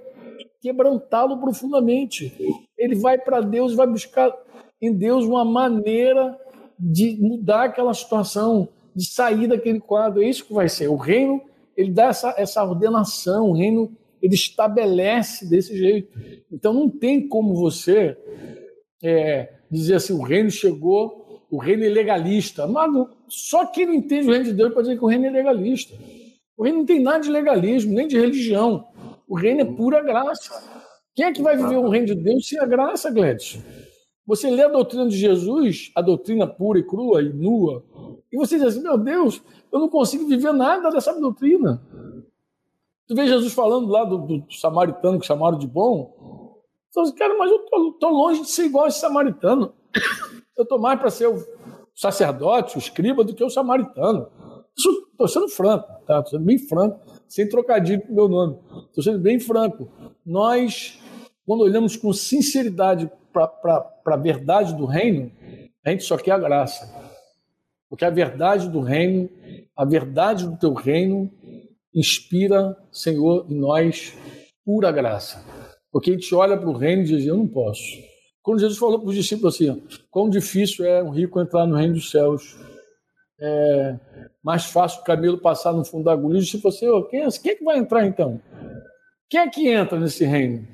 quebrantá-lo 0.62 1.40
profundamente. 1.40 2.34
Ele 2.78 2.96
vai 2.96 3.18
para 3.18 3.42
Deus, 3.42 3.74
vai 3.74 3.88
buscar 3.88 4.36
em 4.82 4.94
Deus 4.94 5.26
uma 5.26 5.46
maneira 5.46 6.38
de 6.80 7.18
mudar 7.20 7.66
aquela 7.66 7.94
situação 7.94 8.70
de 8.98 9.06
sair 9.06 9.48
daquele 9.48 9.80
quadro. 9.80 10.24
É 10.24 10.28
isso 10.28 10.44
que 10.44 10.54
vai 10.54 10.68
ser. 10.68 10.88
O 10.88 10.96
reino, 10.96 11.40
ele 11.78 11.92
dá 11.92 12.06
essa, 12.08 12.34
essa 12.36 12.64
ordenação, 12.64 13.52
o 13.52 13.54
reino, 13.54 13.96
ele 14.20 14.34
estabelece 14.34 15.48
desse 15.48 15.78
jeito. 15.78 16.20
Então 16.52 16.74
não 16.74 16.90
tem 16.90 17.28
como 17.28 17.54
você 17.54 18.18
é, 19.04 19.54
dizer 19.70 19.96
assim, 19.96 20.14
o 20.14 20.24
reino 20.24 20.50
chegou, 20.50 21.46
o 21.52 21.58
reino 21.58 21.84
é 21.84 21.90
legalista. 21.90 22.66
Mano, 22.66 23.08
só 23.28 23.68
quem 23.68 23.86
não 23.86 23.94
entende 23.94 24.28
o 24.28 24.32
reino 24.32 24.46
de 24.46 24.54
Deus 24.54 24.74
pode 24.74 24.88
dizer 24.88 24.98
que 24.98 25.06
o 25.06 25.08
reino 25.08 25.28
é 25.28 25.30
legalista. 25.30 25.96
O 26.58 26.64
reino 26.64 26.80
não 26.80 26.86
tem 26.86 27.00
nada 27.00 27.20
de 27.20 27.30
legalismo, 27.30 27.94
nem 27.94 28.08
de 28.08 28.20
religião. 28.20 28.88
O 29.28 29.36
reino 29.36 29.62
é 29.62 29.66
pura 29.66 30.02
graça. 30.02 30.50
Quem 31.14 31.26
é 31.26 31.32
que 31.32 31.44
vai 31.44 31.56
viver 31.56 31.78
o 31.78 31.90
reino 31.90 32.08
de 32.08 32.16
Deus 32.16 32.50
sem 32.50 32.60
a 32.60 32.66
graça, 32.66 33.12
Gledson? 33.12 33.60
Você 34.26 34.50
lê 34.50 34.64
a 34.64 34.68
doutrina 34.68 35.08
de 35.08 35.16
Jesus, 35.16 35.92
a 35.96 36.02
doutrina 36.02 36.48
pura 36.48 36.80
e 36.80 36.84
crua 36.84 37.22
e 37.22 37.32
nua, 37.32 37.84
e 38.32 38.38
você 38.38 38.58
diz 38.58 38.68
assim: 38.68 38.82
meu 38.82 38.98
Deus, 38.98 39.42
eu 39.72 39.80
não 39.80 39.90
consigo 39.90 40.28
viver 40.28 40.54
nada 40.54 40.90
dessa 40.90 41.14
doutrina. 41.20 41.82
Tu 43.08 43.16
vê 43.16 43.26
Jesus 43.26 43.54
falando 43.54 43.88
lá 43.88 44.04
do, 44.04 44.18
do 44.18 44.46
samaritano 44.52 45.20
que 45.20 45.26
chamaram 45.26 45.58
de 45.58 45.68
bom. 45.68 46.58
Assim, 46.98 47.16
cara, 47.16 47.38
mas 47.38 47.52
eu 47.52 47.64
estou 47.92 48.10
longe 48.10 48.42
de 48.42 48.50
ser 48.50 48.66
igual 48.66 48.86
a 48.86 48.88
esse 48.88 49.00
samaritano. 49.00 49.74
Eu 50.58 50.64
estou 50.64 50.80
mais 50.80 51.00
para 51.00 51.10
ser 51.10 51.28
o 51.28 51.38
sacerdote, 51.94 52.76
o 52.76 52.80
escriba, 52.80 53.24
do 53.24 53.34
que 53.34 53.44
o 53.44 53.50
samaritano. 53.50 54.28
Estou 55.12 55.28
sendo 55.28 55.48
franco, 55.48 55.88
tá? 56.06 56.20
Estou 56.20 56.32
sendo 56.32 56.46
bem 56.46 56.58
franco, 56.58 57.00
sem 57.28 57.48
trocadilho 57.48 58.02
com 58.02 58.12
o 58.12 58.16
meu 58.16 58.28
nome. 58.28 58.60
Estou 58.88 59.04
sendo 59.04 59.20
bem 59.20 59.40
franco. 59.40 59.90
Nós, 60.26 61.00
quando 61.46 61.62
olhamos 61.62 61.96
com 61.96 62.12
sinceridade 62.12 63.10
para 63.32 63.92
a 64.06 64.18
verdade 64.18 64.76
do 64.76 64.86
reino, 64.86 65.32
a 65.86 65.92
gente 65.92 66.04
só 66.04 66.18
quer 66.18 66.32
a 66.32 66.40
graça. 66.40 67.07
Porque 67.90 68.06
a 68.06 68.10
verdade 68.10 68.70
do 68.70 68.82
reino, 68.82 69.30
A 69.76 69.86
verdade 69.86 70.46
do 70.46 70.58
teu 70.58 70.74
reino 70.74 71.32
inspira, 71.94 72.76
Senhor, 72.92 73.46
em 73.50 73.60
nós 73.60 74.14
pura 74.66 74.92
graça. 74.92 75.44
Porque 75.92 76.12
a 76.12 76.14
gente 76.14 76.34
olha 76.36 76.58
para 76.58 76.70
o 76.70 76.78
reino 76.78 77.04
e 77.04 77.06
diz: 77.06 77.26
Eu 77.26 77.38
não 77.38 77.48
posso. 77.48 77.84
Quando 78.42 78.60
Jesus 78.60 78.78
falou 78.78 79.00
para 79.00 79.10
os 79.10 79.16
discípulos 79.16 79.56
assim: 79.56 79.82
Quão 80.12 80.30
difícil 80.30 80.86
é 80.86 81.02
um 81.04 81.10
rico 81.10 81.40
entrar 81.40 81.66
no 81.66 81.76
reino 81.76 81.94
dos 81.94 82.10
céus. 82.10 82.58
É 83.40 84.00
mais 84.44 84.66
fácil 84.66 85.02
o 85.02 85.04
camelo 85.04 85.38
passar 85.38 85.74
no 85.74 85.86
fundo 85.86 86.06
da 86.06 86.14
agulha. 86.14 86.40
Os 86.40 86.46
discípulos 86.46 86.76
assim: 86.76 86.88
oh, 86.88 87.04
quem, 87.04 87.22
é, 87.22 87.28
quem 87.30 87.52
é 87.52 87.56
que 87.56 87.64
vai 87.64 87.78
entrar 87.78 88.06
então? 88.06 88.42
Quem 89.30 89.42
é 89.42 89.50
que 89.50 89.68
entra 89.68 90.00
nesse 90.00 90.26
reino? 90.26 90.66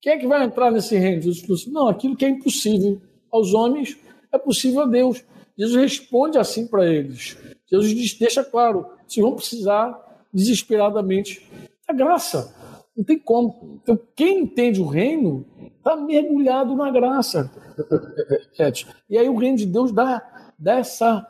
Quem 0.00 0.12
é 0.12 0.18
que 0.18 0.26
vai 0.26 0.44
entrar 0.44 0.70
nesse 0.70 0.96
reino? 0.96 1.22
Jesus 1.22 1.40
falou 1.42 1.54
assim: 1.54 1.70
Não, 1.70 1.88
aquilo 1.88 2.16
que 2.16 2.24
é 2.24 2.28
impossível 2.28 3.00
aos 3.30 3.54
homens 3.54 3.96
é 4.32 4.38
possível 4.38 4.82
a 4.82 4.86
Deus. 4.86 5.24
Jesus 5.58 5.80
responde 5.80 6.38
assim 6.38 6.66
para 6.66 6.86
eles. 6.86 7.36
Jesus 7.70 7.94
diz, 7.94 8.18
deixa 8.18 8.42
claro, 8.44 8.86
vocês 9.06 9.22
vão 9.24 9.34
precisar 9.34 9.98
desesperadamente 10.32 11.46
da 11.86 11.94
graça. 11.94 12.54
Não 12.96 13.04
tem 13.04 13.18
como. 13.18 13.80
Então, 13.82 13.98
quem 14.14 14.40
entende 14.40 14.80
o 14.80 14.86
reino 14.86 15.46
está 15.78 15.96
mergulhado 15.96 16.74
na 16.76 16.90
graça. 16.90 17.50
E 19.08 19.18
aí 19.18 19.28
o 19.28 19.36
reino 19.36 19.56
de 19.56 19.66
Deus 19.66 19.90
dá, 19.90 20.22
dá 20.58 20.78
essa. 20.78 21.26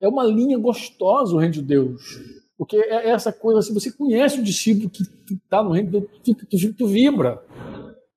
É 0.00 0.08
uma 0.08 0.24
linha 0.24 0.56
gostosa 0.56 1.34
o 1.34 1.38
reino 1.38 1.54
de 1.54 1.62
Deus. 1.62 2.18
Porque 2.56 2.76
é 2.76 3.10
essa 3.10 3.32
coisa 3.32 3.58
assim, 3.58 3.74
você 3.74 3.90
conhece 3.90 4.38
o 4.38 4.42
discípulo 4.42 4.88
que 4.88 5.02
está 5.32 5.62
no 5.62 5.70
reino 5.70 5.90
de 5.90 6.00
Deus, 6.00 6.10
tu, 6.22 6.34
tu, 6.34 6.74
tu 6.74 6.86
vibra. 6.86 7.42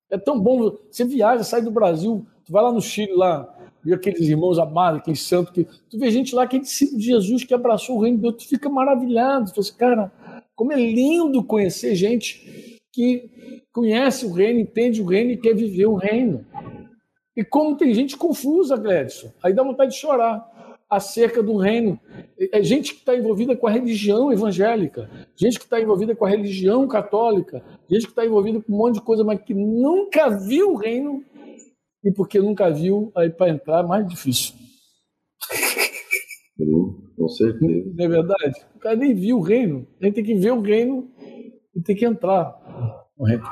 É 0.10 0.18
tão 0.18 0.40
bom. 0.40 0.78
Você 0.90 1.04
viaja, 1.04 1.44
sai 1.44 1.62
do 1.62 1.72
Brasil, 1.72 2.26
tu 2.46 2.52
vai 2.52 2.62
lá 2.64 2.72
no 2.72 2.82
Chile, 2.82 3.14
lá, 3.14 3.53
vê 3.84 3.94
aqueles 3.94 4.22
irmãos 4.22 4.58
amados, 4.58 5.00
aqueles 5.00 5.22
santos, 5.22 5.54
que 5.54 5.68
tu 5.90 6.00
vê 6.00 6.10
gente 6.10 6.34
lá 6.34 6.48
que 6.48 6.58
é 6.58 6.60
discípulo 6.60 7.00
de 7.00 7.06
Jesus, 7.06 7.44
que 7.44 7.54
abraçou 7.54 7.98
o 7.98 8.02
reino 8.02 8.18
de 8.18 8.24
Deus, 8.24 8.44
tu 8.44 8.50
fica 8.50 8.70
maravilhado. 8.70 9.46
Tu 9.46 9.56
fala 9.56 9.62
assim, 9.62 9.78
cara, 9.78 10.12
como 10.56 10.72
é 10.72 10.76
lindo 10.76 11.44
conhecer 11.44 11.96
gente 11.96 12.80
que 12.92 13.30
conhece 13.72 14.26
o 14.26 14.32
reino, 14.32 14.60
entende 14.60 15.02
o 15.02 15.06
reino 15.06 15.32
e 15.32 15.38
quer 15.38 15.56
viver 15.56 15.88
o 15.88 15.96
reino. 15.96 16.46
E 17.36 17.44
como 17.44 17.76
tem 17.76 17.94
gente 17.94 18.16
confusa, 18.16 18.78
Gledson, 18.78 19.32
aí 19.42 19.54
dá 19.54 19.64
vontade 19.64 19.92
de 19.92 19.98
chorar 19.98 20.54
acerca 20.88 21.42
do 21.42 21.58
reino. 21.58 22.00
É 22.52 22.62
gente 22.62 22.94
que 22.94 23.00
está 23.00 23.16
envolvida 23.16 23.56
com 23.56 23.66
a 23.66 23.72
religião 23.72 24.32
evangélica, 24.32 25.10
gente 25.36 25.58
que 25.58 25.66
está 25.66 25.82
envolvida 25.82 26.16
com 26.16 26.26
a 26.26 26.30
religião 26.30 26.88
católica, 26.88 27.64
gente 27.90 28.06
que 28.06 28.12
está 28.12 28.24
envolvida 28.24 28.62
com 28.62 28.72
um 28.72 28.78
monte 28.78 28.96
de 28.96 29.02
coisa, 29.02 29.24
mas 29.24 29.42
que 29.42 29.56
nunca 29.56 30.30
viu 30.30 30.74
o 30.74 30.76
reino 30.76 31.24
e 32.04 32.12
porque 32.12 32.40
nunca 32.40 32.70
viu, 32.70 33.12
aí 33.16 33.30
para 33.30 33.50
entrar 33.50 33.84
é 33.84 33.88
mais 33.88 34.08
difícil. 34.08 34.56
Com 37.18 37.30
certeza. 37.30 37.92
Não 37.96 38.06
é 38.06 38.08
verdade? 38.08 38.66
O 38.76 38.80
cara 38.80 38.96
nem 38.96 39.14
viu 39.14 39.38
o 39.38 39.42
reino. 39.42 39.88
A 40.02 40.06
gente 40.06 40.16
tem 40.16 40.24
que 40.24 40.36
ver 40.36 40.52
o 40.52 40.62
reino 40.62 41.10
e 41.76 41.82
tem 41.82 41.96
que 41.96 42.06
entrar 42.06 42.54
no 43.18 43.26
reino. 43.26 43.44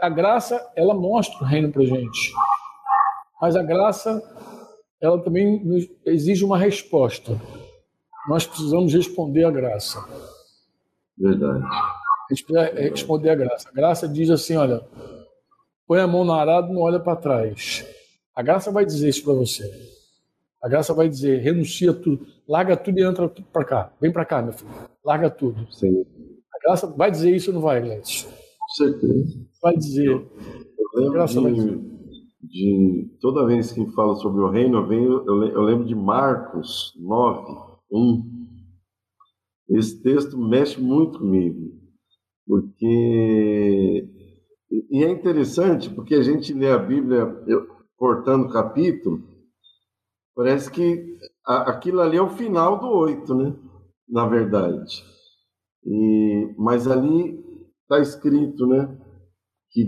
A 0.00 0.08
graça, 0.08 0.72
ela 0.76 0.94
mostra 0.94 1.44
o 1.44 1.46
reino 1.46 1.70
para 1.70 1.84
gente. 1.84 2.32
Mas 3.40 3.56
a 3.56 3.62
graça, 3.62 4.22
ela 5.00 5.22
também 5.22 5.62
exige 6.06 6.44
uma 6.44 6.56
resposta. 6.56 7.38
Nós 8.28 8.46
precisamos 8.46 8.94
responder 8.94 9.44
à 9.44 9.50
graça. 9.50 9.98
Verdade. 11.18 11.64
A 11.64 12.34
gente 12.34 12.44
precisa 12.44 12.80
responder 12.80 13.30
à 13.30 13.34
graça. 13.34 13.68
A 13.68 13.72
graça 13.72 14.08
diz 14.08 14.30
assim: 14.30 14.56
olha, 14.56 14.80
põe 15.92 16.00
a 16.00 16.06
mão 16.06 16.24
no 16.24 16.32
arado 16.32 16.70
e 16.70 16.74
não 16.74 16.80
olha 16.80 16.98
para 16.98 17.16
trás. 17.16 17.86
A 18.34 18.42
graça 18.42 18.72
vai 18.72 18.86
dizer 18.86 19.10
isso 19.10 19.22
para 19.24 19.34
você. 19.34 19.70
A 20.62 20.66
graça 20.66 20.94
vai 20.94 21.06
dizer: 21.06 21.42
renuncia 21.42 21.92
tudo, 21.92 22.26
larga 22.48 22.78
tudo 22.78 22.98
e 22.98 23.02
entra 23.02 23.28
para 23.28 23.64
cá. 23.64 23.92
Vem 24.00 24.10
para 24.10 24.24
cá, 24.24 24.40
meu 24.40 24.54
filho. 24.54 24.70
Larga 25.04 25.28
tudo. 25.28 25.70
Sim. 25.70 26.02
A 26.54 26.66
graça 26.66 26.86
vai 26.86 27.10
dizer 27.10 27.36
isso 27.36 27.50
ou 27.50 27.54
não 27.56 27.60
vai, 27.60 27.82
Gleice? 27.82 28.24
Com 28.24 28.68
certeza. 28.74 29.46
Vai 29.62 29.76
dizer. 29.76 30.08
Eu, 30.08 30.30
eu 30.94 31.02
lembro 31.02 31.26
de, 31.26 31.40
vai 31.40 31.52
dizer. 31.52 31.80
de, 32.42 33.10
Toda 33.20 33.46
vez 33.46 33.70
que 33.72 33.84
fala 33.92 34.14
sobre 34.16 34.40
o 34.40 34.48
reino, 34.48 34.78
eu, 34.78 34.86
venho, 34.86 35.24
eu, 35.26 35.44
eu 35.48 35.60
lembro 35.60 35.84
de 35.84 35.94
Marcos 35.94 36.94
9, 36.98 37.54
1. 37.92 38.32
Esse 39.68 40.02
texto 40.02 40.38
mexe 40.38 40.80
muito 40.80 41.18
comigo, 41.18 41.70
porque 42.46 44.08
e 44.90 45.04
é 45.04 45.10
interessante 45.10 45.90
porque 45.90 46.14
a 46.14 46.22
gente 46.22 46.54
lê 46.54 46.70
a 46.70 46.78
Bíblia 46.78 47.26
cortando 47.96 48.52
capítulo, 48.52 49.22
parece 50.34 50.70
que 50.70 51.18
aquilo 51.44 52.00
ali 52.00 52.16
é 52.16 52.22
o 52.22 52.30
final 52.30 52.80
do 52.80 52.88
oito, 52.88 53.34
né? 53.34 53.54
Na 54.08 54.26
verdade. 54.26 55.04
E, 55.84 56.54
mas 56.58 56.88
ali 56.88 57.38
está 57.82 58.00
escrito, 58.00 58.66
né? 58.66 58.98
Que, 59.70 59.84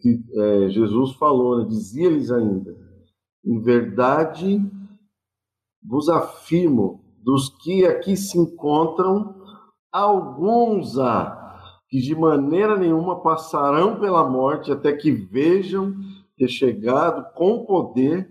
que 0.00 0.24
é, 0.34 0.68
Jesus 0.70 1.12
falou, 1.14 1.58
né, 1.58 1.68
dizia-lhes 1.68 2.30
ainda: 2.30 2.76
em 3.44 3.60
verdade 3.60 4.60
vos 5.82 6.08
afirmo, 6.08 7.04
dos 7.22 7.48
que 7.62 7.84
aqui 7.86 8.16
se 8.16 8.38
encontram, 8.38 9.34
alguns 9.92 10.98
há 10.98 11.45
que 11.96 12.02
de 12.02 12.14
maneira 12.14 12.76
nenhuma 12.76 13.22
passarão 13.22 13.98
pela 13.98 14.22
morte 14.28 14.70
até 14.70 14.92
que 14.92 15.10
vejam 15.10 15.94
ter 16.36 16.46
chegado 16.46 17.32
com 17.32 17.64
poder 17.64 18.28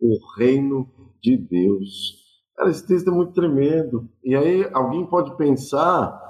o 0.00 0.18
reino 0.36 0.90
de 1.22 1.36
Deus. 1.36 2.24
Cara, 2.56 2.70
esse 2.70 2.84
texto 2.84 3.10
é 3.10 3.12
muito 3.12 3.32
tremendo. 3.32 4.08
E 4.24 4.34
aí 4.34 4.68
alguém 4.72 5.06
pode 5.06 5.36
pensar 5.36 6.20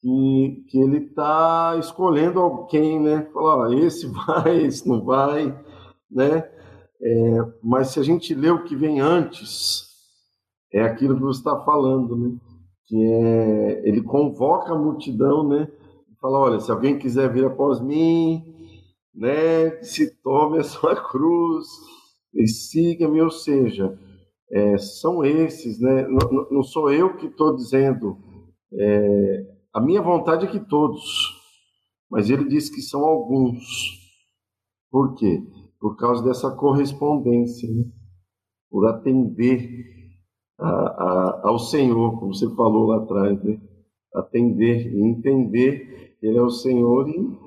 que, 0.00 0.64
que 0.70 0.78
ele 0.78 0.96
está 1.08 1.76
escolhendo 1.78 2.40
alguém, 2.40 2.98
né? 2.98 3.28
Falar, 3.30 3.74
esse 3.74 4.06
vai, 4.08 4.64
esse 4.64 4.88
não 4.88 5.04
vai, 5.04 5.54
né? 6.10 6.50
É, 7.02 7.38
mas 7.62 7.88
se 7.88 8.00
a 8.00 8.02
gente 8.02 8.34
lê 8.34 8.48
o 8.48 8.64
que 8.64 8.74
vem 8.74 8.98
antes, 8.98 9.84
é 10.72 10.80
aquilo 10.80 11.16
que 11.16 11.22
você 11.22 11.40
está 11.40 11.62
falando, 11.66 12.16
né? 12.16 12.38
Que 12.86 12.96
é, 12.96 13.82
ele 13.86 14.00
convoca 14.00 14.72
a 14.72 14.78
multidão, 14.78 15.46
né? 15.46 15.68
Fala, 16.20 16.38
olha, 16.38 16.60
se 16.60 16.70
alguém 16.70 16.98
quiser 16.98 17.32
vir 17.32 17.44
após 17.44 17.80
mim, 17.80 18.44
né, 19.14 19.82
se 19.82 20.20
tome 20.22 20.58
a 20.58 20.64
sua 20.64 20.94
cruz 20.96 21.66
e 22.34 22.46
siga-me, 22.46 23.20
ou 23.20 23.30
seja, 23.30 23.98
é, 24.50 24.78
são 24.78 25.24
esses, 25.24 25.80
né, 25.80 26.06
não, 26.06 26.48
não 26.50 26.62
sou 26.62 26.90
eu 26.92 27.16
que 27.16 27.26
estou 27.26 27.54
dizendo, 27.54 28.16
é, 28.72 29.46
a 29.72 29.80
minha 29.80 30.02
vontade 30.02 30.46
é 30.46 30.50
que 30.50 30.60
todos, 30.60 31.02
mas 32.10 32.30
ele 32.30 32.48
diz 32.48 32.70
que 32.70 32.80
são 32.80 33.04
alguns. 33.04 33.64
Por 34.90 35.14
quê? 35.14 35.42
Por 35.78 35.96
causa 35.96 36.24
dessa 36.24 36.50
correspondência, 36.50 37.68
né? 37.70 37.84
por 38.70 38.86
atender 38.88 39.70
a, 40.58 40.68
a, 40.68 41.40
ao 41.48 41.58
Senhor, 41.58 42.18
como 42.18 42.34
você 42.34 42.48
falou 42.54 42.86
lá 42.86 42.96
atrás, 42.98 43.42
né? 43.44 43.60
atender 44.14 44.92
e 44.92 45.00
entender 45.02 46.07
ele 46.22 46.36
é 46.36 46.42
o 46.42 46.50
Senhor 46.50 47.08
e, 47.08 47.38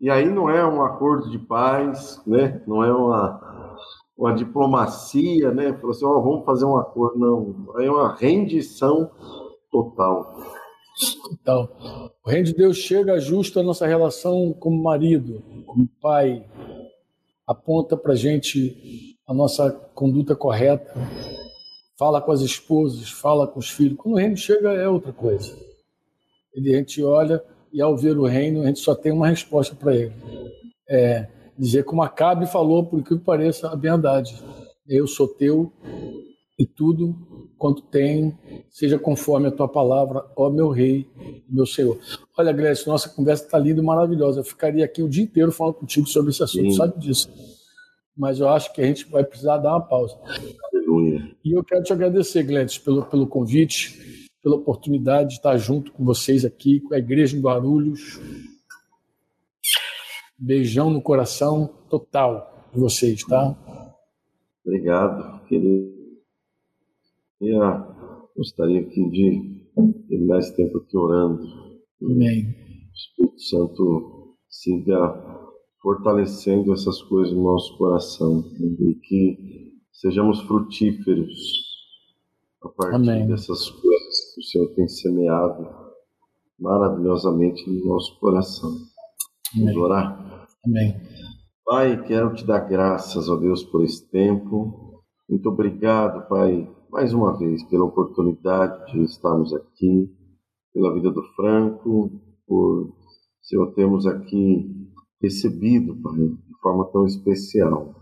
e 0.00 0.10
aí 0.10 0.28
não 0.28 0.48
é 0.48 0.64
um 0.66 0.82
acordo 0.82 1.30
de 1.30 1.38
paz, 1.38 2.20
né? 2.26 2.62
Não 2.66 2.84
é 2.84 2.92
uma, 2.92 3.76
uma 4.16 4.34
diplomacia, 4.34 5.50
né? 5.52 5.72
Falou 5.74 5.90
assim, 5.90 6.04
oh, 6.04 6.22
vamos 6.22 6.44
fazer 6.44 6.64
um 6.64 6.76
acordo, 6.76 7.18
não. 7.18 7.80
É 7.80 7.90
uma 7.90 8.14
rendição 8.14 9.10
total. 9.70 10.36
Então, 11.30 11.68
o 12.24 12.30
reino 12.30 12.46
de 12.46 12.54
Deus 12.54 12.76
chega 12.78 13.18
justo 13.18 13.60
a 13.60 13.62
nossa 13.62 13.86
relação 13.86 14.54
como 14.58 14.82
marido, 14.82 15.42
como 15.66 15.88
pai, 16.00 16.48
aponta 17.46 17.96
para 17.96 18.14
gente 18.14 19.16
a 19.26 19.34
nossa 19.34 19.70
conduta 19.94 20.34
correta, 20.34 20.94
fala 21.98 22.20
com 22.20 22.32
as 22.32 22.40
esposas, 22.40 23.10
fala 23.10 23.46
com 23.46 23.58
os 23.58 23.70
filhos. 23.70 23.98
Quando 23.98 24.14
o 24.14 24.18
reino 24.18 24.36
chega 24.36 24.72
é 24.72 24.88
outra 24.88 25.12
coisa. 25.12 25.56
Ele, 26.54 26.74
a 26.74 26.78
gente 26.78 27.02
olha 27.02 27.42
e 27.72 27.80
ao 27.80 27.96
ver 27.96 28.18
o 28.18 28.24
reino, 28.24 28.62
a 28.62 28.66
gente 28.66 28.80
só 28.80 28.94
tem 28.94 29.12
uma 29.12 29.28
resposta 29.28 29.74
para 29.74 29.94
ele. 29.94 30.12
É 30.88 31.28
dizer 31.58 31.84
como 31.84 32.02
Acabe 32.02 32.46
falou, 32.46 32.84
por 32.84 33.02
que 33.02 33.16
pareça, 33.16 33.68
a 33.68 33.74
verdade. 33.74 34.36
Eu 34.86 35.06
sou 35.06 35.26
teu 35.26 35.72
e 36.58 36.66
tudo 36.66 37.14
quanto 37.58 37.82
tenho, 37.82 38.38
seja 38.70 38.98
conforme 38.98 39.48
a 39.48 39.50
tua 39.50 39.66
palavra, 39.66 40.24
ó 40.36 40.50
meu 40.50 40.68
rei, 40.68 41.08
meu 41.48 41.66
Senhor. 41.66 41.98
Olha, 42.36 42.52
Grécia, 42.52 42.90
nossa 42.90 43.08
conversa 43.08 43.44
está 43.44 43.58
linda 43.58 43.80
e 43.80 43.84
maravilhosa. 43.84 44.40
Eu 44.40 44.44
ficaria 44.44 44.84
aqui 44.84 45.02
o 45.02 45.08
dia 45.08 45.24
inteiro 45.24 45.50
falando 45.50 45.74
contigo 45.74 46.06
sobre 46.06 46.30
esse 46.30 46.42
assunto, 46.42 46.70
Sim. 46.70 46.76
sabe 46.76 46.98
disso. 46.98 47.30
Mas 48.16 48.40
eu 48.40 48.48
acho 48.48 48.72
que 48.72 48.80
a 48.80 48.86
gente 48.86 49.06
vai 49.10 49.24
precisar 49.24 49.58
dar 49.58 49.72
uma 49.72 49.80
pausa. 49.80 50.16
Aleluia. 50.72 51.30
E 51.44 51.52
eu 51.56 51.64
quero 51.64 51.82
te 51.82 51.92
agradecer, 51.92 52.42
Glécio, 52.42 52.82
pelo, 52.82 53.04
pelo 53.04 53.26
convite 53.26 54.15
pela 54.46 54.58
oportunidade 54.58 55.30
de 55.30 55.34
estar 55.34 55.56
junto 55.56 55.90
com 55.90 56.04
vocês 56.04 56.44
aqui, 56.44 56.78
com 56.78 56.94
a 56.94 56.98
Igreja 56.98 57.36
em 57.36 57.40
Guarulhos. 57.40 58.20
Beijão 60.38 60.88
no 60.88 61.02
coração 61.02 61.66
total 61.90 62.70
de 62.72 62.78
vocês, 62.78 63.24
tá? 63.24 63.56
Obrigado, 64.64 65.44
querido. 65.46 65.92
Eu 67.40 67.58
gostaria 68.36 68.82
aqui 68.82 69.10
de 69.10 69.66
e 70.10 70.18
mais 70.18 70.48
tempo 70.52 70.78
aqui 70.78 70.96
orando. 70.96 71.42
Amém. 72.00 72.44
O 72.44 72.94
Espírito 72.94 73.40
Santo 73.40 74.36
siga 74.48 74.96
fortalecendo 75.82 76.72
essas 76.72 77.02
coisas 77.02 77.34
no 77.34 77.42
nosso 77.42 77.76
coração 77.76 78.44
e 78.60 78.94
que 78.94 79.74
sejamos 79.90 80.40
frutíferos 80.42 81.34
a 82.62 82.68
partir 82.68 82.94
Amém. 82.94 83.26
dessas 83.26 83.68
coisas 83.70 84.05
que 84.34 84.40
o 84.40 84.44
Senhor 84.44 84.74
tem 84.74 84.88
semeado 84.88 85.66
maravilhosamente 86.58 87.68
no 87.70 87.84
nosso 87.86 88.18
coração. 88.18 88.70
Vamos 89.54 89.70
Amém. 89.70 89.78
orar? 89.78 90.46
Amém. 90.64 90.94
Pai, 91.64 92.02
quero 92.04 92.34
te 92.34 92.46
dar 92.46 92.60
graças, 92.60 93.28
ó 93.28 93.36
Deus, 93.36 93.62
por 93.64 93.84
esse 93.84 94.08
tempo. 94.10 95.02
Muito 95.28 95.48
obrigado, 95.48 96.28
Pai, 96.28 96.68
mais 96.90 97.12
uma 97.12 97.36
vez, 97.36 97.62
pela 97.64 97.84
oportunidade 97.84 98.92
de 98.92 99.02
estarmos 99.02 99.52
aqui, 99.52 100.08
pela 100.72 100.94
vida 100.94 101.10
do 101.10 101.22
Franco, 101.34 102.10
por, 102.46 102.94
Senhor, 103.42 103.72
termos 103.74 104.06
aqui 104.06 104.70
recebido, 105.20 105.96
Pai, 106.00 106.16
de 106.16 106.58
forma 106.62 106.84
tão 106.92 107.04
especial, 107.04 107.94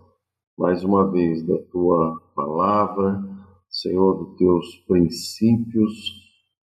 mais 0.58 0.84
uma 0.84 1.10
vez, 1.10 1.42
da 1.42 1.56
tua 1.72 2.20
palavra, 2.36 3.22
Senhor, 3.68 4.24
dos 4.24 4.36
teus 4.36 4.76
princípios, 4.86 5.92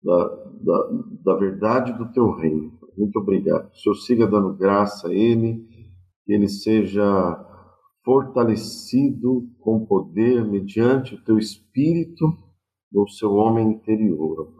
da, 0.03 0.27
da, 0.61 0.89
da 1.25 1.35
verdade 1.35 1.93
do 1.97 2.11
teu 2.11 2.31
reino. 2.31 2.71
Muito 2.97 3.19
obrigado. 3.19 3.69
O 3.71 3.75
Senhor 3.75 3.95
siga 3.95 4.27
dando 4.27 4.55
graça 4.55 5.07
a 5.07 5.13
ele, 5.13 5.65
que 6.25 6.33
ele 6.33 6.47
seja 6.47 7.45
fortalecido 8.03 9.49
com 9.59 9.85
poder 9.85 10.45
mediante 10.45 11.15
o 11.15 11.23
teu 11.23 11.37
espírito 11.37 12.25
no 12.91 13.07
seu 13.07 13.33
homem 13.33 13.69
interior, 13.69 14.53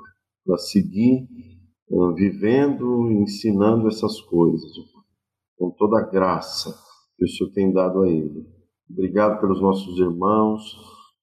para 0.46 0.58
seguir 0.58 1.28
uh, 1.90 2.14
vivendo, 2.14 3.12
ensinando 3.12 3.88
essas 3.88 4.22
coisas, 4.22 4.72
com 5.58 5.72
toda 5.72 6.00
a 6.00 6.10
graça 6.10 6.74
que 7.18 7.26
o 7.26 7.28
Senhor 7.28 7.52
tem 7.52 7.74
dado 7.74 8.04
a 8.04 8.10
ele. 8.10 8.46
Obrigado 8.90 9.40
pelos 9.40 9.62
nossos 9.62 10.00
irmãos, 10.00 10.64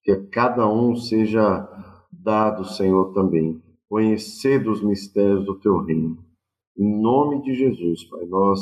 que 0.06 0.12
a 0.12 0.26
cada 0.28 0.72
um 0.72 0.94
seja 0.94 1.68
dado, 2.12 2.64
Senhor, 2.64 3.12
também, 3.12 3.60
conhecer 3.88 4.62
dos 4.62 4.80
mistérios 4.80 5.44
do 5.44 5.58
teu 5.58 5.82
reino. 5.82 6.16
Em 6.78 7.02
nome 7.02 7.42
de 7.42 7.52
Jesus, 7.54 8.04
Pai, 8.04 8.24
nós 8.26 8.60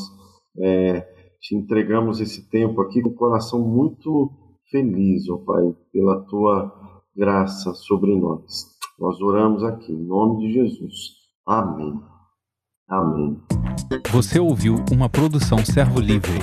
é, 0.59 1.01
te 1.43 1.55
entregamos 1.55 2.19
esse 2.19 2.49
tempo 2.49 2.81
aqui 2.81 3.03
com 3.03 3.11
o 3.11 3.15
coração 3.15 3.61
muito 3.61 4.31
feliz, 4.71 5.29
ó 5.29 5.37
Pai, 5.37 5.75
pela 5.93 6.23
tua 6.23 6.73
graça 7.15 7.75
sobre 7.75 8.19
nós. 8.19 8.65
Nós 8.99 9.21
oramos 9.21 9.63
aqui, 9.65 9.93
em 9.93 10.03
nome 10.03 10.47
de 10.47 10.53
Jesus. 10.55 11.11
Amém. 11.47 12.01
Amém. 12.89 13.39
Você 14.13 14.41
ouviu 14.41 14.77
uma 14.91 15.11
produção 15.11 15.59
Servo 15.59 16.01
Livre. 16.01 16.41